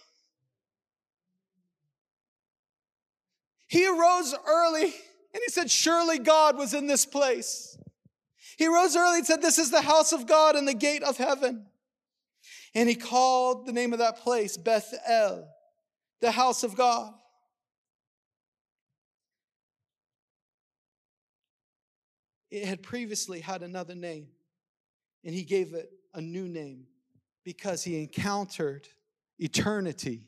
He 3.68 3.86
arose 3.86 4.34
early 4.46 4.84
and 4.84 5.42
he 5.44 5.50
said, 5.50 5.70
Surely 5.70 6.18
God 6.18 6.56
was 6.56 6.74
in 6.74 6.86
this 6.86 7.04
place. 7.04 7.76
He 8.56 8.66
rose 8.66 8.96
early 8.96 9.18
and 9.18 9.26
said, 9.26 9.42
This 9.42 9.58
is 9.58 9.70
the 9.70 9.82
house 9.82 10.12
of 10.12 10.26
God 10.26 10.56
and 10.56 10.66
the 10.66 10.74
gate 10.74 11.02
of 11.02 11.16
heaven. 11.16 11.66
And 12.74 12.88
he 12.88 12.94
called 12.94 13.66
the 13.66 13.72
name 13.72 13.92
of 13.92 13.98
that 14.00 14.18
place 14.18 14.56
Bethel, 14.56 15.48
the 16.20 16.30
house 16.32 16.62
of 16.62 16.76
God. 16.76 17.12
It 22.50 22.64
had 22.64 22.82
previously 22.82 23.40
had 23.40 23.62
another 23.62 23.94
name, 23.94 24.28
and 25.24 25.34
he 25.34 25.42
gave 25.42 25.74
it 25.74 25.90
a 26.14 26.20
new 26.20 26.48
name 26.48 26.86
because 27.44 27.84
he 27.84 28.00
encountered 28.00 28.88
eternity 29.38 30.22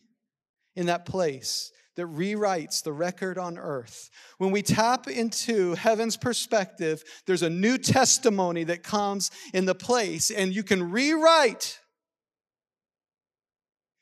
in 0.77 0.87
that 0.87 1.07
place 1.07 1.73
that 1.97 2.07
rewrites 2.07 2.83
the 2.83 2.93
record 2.93 3.37
on 3.37 3.59
earth. 3.59 4.11
When 4.39 4.51
we 4.51 4.63
tap 4.63 5.09
into 5.09 5.75
heaven's 5.75 6.17
perspective, 6.17 7.03
there's 7.27 7.43
a 7.43 7.51
new 7.51 7.77
testimony 7.79 8.65
that 8.65 8.83
comes 8.83 9.31
in 9.53 9.65
the 9.65 9.75
place, 9.75 10.31
and 10.31 10.55
you 10.55 10.63
can 10.63 10.91
rewrite, 10.91 11.81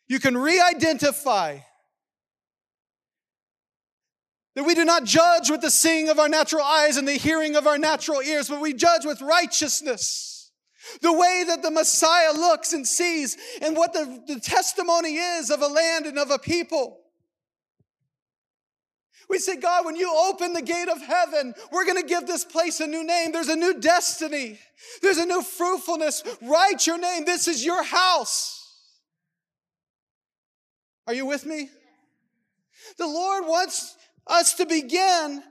you 0.07 0.19
can 0.19 0.37
re 0.37 0.61
identify 0.61 1.59
that 4.59 4.65
we 4.65 4.75
do 4.75 4.85
not 4.85 5.05
judge 5.05 5.51
with 5.51 5.61
the 5.61 5.71
seeing 5.71 6.09
of 6.09 6.19
our 6.19 6.29
natural 6.29 6.65
eyes 6.65 6.97
and 6.97 7.07
the 7.07 7.13
hearing 7.13 7.55
of 7.55 7.69
our 7.69 7.79
natural 7.79 8.21
ears, 8.21 8.49
but 8.49 8.61
we 8.61 8.75
judge 8.75 9.05
with 9.05 9.23
righteousness. 9.23 10.51
The 11.01 11.13
way 11.13 11.45
that 11.47 11.63
the 11.63 11.71
Messiah 11.71 12.33
looks 12.33 12.73
and 12.73 12.85
sees, 12.85 13.37
and 13.63 13.77
what 13.77 13.93
the, 13.93 14.21
the 14.27 14.41
testimony 14.41 15.15
is 15.15 15.51
of 15.51 15.63
a 15.63 15.69
land 15.69 16.07
and 16.07 16.19
of 16.19 16.33
a 16.33 16.41
people. 16.41 16.99
We 19.29 19.39
say, 19.39 19.55
God, 19.55 19.85
when 19.85 19.95
you 19.95 20.13
open 20.13 20.55
the 20.55 20.63
gate 20.63 20.89
of 20.89 21.01
heaven, 21.03 21.55
we're 21.71 21.85
going 21.85 22.03
to 22.03 22.09
give 22.09 22.27
this 22.27 22.45
place 22.45 22.81
a 22.81 22.87
new 22.89 23.07
name. 23.07 23.31
There's 23.31 23.47
a 23.47 23.55
new 23.55 23.79
destiny. 23.79 24.59
There's 25.03 25.19
a 25.19 25.27
new 25.27 25.43
fruitfulness. 25.43 26.25
Write 26.43 26.85
your 26.85 26.99
name. 26.99 27.25
This 27.25 27.47
is 27.47 27.65
your 27.65 27.85
house. 27.85 28.57
Are 31.07 31.15
you 31.15 31.27
with 31.27 31.47
me? 31.47 31.71
The 32.97 33.07
Lord 33.07 33.45
wants 33.47 33.95
us 34.29 34.55
to 34.55 34.67
begin 34.67 35.43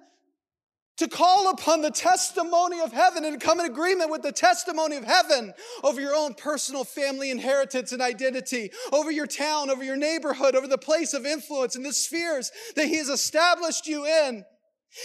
to 0.97 1.07
call 1.07 1.51
upon 1.51 1.81
the 1.81 1.91
testimony 1.91 2.79
of 2.79 2.91
heaven 2.91 3.23
and 3.23 3.39
come 3.39 3.59
in 3.59 3.67
agreement 3.67 4.09
with 4.09 4.23
the 4.23 4.31
testimony 4.31 4.95
of 4.95 5.03
heaven 5.03 5.53
over 5.83 6.01
your 6.01 6.15
own 6.15 6.33
personal 6.33 6.83
family 6.83 7.29
inheritance 7.29 7.91
and 7.91 8.01
identity, 8.01 8.71
over 8.91 9.11
your 9.11 9.27
town, 9.27 9.69
over 9.69 9.83
your 9.83 9.95
neighborhood, 9.95 10.55
over 10.55 10.67
the 10.67 10.77
place 10.77 11.13
of 11.13 11.25
influence 11.25 11.75
and 11.75 11.85
the 11.85 11.93
spheres 11.93 12.51
that 12.75 12.87
He 12.87 12.97
has 12.97 13.09
established 13.09 13.87
you 13.87 14.05
in. 14.05 14.43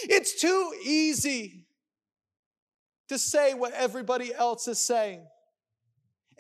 It's 0.04 0.40
too 0.40 0.72
easy 0.84 1.66
to 3.08 3.18
say 3.18 3.52
what 3.52 3.74
everybody 3.74 4.34
else 4.34 4.68
is 4.68 4.78
saying. 4.78 5.26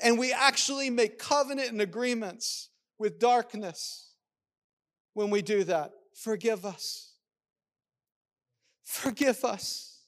And 0.02 0.18
we 0.18 0.32
actually 0.32 0.88
make 0.88 1.18
covenant 1.18 1.70
and 1.70 1.82
agreements 1.82 2.70
with 2.98 3.18
darkness 3.18 4.14
when 5.12 5.28
we 5.28 5.42
do 5.42 5.64
that. 5.64 5.92
Forgive 6.14 6.64
us. 6.64 7.11
Forgive 8.82 9.44
us. 9.44 10.00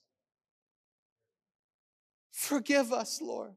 Forgive 2.30 2.92
us, 2.92 3.20
Lord. 3.22 3.54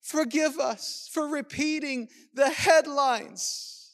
Forgive 0.00 0.58
us 0.58 1.10
for 1.12 1.28
repeating 1.28 2.08
the 2.32 2.48
headlines. 2.48 3.92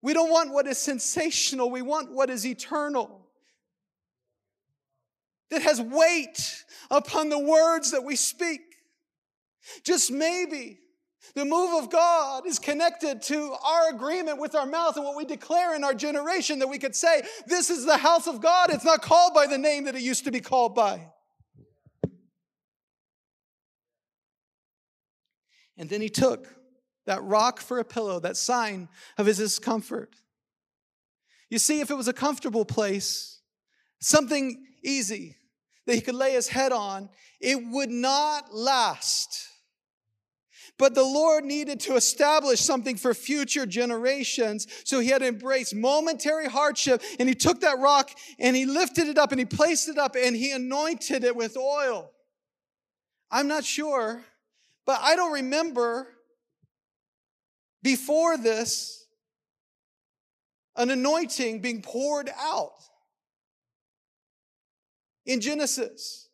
We 0.00 0.14
don't 0.14 0.30
want 0.30 0.52
what 0.52 0.66
is 0.66 0.78
sensational, 0.78 1.70
we 1.70 1.82
want 1.82 2.12
what 2.12 2.30
is 2.30 2.46
eternal. 2.46 3.26
That 5.50 5.62
has 5.62 5.80
weight 5.80 6.64
upon 6.90 7.28
the 7.30 7.38
words 7.38 7.90
that 7.90 8.04
we 8.04 8.16
speak. 8.16 8.60
Just 9.84 10.10
maybe 10.10 10.78
the 11.34 11.44
move 11.44 11.82
of 11.82 11.90
God 11.90 12.46
is 12.46 12.58
connected 12.58 13.22
to 13.22 13.54
our 13.64 13.90
agreement 13.90 14.40
with 14.40 14.54
our 14.54 14.66
mouth 14.66 14.96
and 14.96 15.04
what 15.04 15.16
we 15.16 15.24
declare 15.24 15.74
in 15.74 15.84
our 15.84 15.94
generation 15.94 16.58
that 16.60 16.68
we 16.68 16.78
could 16.78 16.94
say, 16.94 17.22
This 17.46 17.70
is 17.70 17.84
the 17.84 17.96
house 17.96 18.26
of 18.26 18.40
God. 18.40 18.70
It's 18.72 18.84
not 18.84 19.02
called 19.02 19.34
by 19.34 19.46
the 19.46 19.58
name 19.58 19.84
that 19.84 19.94
it 19.94 20.02
used 20.02 20.24
to 20.24 20.30
be 20.30 20.40
called 20.40 20.74
by. 20.74 21.08
And 25.76 25.88
then 25.88 26.00
he 26.00 26.08
took 26.08 26.48
that 27.06 27.22
rock 27.22 27.60
for 27.60 27.78
a 27.78 27.84
pillow, 27.84 28.20
that 28.20 28.36
sign 28.36 28.88
of 29.16 29.26
his 29.26 29.38
discomfort. 29.38 30.14
You 31.50 31.58
see, 31.58 31.80
if 31.80 31.90
it 31.90 31.94
was 31.94 32.08
a 32.08 32.12
comfortable 32.12 32.64
place, 32.64 33.40
something 34.00 34.66
easy 34.82 35.36
that 35.86 35.94
he 35.94 36.00
could 36.00 36.14
lay 36.14 36.32
his 36.32 36.48
head 36.48 36.72
on, 36.72 37.08
it 37.40 37.56
would 37.70 37.90
not 37.90 38.54
last. 38.54 39.47
But 40.78 40.94
the 40.94 41.02
Lord 41.02 41.44
needed 41.44 41.80
to 41.80 41.96
establish 41.96 42.60
something 42.60 42.96
for 42.96 43.12
future 43.12 43.66
generations. 43.66 44.66
So 44.84 45.00
he 45.00 45.08
had 45.08 45.22
to 45.22 45.26
embrace 45.26 45.74
momentary 45.74 46.46
hardship. 46.46 47.02
And 47.18 47.28
he 47.28 47.34
took 47.34 47.60
that 47.62 47.78
rock 47.80 48.10
and 48.38 48.54
he 48.54 48.64
lifted 48.64 49.08
it 49.08 49.18
up 49.18 49.32
and 49.32 49.40
he 49.40 49.44
placed 49.44 49.88
it 49.88 49.98
up 49.98 50.14
and 50.16 50.36
he 50.36 50.52
anointed 50.52 51.24
it 51.24 51.34
with 51.34 51.56
oil. 51.56 52.12
I'm 53.30 53.48
not 53.48 53.64
sure, 53.64 54.22
but 54.86 55.00
I 55.02 55.16
don't 55.16 55.32
remember 55.32 56.08
before 57.82 58.36
this 58.36 59.06
an 60.76 60.90
anointing 60.90 61.60
being 61.60 61.82
poured 61.82 62.30
out 62.38 62.72
in 65.26 65.40
Genesis. 65.40 66.27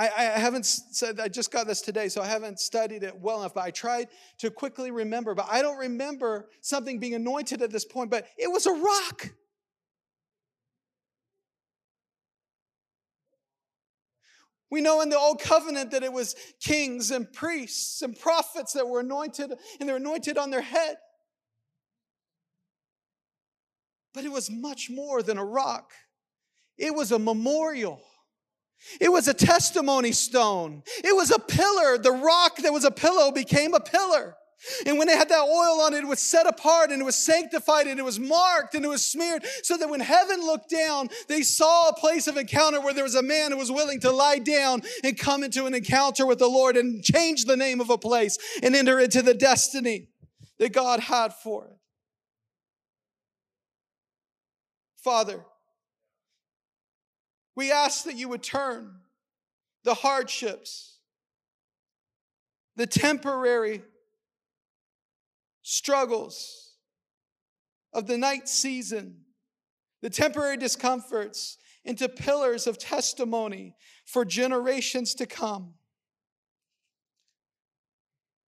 I, 0.00 0.06
I, 0.16 0.38
haven't 0.38 0.64
said, 0.64 1.20
I 1.20 1.28
just 1.28 1.52
got 1.52 1.66
this 1.66 1.82
today, 1.82 2.08
so 2.08 2.22
I 2.22 2.26
haven't 2.26 2.58
studied 2.58 3.02
it 3.02 3.14
well 3.20 3.40
enough, 3.40 3.52
but 3.52 3.64
I 3.64 3.70
tried 3.70 4.08
to 4.38 4.50
quickly 4.50 4.90
remember. 4.90 5.34
But 5.34 5.48
I 5.50 5.60
don't 5.60 5.76
remember 5.76 6.48
something 6.62 6.98
being 6.98 7.12
anointed 7.12 7.60
at 7.60 7.70
this 7.70 7.84
point, 7.84 8.10
but 8.10 8.26
it 8.38 8.50
was 8.50 8.64
a 8.64 8.72
rock. 8.72 9.28
We 14.70 14.80
know 14.80 15.02
in 15.02 15.10
the 15.10 15.18
old 15.18 15.38
covenant 15.38 15.90
that 15.90 16.02
it 16.02 16.14
was 16.14 16.34
kings 16.62 17.10
and 17.10 17.30
priests 17.30 18.00
and 18.00 18.18
prophets 18.18 18.72
that 18.72 18.88
were 18.88 19.00
anointed, 19.00 19.52
and 19.80 19.86
they're 19.86 19.96
anointed 19.96 20.38
on 20.38 20.50
their 20.50 20.62
head. 20.62 20.96
But 24.14 24.24
it 24.24 24.32
was 24.32 24.50
much 24.50 24.88
more 24.88 25.22
than 25.22 25.36
a 25.36 25.44
rock, 25.44 25.92
it 26.78 26.94
was 26.94 27.12
a 27.12 27.18
memorial. 27.18 28.00
It 29.00 29.10
was 29.10 29.28
a 29.28 29.34
testimony 29.34 30.12
stone. 30.12 30.82
It 31.04 31.14
was 31.14 31.30
a 31.30 31.38
pillar. 31.38 31.98
The 31.98 32.12
rock 32.12 32.56
that 32.58 32.72
was 32.72 32.84
a 32.84 32.90
pillow 32.90 33.30
became 33.30 33.74
a 33.74 33.80
pillar. 33.80 34.36
And 34.84 34.98
when 34.98 35.06
they 35.06 35.16
had 35.16 35.30
that 35.30 35.42
oil 35.42 35.80
on 35.80 35.94
it, 35.94 36.04
it 36.04 36.06
was 36.06 36.20
set 36.20 36.46
apart 36.46 36.90
and 36.90 37.00
it 37.00 37.04
was 37.04 37.16
sanctified 37.16 37.86
and 37.86 37.98
it 37.98 38.02
was 38.02 38.20
marked 38.20 38.74
and 38.74 38.84
it 38.84 38.88
was 38.88 39.04
smeared 39.04 39.44
so 39.62 39.76
that 39.78 39.88
when 39.88 40.00
heaven 40.00 40.40
looked 40.40 40.68
down, 40.68 41.08
they 41.28 41.42
saw 41.42 41.88
a 41.88 41.94
place 41.94 42.26
of 42.26 42.36
encounter 42.36 42.80
where 42.80 42.92
there 42.92 43.04
was 43.04 43.14
a 43.14 43.22
man 43.22 43.52
who 43.52 43.56
was 43.56 43.72
willing 43.72 44.00
to 44.00 44.10
lie 44.10 44.38
down 44.38 44.82
and 45.02 45.18
come 45.18 45.42
into 45.42 45.64
an 45.64 45.74
encounter 45.74 46.26
with 46.26 46.38
the 46.38 46.48
Lord 46.48 46.76
and 46.76 47.02
change 47.02 47.46
the 47.46 47.56
name 47.56 47.80
of 47.80 47.88
a 47.88 47.96
place 47.96 48.36
and 48.62 48.76
enter 48.76 49.00
into 49.00 49.22
the 49.22 49.34
destiny 49.34 50.08
that 50.58 50.74
God 50.74 51.00
had 51.00 51.32
for 51.32 51.64
it. 51.64 51.76
Father, 55.02 55.42
we 57.60 57.70
ask 57.70 58.04
that 58.04 58.16
you 58.16 58.26
would 58.26 58.42
turn 58.42 58.90
the 59.84 59.92
hardships, 59.92 60.96
the 62.74 62.86
temporary 62.86 63.82
struggles 65.60 66.72
of 67.92 68.06
the 68.06 68.16
night 68.16 68.48
season, 68.48 69.14
the 70.00 70.08
temporary 70.08 70.56
discomforts 70.56 71.58
into 71.84 72.08
pillars 72.08 72.66
of 72.66 72.78
testimony 72.78 73.76
for 74.06 74.24
generations 74.24 75.14
to 75.16 75.26
come. 75.26 75.74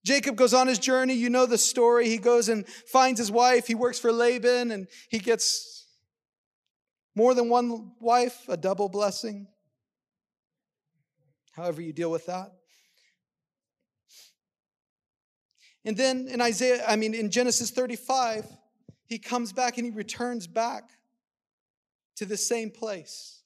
Jacob 0.07 0.37
goes 0.37 0.55
on 0.55 0.69
his 0.69 0.79
journey. 0.79 1.13
You 1.13 1.29
know 1.29 1.45
the 1.45 1.59
story. 1.59 2.09
He 2.09 2.17
goes 2.17 2.49
and 2.49 2.67
finds 2.67 3.21
his 3.21 3.31
wife. 3.31 3.67
He 3.67 3.75
works 3.75 3.99
for 3.99 4.11
Laban 4.11 4.71
and 4.71 4.89
he 5.11 5.19
gets 5.19 5.72
more 7.15 7.35
than 7.35 7.49
one 7.49 7.93
wife, 8.01 8.49
a 8.49 8.57
double 8.57 8.89
blessing. 8.89 9.47
However, 11.53 11.83
you 11.83 11.93
deal 11.93 12.11
with 12.11 12.27
that. 12.27 12.53
And 15.85 15.97
then 15.97 16.29
in 16.29 16.41
Isaiah, 16.41 16.85
I 16.87 16.97
mean, 16.97 17.15
in 17.15 17.31
Genesis 17.31 17.71
35, 17.71 18.47
he 19.05 19.19
comes 19.19 19.53
back 19.53 19.77
and 19.79 19.85
he 19.85 19.91
returns 19.91 20.47
back 20.47 20.91
to 22.17 22.25
the 22.25 22.37
same 22.37 22.71
place. 22.71 23.43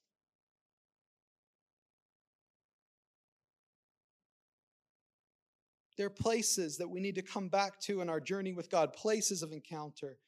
There 5.97 6.07
are 6.07 6.11
places 6.11 6.77
that 6.77 6.89
we 6.89 7.01
need 7.01 7.15
to 7.15 7.23
come 7.23 7.49
back 7.49 7.81
to 7.81 8.03
in 8.03 8.11
our 8.11 8.21
journey 8.21 8.53
with 8.53 8.71
God, 8.71 8.93
places 8.93 9.43
of 9.43 9.53
encounter 9.53 10.19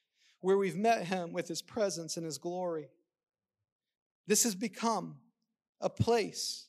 where 0.41 0.57
we've 0.57 0.77
met 0.77 1.07
Him 1.07 1.33
with 1.33 1.49
His 1.49 1.63
presence 1.63 2.17
and 2.17 2.25
His 2.25 2.39
glory. 2.39 2.89
This 4.29 4.45
has 4.45 4.55
become 4.55 5.17
a 5.81 5.89
place 5.89 6.67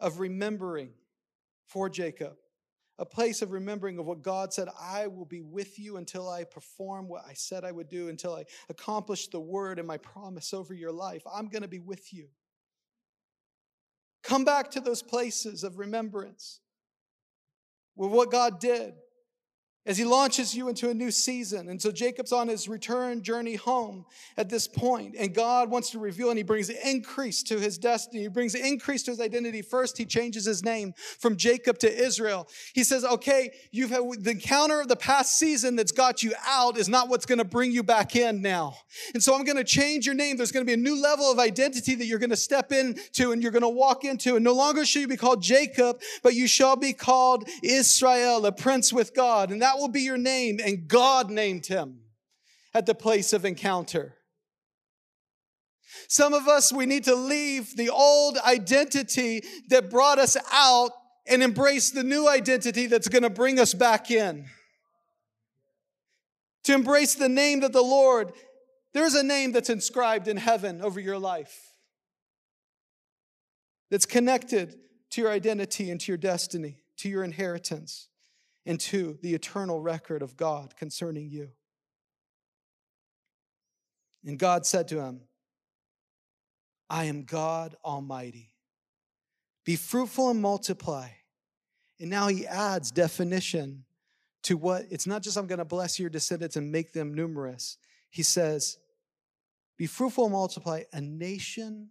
of 0.00 0.18
remembering 0.18 0.90
for 1.64 1.88
Jacob, 1.88 2.34
a 2.98 3.06
place 3.06 3.40
of 3.40 3.52
remembering 3.52 3.98
of 3.98 4.06
what 4.06 4.20
God 4.20 4.52
said, 4.52 4.68
I 4.78 5.06
will 5.06 5.24
be 5.24 5.40
with 5.40 5.78
you 5.78 5.96
until 5.96 6.28
I 6.28 6.42
perform 6.42 7.08
what 7.08 7.24
I 7.26 7.34
said 7.34 7.64
I 7.64 7.70
would 7.70 7.88
do, 7.88 8.08
until 8.08 8.34
I 8.34 8.44
accomplish 8.68 9.28
the 9.28 9.40
word 9.40 9.78
and 9.78 9.86
my 9.86 9.96
promise 9.96 10.52
over 10.52 10.74
your 10.74 10.90
life. 10.90 11.22
I'm 11.32 11.48
going 11.48 11.62
to 11.62 11.68
be 11.68 11.78
with 11.78 12.12
you. 12.12 12.26
Come 14.24 14.44
back 14.44 14.72
to 14.72 14.80
those 14.80 15.02
places 15.02 15.62
of 15.62 15.78
remembrance 15.78 16.60
with 17.94 18.10
what 18.10 18.32
God 18.32 18.58
did 18.58 18.94
as 19.84 19.98
he 19.98 20.04
launches 20.04 20.54
you 20.54 20.68
into 20.68 20.90
a 20.90 20.94
new 20.94 21.10
season. 21.10 21.68
And 21.68 21.80
so 21.80 21.90
Jacob's 21.90 22.32
on 22.32 22.48
his 22.48 22.68
return 22.68 23.22
journey 23.22 23.56
home 23.56 24.06
at 24.36 24.48
this 24.48 24.68
point, 24.68 25.16
and 25.18 25.34
God 25.34 25.70
wants 25.70 25.90
to 25.90 25.98
reveal 25.98 26.30
and 26.30 26.38
he 26.38 26.44
brings 26.44 26.68
increase 26.68 27.42
to 27.44 27.58
his 27.58 27.78
destiny. 27.78 28.22
He 28.22 28.28
brings 28.28 28.54
increase 28.54 29.02
to 29.04 29.10
his 29.10 29.20
identity. 29.20 29.60
First, 29.62 29.98
he 29.98 30.04
changes 30.04 30.44
his 30.44 30.64
name 30.64 30.94
from 31.18 31.36
Jacob 31.36 31.78
to 31.78 31.92
Israel. 31.92 32.48
He 32.74 32.84
says, 32.84 33.04
Okay, 33.04 33.52
you've 33.72 33.90
had 33.90 34.02
the 34.20 34.30
encounter 34.30 34.80
of 34.80 34.88
the 34.88 34.96
past 34.96 35.36
season 35.36 35.76
that's 35.76 35.92
got 35.92 36.22
you 36.22 36.32
out 36.46 36.78
is 36.78 36.88
not 36.88 37.08
what's 37.08 37.26
going 37.26 37.38
to 37.38 37.44
bring 37.44 37.72
you 37.72 37.82
back 37.82 38.14
in 38.14 38.40
now. 38.40 38.74
And 39.14 39.22
so 39.22 39.34
I'm 39.34 39.44
going 39.44 39.56
to 39.56 39.64
change 39.64 40.06
your 40.06 40.14
name. 40.14 40.36
There's 40.36 40.52
going 40.52 40.64
to 40.64 40.68
be 40.68 40.74
a 40.74 40.82
new 40.82 41.00
level 41.00 41.30
of 41.30 41.38
identity 41.38 41.94
that 41.96 42.06
you're 42.06 42.18
going 42.18 42.30
to 42.30 42.36
step 42.36 42.72
into 42.72 43.32
and 43.32 43.42
you're 43.42 43.52
going 43.52 43.62
to 43.62 43.68
walk 43.68 44.04
into. 44.04 44.36
And 44.36 44.44
no 44.44 44.52
longer 44.52 44.84
shall 44.84 45.02
you 45.02 45.08
be 45.08 45.16
called 45.16 45.42
Jacob, 45.42 46.00
but 46.22 46.34
you 46.34 46.46
shall 46.46 46.76
be 46.76 46.92
called 46.92 47.48
Israel, 47.62 48.46
a 48.46 48.52
prince 48.52 48.92
with 48.92 49.14
God. 49.14 49.50
And 49.50 49.62
that 49.62 49.71
that 49.72 49.80
will 49.80 49.88
be 49.88 50.02
your 50.02 50.18
name. 50.18 50.60
And 50.62 50.86
God 50.86 51.30
named 51.30 51.66
him 51.66 52.00
at 52.74 52.84
the 52.84 52.94
place 52.94 53.32
of 53.32 53.46
encounter. 53.46 54.14
Some 56.08 56.34
of 56.34 56.46
us, 56.46 56.72
we 56.72 56.84
need 56.84 57.04
to 57.04 57.14
leave 57.14 57.76
the 57.76 57.88
old 57.88 58.36
identity 58.38 59.42
that 59.70 59.90
brought 59.90 60.18
us 60.18 60.36
out 60.52 60.90
and 61.26 61.42
embrace 61.42 61.90
the 61.90 62.02
new 62.02 62.28
identity 62.28 62.86
that's 62.86 63.08
going 63.08 63.22
to 63.22 63.30
bring 63.30 63.58
us 63.58 63.72
back 63.72 64.10
in. 64.10 64.46
To 66.64 66.74
embrace 66.74 67.14
the 67.14 67.28
name 67.28 67.60
that 67.60 67.72
the 67.72 67.82
Lord 67.82 68.32
There's 68.92 69.14
a 69.14 69.22
name 69.22 69.52
that's 69.52 69.70
inscribed 69.70 70.28
in 70.28 70.36
heaven 70.36 70.82
over 70.82 71.00
your 71.00 71.18
life 71.18 71.72
that's 73.90 74.04
connected 74.04 74.76
to 75.12 75.22
your 75.22 75.30
identity 75.30 75.90
and 75.90 75.98
to 75.98 76.12
your 76.12 76.18
destiny, 76.18 76.82
to 76.98 77.08
your 77.08 77.24
inheritance, 77.24 78.08
and 78.64 78.78
to 78.78 79.18
the 79.22 79.34
eternal 79.34 79.80
record 79.80 80.22
of 80.22 80.36
God 80.36 80.76
concerning 80.76 81.28
you. 81.28 81.50
And 84.24 84.38
God 84.38 84.64
said 84.66 84.88
to 84.88 85.00
him, 85.00 85.20
I 86.88 87.04
am 87.04 87.24
God 87.24 87.74
Almighty. 87.84 88.52
Be 89.64 89.76
fruitful 89.76 90.30
and 90.30 90.40
multiply. 90.40 91.08
And 92.00 92.10
now 92.10 92.28
he 92.28 92.46
adds 92.46 92.90
definition 92.90 93.84
to 94.42 94.56
what 94.56 94.86
it's 94.90 95.06
not 95.06 95.22
just 95.22 95.36
I'm 95.36 95.46
going 95.46 95.60
to 95.60 95.64
bless 95.64 95.98
your 95.98 96.10
descendants 96.10 96.56
and 96.56 96.70
make 96.70 96.92
them 96.92 97.14
numerous. 97.14 97.78
He 98.10 98.22
says, 98.22 98.78
Be 99.78 99.86
fruitful 99.86 100.24
and 100.24 100.32
multiply. 100.32 100.82
A 100.92 101.00
nation 101.00 101.90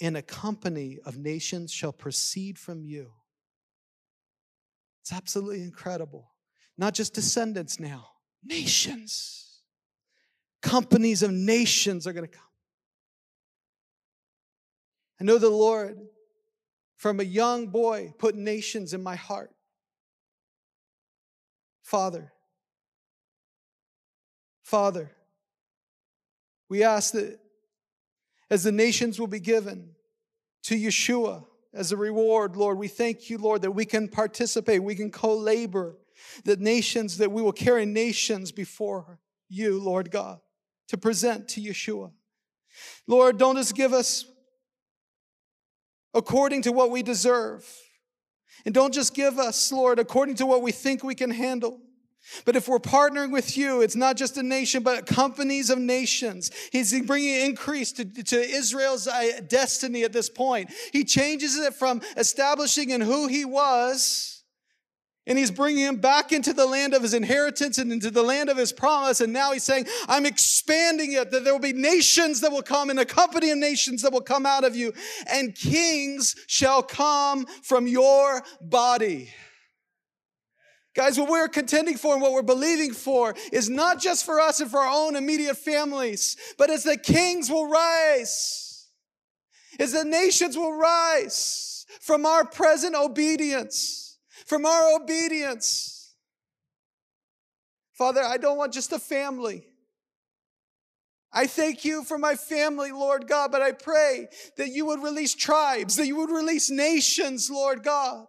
and 0.00 0.16
a 0.16 0.22
company 0.22 0.98
of 1.04 1.18
nations 1.18 1.72
shall 1.72 1.92
proceed 1.92 2.58
from 2.58 2.84
you. 2.84 3.10
It's 5.02 5.12
absolutely 5.12 5.62
incredible. 5.62 6.32
Not 6.76 6.94
just 6.94 7.14
descendants 7.14 7.80
now, 7.80 8.06
nations. 8.44 9.60
Companies 10.62 11.22
of 11.22 11.30
nations 11.30 12.06
are 12.06 12.12
going 12.12 12.26
to 12.26 12.32
come. 12.32 12.44
I 15.20 15.24
know 15.24 15.38
the 15.38 15.50
Lord, 15.50 15.98
from 16.96 17.20
a 17.20 17.24
young 17.24 17.68
boy, 17.68 18.14
put 18.18 18.34
nations 18.34 18.94
in 18.94 19.02
my 19.02 19.16
heart. 19.16 19.50
Father, 21.82 22.32
Father, 24.62 25.10
we 26.68 26.84
ask 26.84 27.12
that 27.12 27.38
as 28.48 28.62
the 28.62 28.72
nations 28.72 29.18
will 29.18 29.26
be 29.26 29.40
given 29.40 29.90
to 30.62 30.76
Yeshua 30.76 31.44
as 31.72 31.92
a 31.92 31.96
reward, 31.96 32.56
Lord. 32.56 32.78
We 32.78 32.88
thank 32.88 33.30
you, 33.30 33.38
Lord, 33.38 33.62
that 33.62 33.72
we 33.72 33.84
can 33.84 34.08
participate, 34.08 34.82
we 34.82 34.94
can 34.94 35.10
co 35.10 35.34
labor, 35.34 35.96
that 36.44 36.60
nations, 36.60 37.18
that 37.18 37.32
we 37.32 37.42
will 37.42 37.52
carry 37.52 37.86
nations 37.86 38.52
before 38.52 39.18
you, 39.48 39.80
Lord 39.80 40.10
God, 40.10 40.40
to 40.88 40.98
present 40.98 41.48
to 41.48 41.60
Yeshua. 41.60 42.12
Lord, 43.06 43.38
don't 43.38 43.56
just 43.56 43.74
give 43.74 43.92
us 43.92 44.24
according 46.14 46.62
to 46.62 46.72
what 46.72 46.90
we 46.90 47.02
deserve. 47.02 47.66
And 48.64 48.74
don't 48.74 48.92
just 48.92 49.14
give 49.14 49.38
us, 49.38 49.72
Lord, 49.72 49.98
according 49.98 50.34
to 50.36 50.46
what 50.46 50.62
we 50.62 50.72
think 50.72 51.02
we 51.02 51.14
can 51.14 51.30
handle. 51.30 51.80
But 52.44 52.54
if 52.54 52.68
we're 52.68 52.78
partnering 52.78 53.32
with 53.32 53.56
you, 53.56 53.80
it's 53.80 53.96
not 53.96 54.16
just 54.16 54.36
a 54.36 54.42
nation, 54.42 54.82
but 54.82 55.06
companies 55.06 55.70
of 55.70 55.78
nations. 55.78 56.50
He's 56.70 56.98
bringing 57.02 57.34
increase 57.40 57.92
to, 57.92 58.04
to 58.04 58.40
Israel's 58.40 59.08
uh, 59.08 59.40
destiny 59.48 60.04
at 60.04 60.12
this 60.12 60.28
point. 60.28 60.70
He 60.92 61.04
changes 61.04 61.56
it 61.56 61.74
from 61.74 62.02
establishing 62.16 62.90
in 62.90 63.00
who 63.00 63.26
he 63.26 63.44
was, 63.44 64.44
and 65.26 65.38
he's 65.38 65.50
bringing 65.50 65.84
him 65.84 65.96
back 65.96 66.32
into 66.32 66.52
the 66.52 66.66
land 66.66 66.94
of 66.94 67.02
his 67.02 67.14
inheritance 67.14 67.78
and 67.78 67.92
into 67.92 68.10
the 68.10 68.22
land 68.22 68.48
of 68.48 68.56
his 68.56 68.72
promise. 68.72 69.20
And 69.20 69.32
now 69.32 69.52
he's 69.52 69.64
saying, 69.64 69.86
I'm 70.08 70.26
expanding 70.26 71.12
it, 71.12 71.30
that 71.30 71.44
there 71.44 71.52
will 71.52 71.60
be 71.60 71.72
nations 71.72 72.40
that 72.40 72.52
will 72.52 72.62
come 72.62 72.90
and 72.90 73.00
a 73.00 73.04
company 73.04 73.50
of 73.50 73.58
nations 73.58 74.02
that 74.02 74.12
will 74.12 74.22
come 74.22 74.46
out 74.46 74.64
of 74.64 74.76
you, 74.76 74.92
and 75.26 75.54
kings 75.54 76.36
shall 76.46 76.82
come 76.82 77.46
from 77.62 77.86
your 77.86 78.42
body. 78.60 79.32
Guys, 80.94 81.18
what 81.18 81.30
we're 81.30 81.48
contending 81.48 81.96
for 81.96 82.14
and 82.14 82.22
what 82.22 82.32
we're 82.32 82.42
believing 82.42 82.92
for 82.92 83.34
is 83.52 83.70
not 83.70 84.00
just 84.00 84.24
for 84.24 84.40
us 84.40 84.60
and 84.60 84.70
for 84.70 84.80
our 84.80 84.92
own 84.92 85.14
immediate 85.14 85.56
families, 85.56 86.36
but 86.58 86.68
as 86.68 86.82
the 86.82 86.96
kings 86.96 87.48
will 87.48 87.68
rise, 87.68 88.88
as 89.78 89.92
the 89.92 90.04
nations 90.04 90.56
will 90.56 90.72
rise 90.72 91.86
from 92.00 92.26
our 92.26 92.44
present 92.44 92.96
obedience, 92.96 94.18
from 94.46 94.66
our 94.66 94.96
obedience. 94.96 96.14
Father, 97.94 98.22
I 98.22 98.36
don't 98.36 98.58
want 98.58 98.72
just 98.72 98.92
a 98.92 98.98
family. 98.98 99.64
I 101.32 101.46
thank 101.46 101.84
you 101.84 102.02
for 102.02 102.18
my 102.18 102.34
family, 102.34 102.90
Lord 102.90 103.28
God, 103.28 103.52
but 103.52 103.62
I 103.62 103.70
pray 103.70 104.26
that 104.56 104.70
you 104.70 104.86
would 104.86 105.00
release 105.00 105.36
tribes, 105.36 105.94
that 105.94 106.08
you 106.08 106.16
would 106.16 106.30
release 106.30 106.68
nations, 106.68 107.48
Lord 107.48 107.84
God 107.84 108.26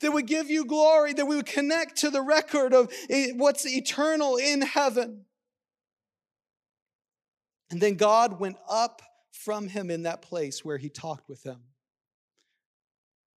that 0.00 0.12
would 0.12 0.26
give 0.26 0.50
you 0.50 0.64
glory, 0.64 1.12
that 1.12 1.26
we 1.26 1.36
would 1.36 1.46
connect 1.46 1.96
to 1.98 2.10
the 2.10 2.22
record 2.22 2.72
of 2.72 2.92
eh, 3.10 3.32
what's 3.34 3.66
eternal 3.66 4.36
in 4.36 4.62
heaven. 4.62 5.24
And 7.70 7.80
then 7.80 7.96
God 7.96 8.38
went 8.38 8.56
up 8.68 9.02
from 9.32 9.68
him 9.68 9.90
in 9.90 10.04
that 10.04 10.22
place 10.22 10.64
where 10.64 10.78
he 10.78 10.88
talked 10.88 11.28
with 11.28 11.42
him. 11.42 11.60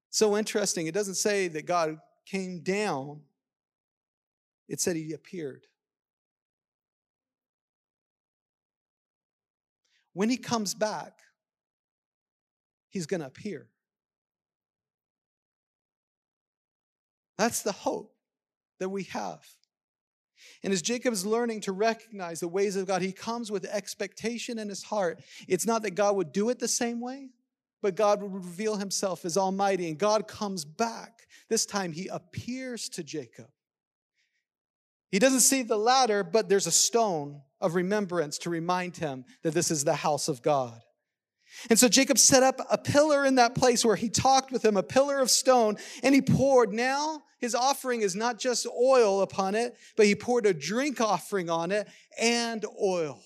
So 0.09 0.37
interesting. 0.37 0.87
It 0.87 0.93
doesn't 0.93 1.15
say 1.15 1.47
that 1.49 1.65
God 1.65 1.97
came 2.25 2.61
down, 2.61 3.21
it 4.67 4.81
said 4.81 4.95
he 4.95 5.13
appeared. 5.13 5.65
When 10.13 10.29
he 10.29 10.37
comes 10.37 10.73
back, 10.73 11.13
he's 12.89 13.05
going 13.05 13.21
to 13.21 13.27
appear. 13.27 13.67
That's 17.37 17.61
the 17.61 17.71
hope 17.71 18.13
that 18.79 18.89
we 18.89 19.03
have. 19.03 19.45
And 20.63 20.71
as 20.71 20.81
Jacob's 20.81 21.25
learning 21.25 21.61
to 21.61 21.71
recognize 21.71 22.39
the 22.39 22.47
ways 22.47 22.75
of 22.75 22.87
God, 22.87 23.01
he 23.01 23.11
comes 23.11 23.51
with 23.51 23.65
expectation 23.65 24.59
in 24.59 24.69
his 24.69 24.83
heart. 24.83 25.21
It's 25.47 25.65
not 25.65 25.81
that 25.83 25.91
God 25.95 26.15
would 26.15 26.31
do 26.31 26.49
it 26.49 26.59
the 26.59 26.67
same 26.67 26.99
way, 26.99 27.29
but 27.81 27.95
God 27.95 28.21
would 28.21 28.33
reveal 28.33 28.75
himself 28.75 29.25
as 29.25 29.37
Almighty. 29.37 29.87
And 29.87 29.97
God 29.97 30.27
comes 30.27 30.65
back. 30.65 31.27
This 31.49 31.65
time 31.65 31.91
he 31.91 32.07
appears 32.07 32.89
to 32.89 33.03
Jacob. 33.03 33.47
He 35.11 35.19
doesn't 35.19 35.39
see 35.39 35.63
the 35.63 35.77
ladder, 35.77 36.23
but 36.23 36.49
there's 36.49 36.67
a 36.67 36.71
stone 36.71 37.41
of 37.61 37.75
remembrance 37.75 38.37
to 38.39 38.49
remind 38.49 38.97
him 38.97 39.25
that 39.41 39.53
this 39.53 39.71
is 39.71 39.83
the 39.83 39.95
house 39.95 40.27
of 40.27 40.41
God. 40.41 40.81
And 41.69 41.79
so 41.79 41.87
Jacob 41.87 42.17
set 42.17 42.43
up 42.43 42.59
a 42.69 42.77
pillar 42.77 43.25
in 43.25 43.35
that 43.35 43.55
place 43.55 43.83
where 43.83 43.95
he 43.95 44.09
talked 44.09 44.51
with 44.51 44.63
him, 44.63 44.77
a 44.77 44.83
pillar 44.83 45.19
of 45.19 45.29
stone, 45.29 45.77
and 46.03 46.13
he 46.13 46.21
poured. 46.21 46.73
Now 46.73 47.23
his 47.39 47.55
offering 47.55 48.01
is 48.01 48.15
not 48.15 48.39
just 48.39 48.67
oil 48.67 49.21
upon 49.21 49.55
it, 49.55 49.75
but 49.95 50.05
he 50.05 50.15
poured 50.15 50.45
a 50.45 50.53
drink 50.53 51.01
offering 51.01 51.49
on 51.49 51.71
it 51.71 51.87
and 52.19 52.65
oil. 52.81 53.21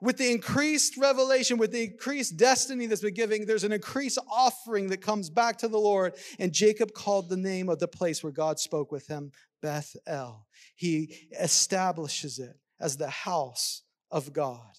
With 0.00 0.16
the 0.16 0.30
increased 0.30 0.96
revelation, 0.96 1.58
with 1.58 1.72
the 1.72 1.84
increased 1.84 2.36
destiny 2.36 2.86
that's 2.86 3.00
been 3.00 3.14
given, 3.14 3.46
there's 3.46 3.64
an 3.64 3.72
increased 3.72 4.18
offering 4.30 4.90
that 4.90 5.00
comes 5.00 5.28
back 5.28 5.58
to 5.58 5.68
the 5.68 5.78
Lord. 5.78 6.14
And 6.38 6.52
Jacob 6.52 6.92
called 6.92 7.28
the 7.28 7.36
name 7.36 7.68
of 7.68 7.80
the 7.80 7.88
place 7.88 8.22
where 8.22 8.32
God 8.32 8.60
spoke 8.60 8.92
with 8.92 9.08
him 9.08 9.32
Bethel. 9.60 10.46
He 10.76 11.14
establishes 11.38 12.38
it 12.38 12.56
as 12.80 12.96
the 12.96 13.10
house 13.10 13.82
of 14.10 14.32
God. 14.32 14.70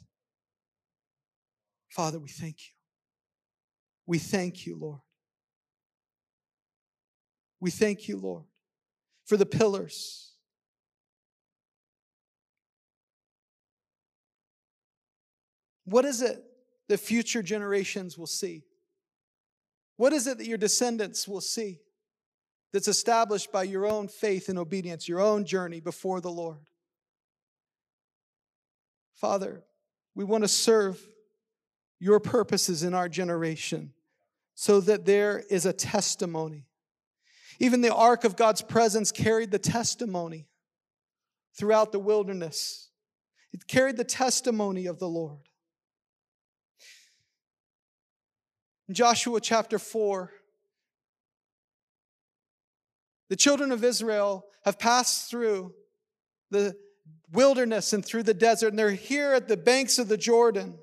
Father, 1.89 2.19
we 2.19 2.29
thank 2.29 2.57
you. 2.59 2.73
We 4.05 4.19
thank 4.19 4.65
you, 4.65 4.77
Lord. 4.77 5.01
We 7.59 7.71
thank 7.71 8.07
you, 8.07 8.17
Lord, 8.17 8.45
for 9.25 9.37
the 9.37 9.45
pillars. 9.45 10.31
What 15.85 16.05
is 16.05 16.21
it 16.21 16.43
that 16.87 16.99
future 16.99 17.41
generations 17.41 18.17
will 18.17 18.27
see? 18.27 18.63
What 19.97 20.13
is 20.13 20.27
it 20.27 20.37
that 20.37 20.45
your 20.45 20.57
descendants 20.57 21.27
will 21.27 21.41
see 21.41 21.79
that's 22.71 22.87
established 22.87 23.51
by 23.51 23.63
your 23.63 23.85
own 23.85 24.07
faith 24.07 24.47
and 24.47 24.57
obedience, 24.57 25.07
your 25.07 25.19
own 25.19 25.45
journey 25.45 25.81
before 25.81 26.21
the 26.21 26.31
Lord? 26.31 26.69
Father, 29.15 29.63
we 30.15 30.23
want 30.23 30.43
to 30.43 30.47
serve 30.47 31.05
your 31.99 32.19
purposes 32.19 32.83
in 32.83 32.93
our 32.93 33.09
generation 33.09 33.93
so 34.55 34.79
that 34.81 35.05
there 35.05 35.43
is 35.49 35.65
a 35.65 35.73
testimony. 35.73 36.65
Even 37.59 37.81
the 37.81 37.93
ark 37.93 38.23
of 38.23 38.35
God's 38.35 38.61
presence 38.61 39.11
carried 39.11 39.51
the 39.51 39.59
testimony 39.59 40.47
throughout 41.57 41.91
the 41.91 41.99
wilderness. 41.99 42.89
It 43.51 43.67
carried 43.67 43.97
the 43.97 44.03
testimony 44.03 44.85
of 44.85 44.99
the 44.99 45.07
Lord. 45.07 45.39
In 48.87 48.95
Joshua 48.95 49.39
chapter 49.41 49.77
4, 49.77 50.31
the 53.29 53.35
children 53.35 53.71
of 53.71 53.83
Israel 53.83 54.45
have 54.65 54.79
passed 54.79 55.29
through 55.29 55.73
the 56.49 56.75
wilderness 57.31 57.93
and 57.93 58.03
through 58.03 58.23
the 58.23 58.33
desert, 58.33 58.69
and 58.69 58.79
they're 58.79 58.91
here 58.91 59.33
at 59.33 59.47
the 59.47 59.57
banks 59.57 59.99
of 59.99 60.07
the 60.07 60.17
Jordan. 60.17 60.79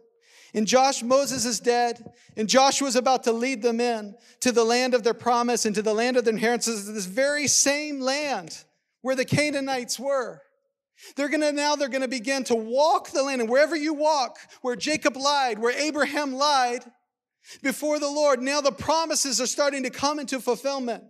And 0.55 0.66
Josh, 0.66 1.03
Moses 1.03 1.44
is 1.44 1.61
dead, 1.61 2.12
and 2.36 2.49
Joshua 2.49 2.88
is 2.88 2.97
about 2.97 3.24
to 3.24 3.32
lead 3.32 3.62
them 3.62 3.80
in 3.80 4.14
to 4.40 4.53
the 4.53 4.64
land 4.64 4.94
of 4.94 5.03
their 5.03 5.14
promise 5.14 5.66
and 5.66 5.74
to 5.74 5.82
the 5.82 5.94
land 5.94 6.16
of 6.16 6.24
their 6.24 6.34
inheritance, 6.34 6.86
this 6.86 7.07
very 7.07 7.47
same 7.47 8.01
land 8.01 8.64
where 9.03 9.16
the 9.16 9.24
Canaanites 9.24 9.99
were. 9.99 10.42
They're 11.14 11.28
gonna 11.28 11.53
now 11.53 11.76
they're 11.76 11.88
gonna 11.88 12.09
begin 12.09 12.44
to 12.44 12.55
walk 12.55 13.11
the 13.11 13.22
land, 13.22 13.40
and 13.40 13.51
wherever 13.51 13.76
you 13.76 13.92
walk, 13.92 14.38
where 14.62 14.76
Jacob 14.76 15.16
lied, 15.16 15.59
where 15.59 15.76
Abraham 15.78 16.34
lied 16.34 16.84
before 17.62 17.99
the 17.99 18.09
Lord, 18.09 18.40
now 18.40 18.61
the 18.61 18.72
promises 18.72 19.40
are 19.40 19.47
starting 19.47 19.82
to 19.82 19.90
come 19.90 20.18
into 20.18 20.40
fulfillment. 20.40 21.05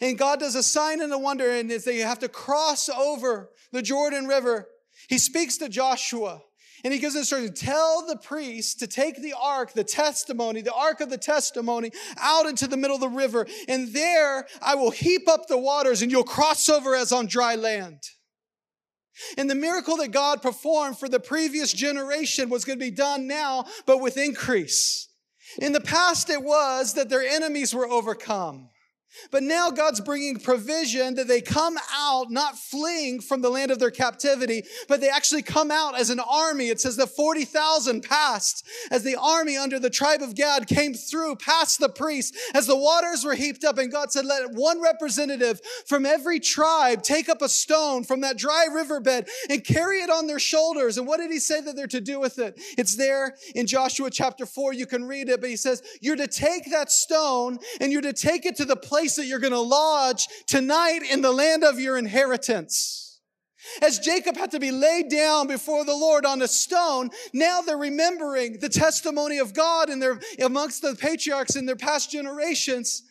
And 0.00 0.18
God 0.18 0.40
does 0.40 0.54
a 0.54 0.62
sign 0.62 1.00
and 1.00 1.12
a 1.12 1.18
wonder, 1.18 1.50
and 1.50 1.70
they 1.70 1.98
have 1.98 2.20
to 2.20 2.28
cross 2.28 2.88
over 2.88 3.50
the 3.72 3.82
Jordan 3.82 4.26
River, 4.26 4.68
He 5.08 5.18
speaks 5.18 5.56
to 5.58 5.68
Joshua. 5.68 6.40
And 6.84 6.92
he 6.92 6.98
gives 6.98 7.16
instructions 7.16 7.58
tell 7.58 8.06
the 8.06 8.16
priests 8.16 8.74
to 8.76 8.86
take 8.86 9.22
the 9.22 9.34
ark, 9.40 9.72
the 9.72 9.84
testimony, 9.84 10.60
the 10.60 10.74
ark 10.74 11.00
of 11.00 11.10
the 11.10 11.18
testimony, 11.18 11.90
out 12.18 12.46
into 12.46 12.66
the 12.66 12.76
middle 12.76 12.96
of 12.96 13.00
the 13.00 13.08
river. 13.08 13.46
And 13.68 13.92
there 13.92 14.46
I 14.60 14.74
will 14.74 14.90
heap 14.90 15.28
up 15.28 15.46
the 15.46 15.58
waters, 15.58 16.02
and 16.02 16.10
you'll 16.10 16.24
cross 16.24 16.68
over 16.68 16.94
as 16.94 17.12
on 17.12 17.26
dry 17.26 17.54
land. 17.54 18.00
And 19.38 19.48
the 19.48 19.54
miracle 19.54 19.96
that 19.96 20.10
God 20.10 20.42
performed 20.42 20.98
for 20.98 21.08
the 21.08 21.20
previous 21.20 21.72
generation 21.72 22.50
was 22.50 22.64
going 22.64 22.78
to 22.78 22.84
be 22.84 22.90
done 22.90 23.26
now, 23.26 23.64
but 23.86 24.00
with 24.00 24.18
increase. 24.18 25.08
In 25.58 25.72
the 25.72 25.80
past, 25.80 26.28
it 26.28 26.42
was 26.42 26.94
that 26.94 27.08
their 27.08 27.22
enemies 27.22 27.74
were 27.74 27.88
overcome. 27.88 28.68
But 29.30 29.42
now 29.42 29.70
God's 29.70 30.00
bringing 30.00 30.38
provision 30.38 31.14
that 31.14 31.28
they 31.28 31.40
come 31.40 31.78
out 31.92 32.30
not 32.30 32.58
fleeing 32.58 33.20
from 33.20 33.42
the 33.42 33.50
land 33.50 33.70
of 33.70 33.78
their 33.78 33.90
captivity, 33.90 34.64
but 34.88 35.00
they 35.00 35.08
actually 35.08 35.42
come 35.42 35.70
out 35.70 35.98
as 35.98 36.10
an 36.10 36.20
army. 36.20 36.68
It 36.68 36.80
says 36.80 36.96
that 36.96 37.08
40,000 37.08 38.02
passed 38.02 38.66
as 38.90 39.02
the 39.02 39.16
army 39.16 39.56
under 39.56 39.78
the 39.78 39.90
tribe 39.90 40.22
of 40.22 40.34
Gad 40.34 40.66
came 40.66 40.94
through 40.94 41.36
past 41.36 41.80
the 41.80 41.88
priests 41.88 42.36
as 42.54 42.66
the 42.66 42.76
waters 42.76 43.24
were 43.24 43.34
heaped 43.34 43.64
up. 43.64 43.78
And 43.78 43.92
God 43.92 44.12
said, 44.12 44.24
let 44.24 44.52
one 44.52 44.80
representative 44.80 45.60
from 45.86 46.06
every 46.06 46.40
tribe 46.40 47.02
take 47.02 47.28
up 47.28 47.42
a 47.42 47.48
stone 47.48 48.04
from 48.04 48.20
that 48.20 48.36
dry 48.36 48.66
riverbed 48.72 49.28
and 49.48 49.64
carry 49.64 49.98
it 50.00 50.10
on 50.10 50.26
their 50.26 50.38
shoulders. 50.38 50.98
And 50.98 51.06
what 51.06 51.18
did 51.18 51.30
he 51.30 51.38
say 51.38 51.60
that 51.60 51.76
they're 51.76 51.86
to 51.86 52.00
do 52.00 52.18
with 52.18 52.38
it? 52.38 52.60
It's 52.76 52.96
there 52.96 53.36
in 53.54 53.66
Joshua 53.66 54.10
chapter 54.10 54.46
4. 54.46 54.72
You 54.72 54.86
can 54.86 55.04
read 55.04 55.28
it, 55.28 55.40
but 55.40 55.50
he 55.50 55.56
says, 55.56 55.82
you're 56.00 56.16
to 56.16 56.26
take 56.26 56.70
that 56.70 56.90
stone 56.90 57.58
and 57.80 57.92
you're 57.92 58.02
to 58.02 58.12
take 58.12 58.46
it 58.46 58.56
to 58.56 58.64
the 58.64 58.76
place 58.76 59.05
place 59.06 59.16
that 59.16 59.26
you're 59.26 59.38
going 59.38 59.52
to 59.52 59.60
lodge 59.60 60.26
tonight 60.48 61.02
in 61.08 61.22
the 61.22 61.30
land 61.30 61.62
of 61.62 61.78
your 61.78 61.96
inheritance. 61.96 63.20
As 63.80 64.00
Jacob 64.00 64.36
had 64.36 64.50
to 64.50 64.58
be 64.58 64.72
laid 64.72 65.10
down 65.10 65.46
before 65.46 65.84
the 65.84 65.94
Lord 65.94 66.26
on 66.26 66.42
a 66.42 66.48
stone, 66.48 67.10
now 67.32 67.60
they're 67.60 67.76
remembering 67.76 68.58
the 68.58 68.68
testimony 68.68 69.38
of 69.38 69.54
God 69.54 69.90
and 69.90 70.02
they're 70.02 70.18
amongst 70.42 70.82
the 70.82 70.96
patriarchs 70.96 71.54
in 71.54 71.66
their 71.66 71.76
past 71.76 72.10
generations. 72.10 73.02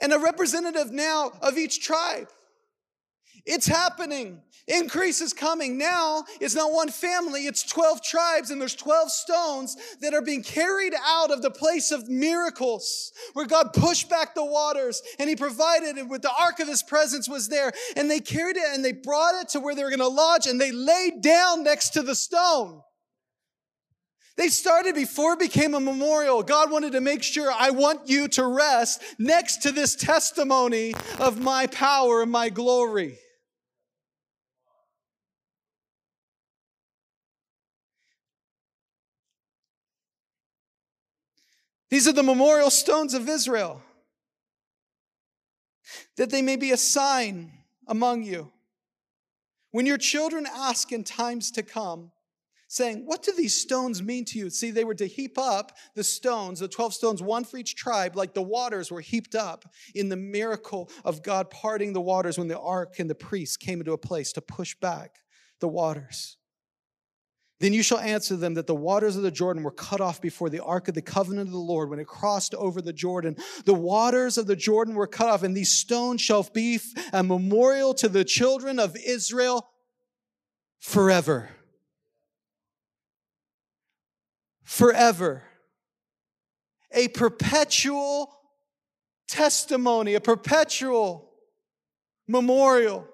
And 0.00 0.12
a 0.12 0.18
representative 0.18 0.90
now 0.90 1.32
of 1.40 1.56
each 1.56 1.84
tribe. 1.84 2.28
It's 3.46 3.66
happening. 3.66 4.40
Increase 4.66 5.20
is 5.20 5.34
coming. 5.34 5.76
Now 5.76 6.24
it's 6.40 6.54
not 6.54 6.72
one 6.72 6.88
family, 6.88 7.46
it's 7.46 7.62
12 7.62 8.02
tribes, 8.02 8.50
and 8.50 8.58
there's 8.58 8.74
12 8.74 9.10
stones 9.10 9.76
that 10.00 10.14
are 10.14 10.22
being 10.22 10.42
carried 10.42 10.94
out 11.06 11.30
of 11.30 11.42
the 11.42 11.50
place 11.50 11.90
of 11.90 12.08
miracles 12.08 13.12
where 13.34 13.46
God 13.46 13.74
pushed 13.74 14.08
back 14.08 14.34
the 14.34 14.44
waters 14.44 15.02
and 15.18 15.28
He 15.28 15.36
provided 15.36 15.98
it 15.98 16.08
with 16.08 16.22
the 16.22 16.32
ark 16.40 16.60
of 16.60 16.68
His 16.68 16.82
presence 16.82 17.28
was 17.28 17.48
there. 17.48 17.72
And 17.96 18.10
they 18.10 18.20
carried 18.20 18.56
it 18.56 18.64
and 18.72 18.82
they 18.82 18.92
brought 18.92 19.34
it 19.42 19.50
to 19.50 19.60
where 19.60 19.74
they 19.74 19.84
were 19.84 19.90
going 19.90 20.00
to 20.00 20.08
lodge 20.08 20.46
and 20.46 20.58
they 20.58 20.72
laid 20.72 21.20
down 21.20 21.62
next 21.62 21.90
to 21.90 22.02
the 22.02 22.14
stone. 22.14 22.80
They 24.36 24.48
started 24.48 24.94
before 24.94 25.34
it 25.34 25.38
became 25.38 25.74
a 25.74 25.80
memorial. 25.80 26.42
God 26.42 26.70
wanted 26.70 26.92
to 26.92 27.00
make 27.00 27.22
sure 27.22 27.52
I 27.52 27.70
want 27.70 28.08
you 28.08 28.26
to 28.28 28.46
rest 28.46 29.02
next 29.18 29.58
to 29.58 29.70
this 29.70 29.94
testimony 29.94 30.94
of 31.20 31.40
my 31.40 31.66
power 31.68 32.22
and 32.22 32.32
my 32.32 32.48
glory. 32.48 33.18
These 41.94 42.08
are 42.08 42.12
the 42.12 42.24
memorial 42.24 42.70
stones 42.70 43.14
of 43.14 43.28
Israel, 43.28 43.80
that 46.16 46.28
they 46.28 46.42
may 46.42 46.56
be 46.56 46.72
a 46.72 46.76
sign 46.76 47.52
among 47.86 48.24
you. 48.24 48.50
When 49.70 49.86
your 49.86 49.96
children 49.96 50.44
ask 50.52 50.90
in 50.90 51.04
times 51.04 51.52
to 51.52 51.62
come, 51.62 52.10
saying, 52.66 53.06
What 53.06 53.22
do 53.22 53.30
these 53.30 53.54
stones 53.54 54.02
mean 54.02 54.24
to 54.24 54.40
you? 54.40 54.50
See, 54.50 54.72
they 54.72 54.82
were 54.82 54.96
to 54.96 55.06
heap 55.06 55.38
up 55.38 55.76
the 55.94 56.02
stones, 56.02 56.58
the 56.58 56.66
12 56.66 56.94
stones, 56.94 57.22
one 57.22 57.44
for 57.44 57.58
each 57.58 57.76
tribe, 57.76 58.16
like 58.16 58.34
the 58.34 58.42
waters 58.42 58.90
were 58.90 59.00
heaped 59.00 59.36
up 59.36 59.72
in 59.94 60.08
the 60.08 60.16
miracle 60.16 60.90
of 61.04 61.22
God 61.22 61.48
parting 61.48 61.92
the 61.92 62.00
waters 62.00 62.36
when 62.36 62.48
the 62.48 62.58
ark 62.58 62.98
and 62.98 63.08
the 63.08 63.14
priests 63.14 63.56
came 63.56 63.78
into 63.78 63.92
a 63.92 63.98
place 63.98 64.32
to 64.32 64.40
push 64.40 64.74
back 64.80 65.20
the 65.60 65.68
waters. 65.68 66.38
Then 67.64 67.72
you 67.72 67.82
shall 67.82 68.00
answer 68.00 68.36
them 68.36 68.52
that 68.54 68.66
the 68.66 68.74
waters 68.74 69.16
of 69.16 69.22
the 69.22 69.30
Jordan 69.30 69.62
were 69.62 69.70
cut 69.70 70.02
off 70.02 70.20
before 70.20 70.50
the 70.50 70.62
ark 70.62 70.88
of 70.88 70.94
the 70.94 71.00
covenant 71.00 71.48
of 71.48 71.52
the 71.52 71.58
Lord 71.58 71.88
when 71.88 71.98
it 71.98 72.06
crossed 72.06 72.54
over 72.54 72.82
the 72.82 72.92
Jordan. 72.92 73.36
The 73.64 73.72
waters 73.72 74.36
of 74.36 74.46
the 74.46 74.54
Jordan 74.54 74.94
were 74.94 75.06
cut 75.06 75.30
off, 75.30 75.42
and 75.42 75.56
these 75.56 75.70
stones 75.70 76.20
shall 76.20 76.42
be 76.42 76.78
a 77.10 77.22
memorial 77.22 77.94
to 77.94 78.10
the 78.10 78.22
children 78.22 78.78
of 78.78 78.94
Israel 78.96 79.66
forever. 80.78 81.48
Forever. 84.64 85.44
A 86.92 87.08
perpetual 87.08 88.30
testimony, 89.26 90.12
a 90.12 90.20
perpetual 90.20 91.30
memorial. 92.28 93.08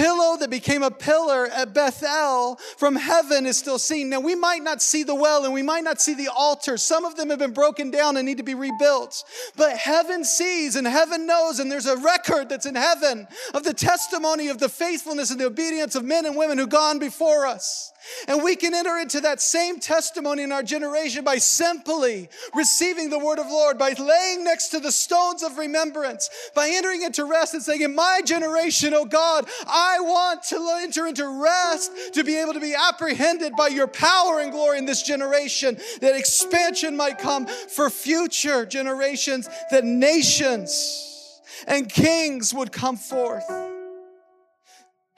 Pillow 0.00 0.38
that 0.38 0.48
became 0.48 0.82
a 0.82 0.90
pillar 0.90 1.46
at 1.48 1.74
Bethel 1.74 2.56
from 2.78 2.96
heaven 2.96 3.44
is 3.44 3.58
still 3.58 3.78
seen. 3.78 4.08
Now, 4.08 4.20
we 4.20 4.34
might 4.34 4.62
not 4.62 4.80
see 4.80 5.02
the 5.02 5.14
well 5.14 5.44
and 5.44 5.52
we 5.52 5.62
might 5.62 5.84
not 5.84 6.00
see 6.00 6.14
the 6.14 6.28
altar. 6.28 6.78
Some 6.78 7.04
of 7.04 7.16
them 7.16 7.28
have 7.28 7.38
been 7.38 7.52
broken 7.52 7.90
down 7.90 8.16
and 8.16 8.24
need 8.24 8.38
to 8.38 8.42
be 8.42 8.54
rebuilt. 8.54 9.22
But 9.56 9.76
heaven 9.76 10.24
sees 10.24 10.74
and 10.74 10.86
heaven 10.86 11.26
knows, 11.26 11.60
and 11.60 11.70
there's 11.70 11.84
a 11.84 11.98
record 11.98 12.48
that's 12.48 12.64
in 12.64 12.76
heaven 12.76 13.28
of 13.52 13.62
the 13.62 13.74
testimony 13.74 14.48
of 14.48 14.58
the 14.58 14.70
faithfulness 14.70 15.30
and 15.30 15.38
the 15.38 15.46
obedience 15.46 15.94
of 15.94 16.02
men 16.02 16.24
and 16.24 16.34
women 16.34 16.56
who've 16.56 16.70
gone 16.70 16.98
before 16.98 17.46
us. 17.46 17.92
And 18.28 18.42
we 18.42 18.56
can 18.56 18.74
enter 18.74 18.98
into 18.98 19.20
that 19.20 19.40
same 19.40 19.78
testimony 19.78 20.42
in 20.42 20.52
our 20.52 20.62
generation 20.62 21.24
by 21.24 21.38
simply 21.38 22.28
receiving 22.54 23.10
the 23.10 23.18
word 23.18 23.38
of 23.38 23.46
Lord, 23.46 23.78
by 23.78 23.92
laying 23.92 24.44
next 24.44 24.68
to 24.68 24.80
the 24.80 24.92
stones 24.92 25.42
of 25.42 25.58
remembrance, 25.58 26.30
by 26.54 26.70
entering 26.70 27.02
into 27.02 27.24
rest 27.24 27.54
and 27.54 27.62
saying, 27.62 27.82
In 27.82 27.94
my 27.94 28.20
generation, 28.24 28.94
oh 28.94 29.04
God, 29.04 29.48
I 29.66 30.00
want 30.00 30.42
to 30.44 30.78
enter 30.80 31.06
into 31.06 31.26
rest 31.42 32.14
to 32.14 32.24
be 32.24 32.36
able 32.36 32.54
to 32.54 32.60
be 32.60 32.74
apprehended 32.74 33.54
by 33.56 33.68
your 33.68 33.86
power 33.86 34.40
and 34.40 34.52
glory 34.52 34.78
in 34.78 34.86
this 34.86 35.02
generation, 35.02 35.78
that 36.00 36.16
expansion 36.16 36.96
might 36.96 37.18
come 37.18 37.46
for 37.46 37.90
future 37.90 38.66
generations, 38.66 39.48
that 39.70 39.84
nations 39.84 41.40
and 41.66 41.88
kings 41.88 42.54
would 42.54 42.72
come 42.72 42.96
forth. 42.96 43.69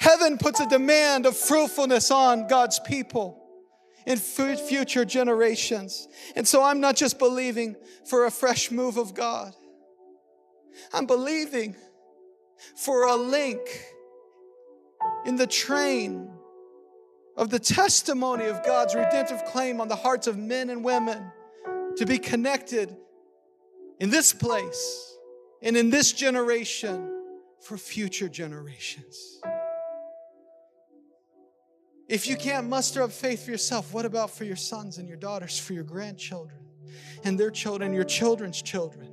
Heaven 0.02 0.36
puts 0.36 0.58
a 0.58 0.66
demand 0.66 1.26
of 1.26 1.36
fruitfulness 1.36 2.10
on 2.10 2.48
God's 2.48 2.80
people 2.80 3.40
in 4.04 4.18
future 4.18 5.04
generations. 5.04 6.08
And 6.34 6.46
so 6.46 6.60
I'm 6.60 6.80
not 6.80 6.96
just 6.96 7.20
believing 7.20 7.76
for 8.04 8.26
a 8.26 8.30
fresh 8.32 8.72
move 8.72 8.96
of 8.96 9.14
God, 9.14 9.54
I'm 10.92 11.06
believing 11.06 11.76
for 12.74 13.06
a 13.06 13.14
link 13.14 13.60
in 15.24 15.36
the 15.36 15.46
train 15.46 16.32
of 17.36 17.50
the 17.50 17.60
testimony 17.60 18.46
of 18.46 18.64
God's 18.64 18.96
redemptive 18.96 19.44
claim 19.44 19.80
on 19.80 19.86
the 19.86 19.94
hearts 19.94 20.26
of 20.26 20.36
men 20.36 20.68
and 20.70 20.84
women 20.84 21.30
to 21.96 22.06
be 22.06 22.18
connected 22.18 22.96
in 24.00 24.10
this 24.10 24.32
place 24.32 25.16
and 25.62 25.76
in 25.76 25.90
this 25.90 26.12
generation 26.12 27.08
for 27.60 27.78
future 27.78 28.28
generations. 28.28 29.38
If 32.12 32.26
you 32.26 32.36
can't 32.36 32.68
muster 32.68 33.00
up 33.00 33.10
faith 33.10 33.46
for 33.46 33.52
yourself, 33.52 33.94
what 33.94 34.04
about 34.04 34.30
for 34.30 34.44
your 34.44 34.54
sons 34.54 34.98
and 34.98 35.08
your 35.08 35.16
daughters, 35.16 35.58
for 35.58 35.72
your 35.72 35.82
grandchildren 35.82 36.58
and 37.24 37.40
their 37.40 37.50
children, 37.50 37.94
your 37.94 38.04
children's 38.04 38.60
children? 38.60 39.08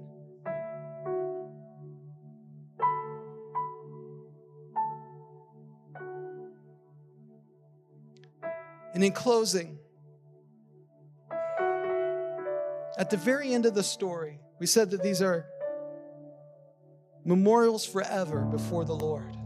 And 8.94 9.02
in 9.02 9.14
closing, 9.14 9.80
at 12.98 13.10
the 13.10 13.16
very 13.16 13.54
end 13.54 13.66
of 13.66 13.76
the 13.76 13.84
story, 13.84 14.42
we 14.60 14.66
said 14.66 14.92
that 14.92 15.02
these 15.02 15.22
are 15.22 15.46
memorials 17.24 17.86
forever 17.86 18.42
before 18.42 18.84
the 18.84 18.92
Lord. 18.92 19.38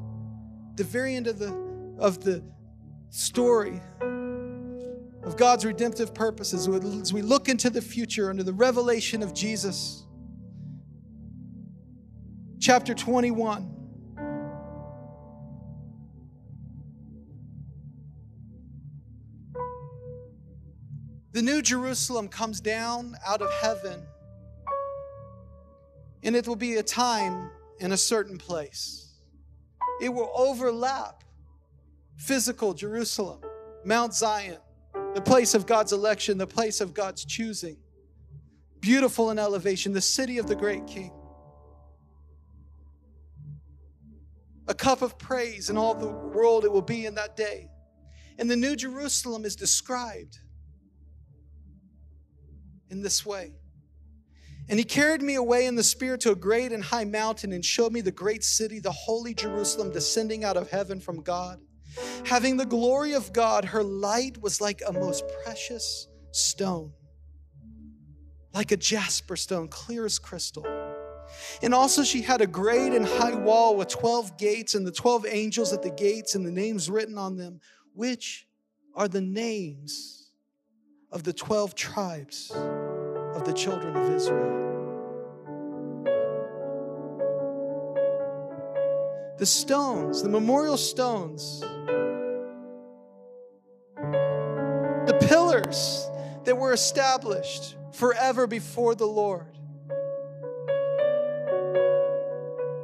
The 0.74 0.84
very 0.84 1.16
end 1.16 1.28
of 1.28 1.38
the 1.38 1.54
of 2.00 2.24
the 2.24 2.44
story 3.14 3.80
of 5.22 5.38
God's 5.38 5.66
redemptive 5.66 6.16
purposes 6.16 6.68
as 6.68 7.14
we 7.14 7.22
look 7.22 7.48
into 7.48 7.70
the 7.70 7.80
future 7.80 8.32
under 8.32 8.42
the 8.42 8.54
revelation 8.54 9.22
of 9.22 9.36
Jesus, 9.36 10.08
chapter 12.60 12.96
21. 12.96 13.70
The 21.34 21.42
new 21.44 21.62
Jerusalem 21.62 22.28
comes 22.30 22.60
down 22.60 23.16
out 23.28 23.44
of 23.44 23.54
heaven, 23.62 24.02
and 26.24 26.36
it 26.36 26.48
will 26.48 26.56
be 26.56 26.78
a 26.78 26.84
time 26.84 27.52
in 27.80 27.92
a 27.92 27.98
certain 27.98 28.40
place. 28.40 29.14
It 30.02 30.10
will 30.10 30.32
overlap 30.34 31.24
physical 32.18 32.74
Jerusalem, 32.74 33.42
Mount 33.86 34.14
Zion, 34.14 34.58
the 35.14 35.22
place 35.22 35.54
of 35.54 35.66
God's 35.66 35.94
election, 35.94 36.38
the 36.38 36.48
place 36.48 36.82
of 36.82 36.94
God's 36.94 37.26
choosing. 37.26 37.78
Beautiful 38.80 39.32
in 39.32 39.40
elevation, 39.40 39.94
the 39.94 40.02
city 40.02 40.38
of 40.38 40.48
the 40.48 40.56
great 40.56 40.86
king. 40.88 41.12
A 44.68 44.74
cup 44.74 45.02
of 45.02 45.18
praise 45.18 45.70
in 45.70 45.78
all 45.78 45.94
the 45.94 46.08
world 46.08 46.66
it 46.66 46.72
will 46.72 46.82
be 46.82 47.06
in 47.06 47.16
that 47.16 47.36
day. 47.36 47.70
And 48.38 48.50
the 48.50 48.56
New 48.56 48.76
Jerusalem 48.76 49.46
is 49.46 49.56
described 49.56 50.40
in 52.90 53.02
this 53.02 53.26
way. 53.26 53.54
And 54.70 54.80
he 54.80 54.86
carried 54.86 55.22
me 55.22 55.36
away 55.36 55.66
in 55.66 55.76
the 55.76 55.84
spirit 55.84 56.22
to 56.22 56.32
a 56.32 56.36
great 56.36 56.72
and 56.72 56.84
high 56.84 57.04
mountain 57.04 57.52
and 57.52 57.64
showed 57.64 57.92
me 57.92 58.02
the 58.02 58.12
great 58.12 58.44
city, 58.44 58.80
the 58.80 58.92
holy 58.92 59.34
Jerusalem, 59.34 59.92
descending 59.92 60.44
out 60.46 60.56
of 60.56 60.70
heaven 60.70 61.02
from 61.02 61.22
God. 61.22 61.60
Having 62.26 62.58
the 62.58 62.66
glory 62.66 63.14
of 63.14 63.34
God, 63.34 63.66
her 63.66 63.84
light 63.84 64.42
was 64.42 64.62
like 64.62 64.82
a 64.88 64.94
most 64.94 65.24
precious 65.44 66.08
stone, 66.32 66.94
like 68.54 68.72
a 68.72 68.78
jasper 68.78 69.36
stone, 69.36 69.68
clear 69.68 70.06
as 70.06 70.20
crystal. 70.20 70.66
And 71.62 71.74
also, 71.74 72.04
she 72.04 72.22
had 72.22 72.42
a 72.42 72.48
great 72.48 72.94
and 72.94 73.06
high 73.06 73.36
wall 73.36 73.76
with 73.76 73.88
12 73.88 74.38
gates, 74.38 74.76
and 74.76 74.86
the 74.86 74.92
12 74.92 75.26
angels 75.28 75.74
at 75.74 75.82
the 75.82 75.92
gates, 75.92 76.36
and 76.36 76.46
the 76.46 76.52
names 76.52 76.90
written 76.90 77.18
on 77.18 77.38
them, 77.38 77.60
which 77.94 78.48
are 78.96 79.08
the 79.08 79.22
names 79.22 80.32
of 81.12 81.24
the 81.24 81.34
12 81.34 81.76
tribes 81.76 82.52
of 82.52 83.46
the 83.46 83.54
children 83.54 83.96
of 83.96 84.14
Israel. 84.14 84.63
The 89.40 89.46
stones, 89.48 90.22
the 90.22 90.30
memorial 90.30 90.78
stones, 90.78 91.62
the 95.08 95.18
pillars 95.28 96.08
that 96.44 96.56
were 96.56 96.72
established 96.72 97.76
forever 97.94 98.46
before 98.46 98.94
the 98.94 99.08
Lord, 99.08 99.58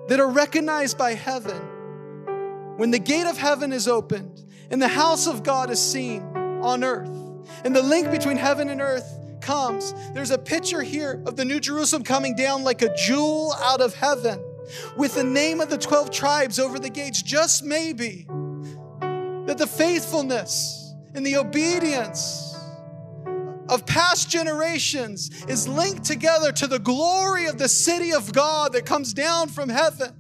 that 0.08 0.20
are 0.20 0.30
recognized 0.30 0.98
by 0.98 1.14
heaven. 1.14 1.62
When 2.78 2.90
the 2.92 3.00
gate 3.00 3.28
of 3.28 3.38
heaven 3.38 3.72
is 3.72 3.88
opened 3.88 4.44
and 4.72 4.82
the 4.82 4.88
house 4.88 5.28
of 5.28 5.44
God 5.44 5.70
is 5.70 5.80
seen 5.80 6.24
on 6.64 6.84
earth, 6.84 7.12
and 7.64 7.76
the 7.76 7.84
link 7.84 8.10
between 8.10 8.38
heaven 8.38 8.70
and 8.70 8.82
earth 8.82 9.20
comes. 9.42 9.94
There's 10.14 10.32
a 10.32 10.38
picture 10.38 10.82
here 10.82 11.22
of 11.26 11.36
the 11.36 11.46
New 11.46 11.60
Jerusalem 11.60 12.04
coming 12.04 12.36
down 12.36 12.64
like 12.64 12.82
a 12.82 12.94
jewel 12.96 13.54
out 13.54 13.82
of 13.82 13.94
heaven 13.94 14.44
with 14.96 15.16
the 15.16 15.24
name 15.24 15.62
of 15.62 15.70
the 15.70 15.78
12 15.78 16.12
tribes 16.12 16.60
over 16.60 16.80
the 16.80 16.90
gates. 16.90 17.22
Just 17.22 17.64
maybe 17.64 18.26
that 19.46 19.58
the 19.58 19.68
faithfulness 19.68 20.94
and 21.14 21.26
the 21.26 21.38
obedience 21.38 22.56
of 23.70 23.86
past 23.86 24.30
generations 24.30 25.46
is 25.46 25.68
linked 25.68 26.04
together 26.04 26.52
to 26.52 26.68
the 26.68 26.80
glory 26.80 27.46
of 27.46 27.58
the 27.58 27.70
city 27.70 28.12
of 28.12 28.32
God 28.34 28.74
that 28.74 28.86
comes 28.86 29.14
down 29.14 29.48
from 29.48 29.70
heaven 29.70 30.16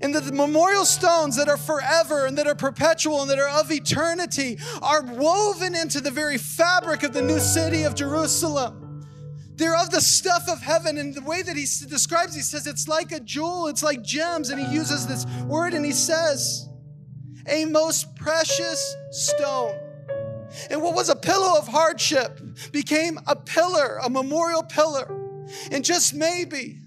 and 0.00 0.14
that 0.14 0.24
the 0.24 0.32
memorial 0.32 0.84
stones 0.84 1.36
that 1.36 1.48
are 1.48 1.56
forever 1.56 2.26
and 2.26 2.36
that 2.36 2.46
are 2.46 2.54
perpetual 2.54 3.22
and 3.22 3.30
that 3.30 3.38
are 3.38 3.60
of 3.60 3.70
eternity 3.70 4.58
are 4.82 5.02
woven 5.02 5.74
into 5.74 6.00
the 6.00 6.10
very 6.10 6.38
fabric 6.38 7.02
of 7.02 7.12
the 7.12 7.22
new 7.22 7.40
city 7.40 7.82
of 7.82 7.94
Jerusalem. 7.94 8.85
They're 9.56 9.76
of 9.76 9.90
the 9.90 10.00
stuff 10.00 10.48
of 10.48 10.60
heaven. 10.60 10.98
And 10.98 11.14
the 11.14 11.22
way 11.22 11.42
that 11.42 11.56
he 11.56 11.66
describes, 11.88 12.34
he 12.34 12.42
says 12.42 12.66
it's 12.66 12.88
like 12.88 13.12
a 13.12 13.20
jewel, 13.20 13.68
it's 13.68 13.82
like 13.82 14.02
gems. 14.02 14.50
And 14.50 14.60
he 14.64 14.72
uses 14.72 15.06
this 15.06 15.26
word 15.44 15.74
and 15.74 15.84
he 15.84 15.92
says, 15.92 16.68
a 17.48 17.64
most 17.64 18.14
precious 18.16 18.94
stone. 19.10 19.78
And 20.70 20.82
what 20.82 20.94
was 20.94 21.08
a 21.08 21.16
pillow 21.16 21.58
of 21.58 21.66
hardship 21.66 22.40
became 22.72 23.18
a 23.26 23.36
pillar, 23.36 23.98
a 24.04 24.10
memorial 24.10 24.62
pillar. 24.62 25.12
And 25.70 25.84
just 25.84 26.14
maybe, 26.14 26.80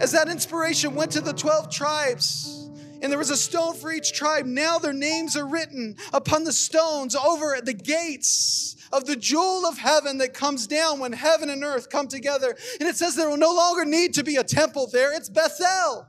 as 0.00 0.12
that 0.12 0.28
inspiration 0.28 0.94
went 0.94 1.12
to 1.12 1.20
the 1.20 1.32
12 1.32 1.70
tribes, 1.70 2.57
and 3.00 3.10
there 3.10 3.18
was 3.18 3.30
a 3.30 3.36
stone 3.36 3.74
for 3.74 3.92
each 3.92 4.12
tribe. 4.12 4.46
Now 4.46 4.78
their 4.78 4.92
names 4.92 5.36
are 5.36 5.46
written 5.46 5.96
upon 6.12 6.44
the 6.44 6.52
stones 6.52 7.14
over 7.14 7.54
at 7.54 7.64
the 7.64 7.74
gates 7.74 8.76
of 8.92 9.04
the 9.04 9.16
jewel 9.16 9.66
of 9.66 9.78
heaven 9.78 10.18
that 10.18 10.34
comes 10.34 10.66
down 10.66 10.98
when 10.98 11.12
heaven 11.12 11.50
and 11.50 11.62
earth 11.62 11.90
come 11.90 12.08
together. 12.08 12.56
And 12.80 12.88
it 12.88 12.96
says 12.96 13.14
there 13.14 13.28
will 13.28 13.36
no 13.36 13.52
longer 13.52 13.84
need 13.84 14.14
to 14.14 14.24
be 14.24 14.36
a 14.36 14.44
temple 14.44 14.88
there, 14.92 15.14
it's 15.14 15.28
Bethel. 15.28 16.06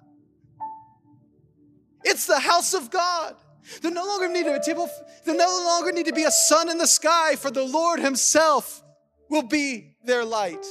It's 2.04 2.26
the 2.26 2.40
house 2.40 2.74
of 2.74 2.90
God. 2.90 3.36
There 3.82 3.92
no 3.92 4.06
longer 4.06 4.30
need 4.30 4.46
to 4.46 4.52
be 4.52 4.56
a 4.56 4.60
temple, 4.60 4.90
there 5.26 5.36
no 5.36 5.64
longer 5.66 5.92
need 5.92 6.08
to 6.08 6.14
be 6.14 6.24
a 6.24 6.32
sun 6.32 6.70
in 6.70 6.78
the 6.78 6.88
sky, 6.88 7.36
for 7.36 7.52
the 7.52 7.64
Lord 7.64 8.00
Himself 8.00 8.82
will 9.30 9.44
be 9.44 9.96
their 10.04 10.26
light 10.26 10.66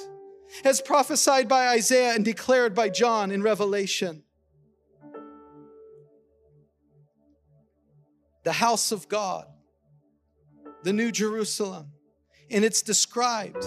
as 0.64 0.80
prophesied 0.80 1.48
by 1.48 1.68
Isaiah 1.68 2.14
and 2.14 2.24
declared 2.24 2.74
by 2.74 2.88
John 2.88 3.30
in 3.30 3.42
Revelation. 3.42 4.24
The 8.48 8.54
house 8.54 8.92
of 8.92 9.10
God, 9.10 9.44
the 10.82 10.94
New 10.94 11.12
Jerusalem, 11.12 11.92
and 12.50 12.64
it's 12.64 12.80
described 12.80 13.62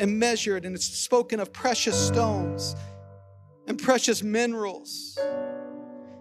and 0.00 0.18
measured, 0.18 0.64
and 0.64 0.74
it's 0.74 0.86
spoken 0.86 1.38
of 1.38 1.52
precious 1.52 2.08
stones 2.08 2.74
and 3.68 3.80
precious 3.80 4.20
minerals 4.20 5.16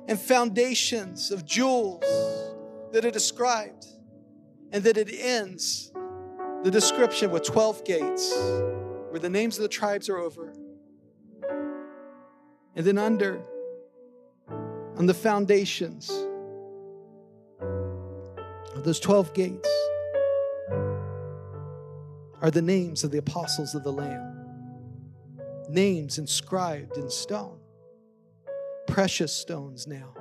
and 0.08 0.20
foundations 0.20 1.32
of 1.32 1.44
jewels 1.44 2.04
that 2.92 3.04
are 3.04 3.10
described, 3.10 3.88
and 4.72 4.84
that 4.84 4.98
it 4.98 5.10
ends 5.12 5.92
the 6.62 6.70
description 6.70 7.32
with 7.32 7.42
12 7.42 7.84
gates 7.84 8.32
where 9.10 9.20
the 9.20 9.28
names 9.28 9.58
of 9.58 9.64
the 9.64 9.70
tribes 9.70 10.08
are 10.08 10.20
over. 10.20 10.54
And 12.76 12.86
then 12.86 13.00
under, 13.00 13.42
on 14.98 15.08
the 15.08 15.16
foundations 15.16 16.28
those 18.84 19.00
12 19.00 19.34
gates, 19.34 19.70
are 22.42 22.50
the 22.52 22.62
names 22.62 23.04
of 23.04 23.12
the 23.12 23.20
apostles 23.20 23.76
of 23.76 23.84
the 23.84 23.92
Lamb. 23.92 24.28
Names 25.70 26.18
inscribed 26.18 26.98
in 26.98 27.10
stone. 27.10 27.60
Precious 28.88 29.32
stones 29.32 29.88
now. 29.88 30.14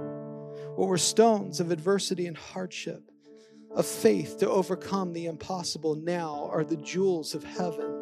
What 0.76 0.88
were 0.88 0.98
stones 0.98 1.60
of 1.60 1.70
adversity 1.70 2.26
and 2.26 2.36
hardship, 2.36 3.02
of 3.74 3.86
faith 3.86 4.38
to 4.38 4.50
overcome 4.50 5.12
the 5.12 5.26
impossible, 5.26 5.94
now 5.94 6.48
are 6.52 6.64
the 6.64 6.76
jewels 6.76 7.34
of 7.34 7.42
heaven 7.42 8.00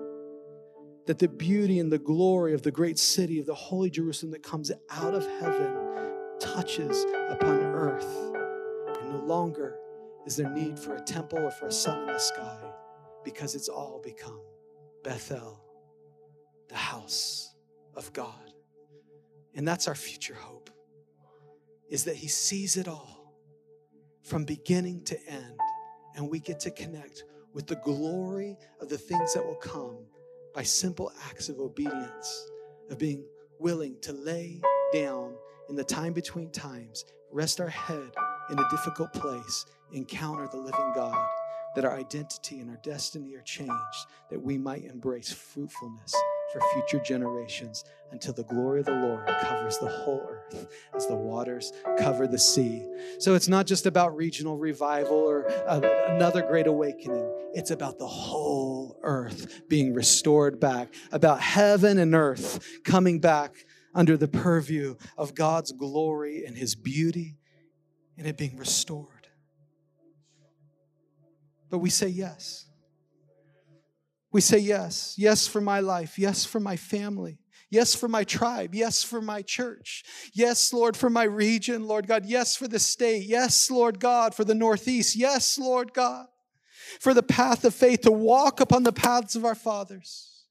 that 1.07 1.19
the 1.19 1.29
beauty 1.29 1.79
and 1.79 1.91
the 1.91 1.99
glory 1.99 2.53
of 2.53 2.61
the 2.63 2.71
great 2.71 2.99
city 2.99 3.41
of 3.41 3.47
the 3.47 3.55
holy 3.55 3.89
Jerusalem 3.89 4.31
that 4.33 4.43
comes 4.43 4.71
out 4.91 5.15
of 5.15 5.27
heaven 5.41 5.75
touches 6.39 7.03
upon 7.31 7.61
earth. 7.61 8.07
And 9.01 9.13
no 9.13 9.25
longer 9.25 9.79
is 10.27 10.37
there 10.37 10.51
need 10.51 10.79
for 10.79 10.97
a 10.97 11.01
temple 11.01 11.39
or 11.39 11.51
for 11.51 11.67
a 11.67 11.73
sun 11.73 12.01
in 12.03 12.07
the 12.09 12.19
sky 12.19 12.59
because 13.25 13.55
it's 13.55 13.69
all 13.69 14.01
become 14.03 14.41
Bethel, 15.05 15.61
the 16.69 16.77
house 16.77 17.55
of 17.95 18.13
God. 18.13 18.53
And 19.55 19.67
that's 19.67 19.89
our 19.89 19.95
future 19.95 20.35
hope 20.35 20.71
is 21.89 22.05
that 22.05 22.17
he 22.17 22.29
sees 22.29 22.77
it 22.77 22.87
all 22.87 23.35
from 24.23 24.45
beginning 24.45 25.05
to 25.05 25.19
end 25.27 25.59
and 26.15 26.29
we 26.29 26.41
get 26.41 26.61
to 26.61 26.71
connect 26.71 27.25
with 27.55 27.67
the 27.67 27.77
glory 27.77 28.57
of 28.81 28.89
the 28.89 28.99
things 28.99 29.35
that 29.35 29.45
will 29.45 29.55
come 29.55 29.99
by 30.55 30.63
simple 30.63 31.11
acts 31.29 31.49
of 31.49 31.59
obedience, 31.59 32.51
of 32.91 32.99
being 32.99 33.25
willing 33.59 33.97
to 34.03 34.13
lay 34.13 34.61
down 34.93 35.35
in 35.69 35.77
the 35.77 35.85
time 35.85 36.13
between 36.13 36.51
times, 36.51 37.05
rest 37.31 37.61
our 37.61 37.69
head 37.69 38.11
in 38.51 38.59
a 38.59 38.71
difficult 38.71 39.13
place, 39.13 39.67
encounter 39.93 40.49
the 40.51 40.57
living 40.57 40.93
God, 40.95 41.27
that 41.75 41.85
our 41.85 41.97
identity 41.97 42.61
and 42.61 42.71
our 42.71 42.79
destiny 42.83 43.35
are 43.35 43.43
changed, 43.43 44.07
that 44.31 44.43
we 44.43 44.59
might 44.59 44.85
embrace 44.85 45.33
fruitfulness 45.33 46.15
for 46.53 46.61
future 46.73 47.03
generations 47.05 47.85
until 48.11 48.33
the 48.33 48.45
glory 48.45 48.81
of 48.81 48.87
the 48.87 48.93
Lord 48.93 49.27
covers 49.43 49.79
the 49.79 49.89
whole 49.89 50.23
earth 50.29 50.67
as 50.95 51.07
the 51.07 51.15
waters 51.15 51.73
cover 51.99 52.27
the 52.27 52.39
sea. 52.39 52.87
So 53.19 53.35
it's 53.35 53.49
not 53.49 53.67
just 53.67 53.87
about 53.87 54.17
regional 54.17 54.57
revival 54.57 55.17
or 55.17 55.51
uh, 55.69 55.81
another 56.09 56.43
great 56.43 56.67
awakening, 56.67 57.31
it's 57.55 57.71
about 57.71 57.99
the 57.99 58.07
whole 58.07 58.99
earth 59.03 59.69
being 59.69 59.93
restored 59.93 60.59
back, 60.59 60.89
about 61.13 61.41
heaven 61.41 61.99
and 61.99 62.15
earth 62.15 62.67
coming 62.85 63.21
back 63.21 63.55
under 63.95 64.17
the 64.17 64.29
purview 64.29 64.97
of 65.17 65.35
God's 65.35 65.73
glory 65.73 66.45
and 66.47 66.57
His 66.57 66.75
beauty 66.75 67.37
and 68.19 68.27
it 68.27 68.37
being 68.37 68.57
restored. 68.57 69.29
But 71.71 71.79
we 71.79 71.89
say 71.89 72.09
yes. 72.09 72.67
We 74.33 74.41
say 74.41 74.59
yes. 74.59 75.15
Yes 75.17 75.47
for 75.47 75.61
my 75.61 75.81
life. 75.81 76.19
Yes 76.19 76.45
for 76.45 76.61
my 76.61 76.77
family. 76.77 77.39
Yes 77.71 77.95
for 77.95 78.09
my 78.09 78.25
tribe. 78.25 78.75
Yes 78.75 79.03
for 79.03 79.21
my 79.21 79.43
church. 79.43 80.05
Yes, 80.33 80.73
Lord, 80.73 80.97
for 80.97 81.11
my 81.11 81.25
region, 81.25 81.87
Lord 81.87 82.07
God. 82.07 82.25
Yes 82.25 82.57
for 82.57 82.67
the 82.67 82.79
state. 82.79 83.27
Yes, 83.27 83.71
Lord 83.71 84.01
God, 84.01 84.35
for 84.35 84.45
the 84.45 84.55
Northeast. 84.55 85.17
Yes, 85.17 85.59
Lord 85.59 85.93
God, 85.93 86.27
for 87.01 87.13
the 87.13 87.23
path 87.23 87.65
of 87.65 87.75
faith 87.75 88.03
to 88.03 88.11
walk 88.11 88.61
upon 88.61 88.83
the 88.83 88.93
paths 88.93 89.37
of 89.37 89.45
our 89.45 89.55
fathers. 89.55 90.45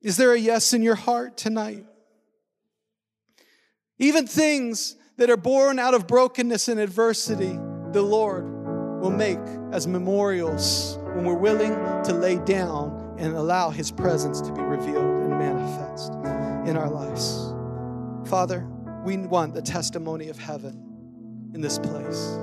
Is 0.00 0.16
there 0.16 0.32
a 0.32 0.38
yes 0.38 0.72
in 0.72 0.82
your 0.82 0.94
heart 0.94 1.36
tonight? 1.36 1.84
Even 3.98 4.26
things 4.26 4.96
that 5.16 5.28
are 5.28 5.36
born 5.36 5.78
out 5.78 5.92
of 5.92 6.06
brokenness 6.06 6.68
and 6.68 6.78
adversity, 6.78 7.58
the 7.92 8.02
Lord 8.02 8.44
will 9.00 9.10
make 9.10 9.40
as 9.72 9.86
memorials 9.88 10.98
when 11.14 11.24
we're 11.24 11.34
willing 11.34 11.72
to 12.04 12.12
lay 12.12 12.38
down 12.38 13.16
and 13.18 13.34
allow 13.34 13.70
His 13.70 13.90
presence 13.90 14.40
to 14.40 14.52
be 14.52 14.62
revealed 14.62 15.04
and 15.04 15.30
manifest 15.30 16.12
in 16.68 16.76
our 16.76 16.88
lives. 16.88 17.52
Father, 18.30 18.68
we 19.04 19.16
want 19.16 19.54
the 19.54 19.62
testimony 19.62 20.28
of 20.28 20.38
heaven 20.38 21.50
in 21.54 21.60
this 21.60 21.78
place. 21.78 22.38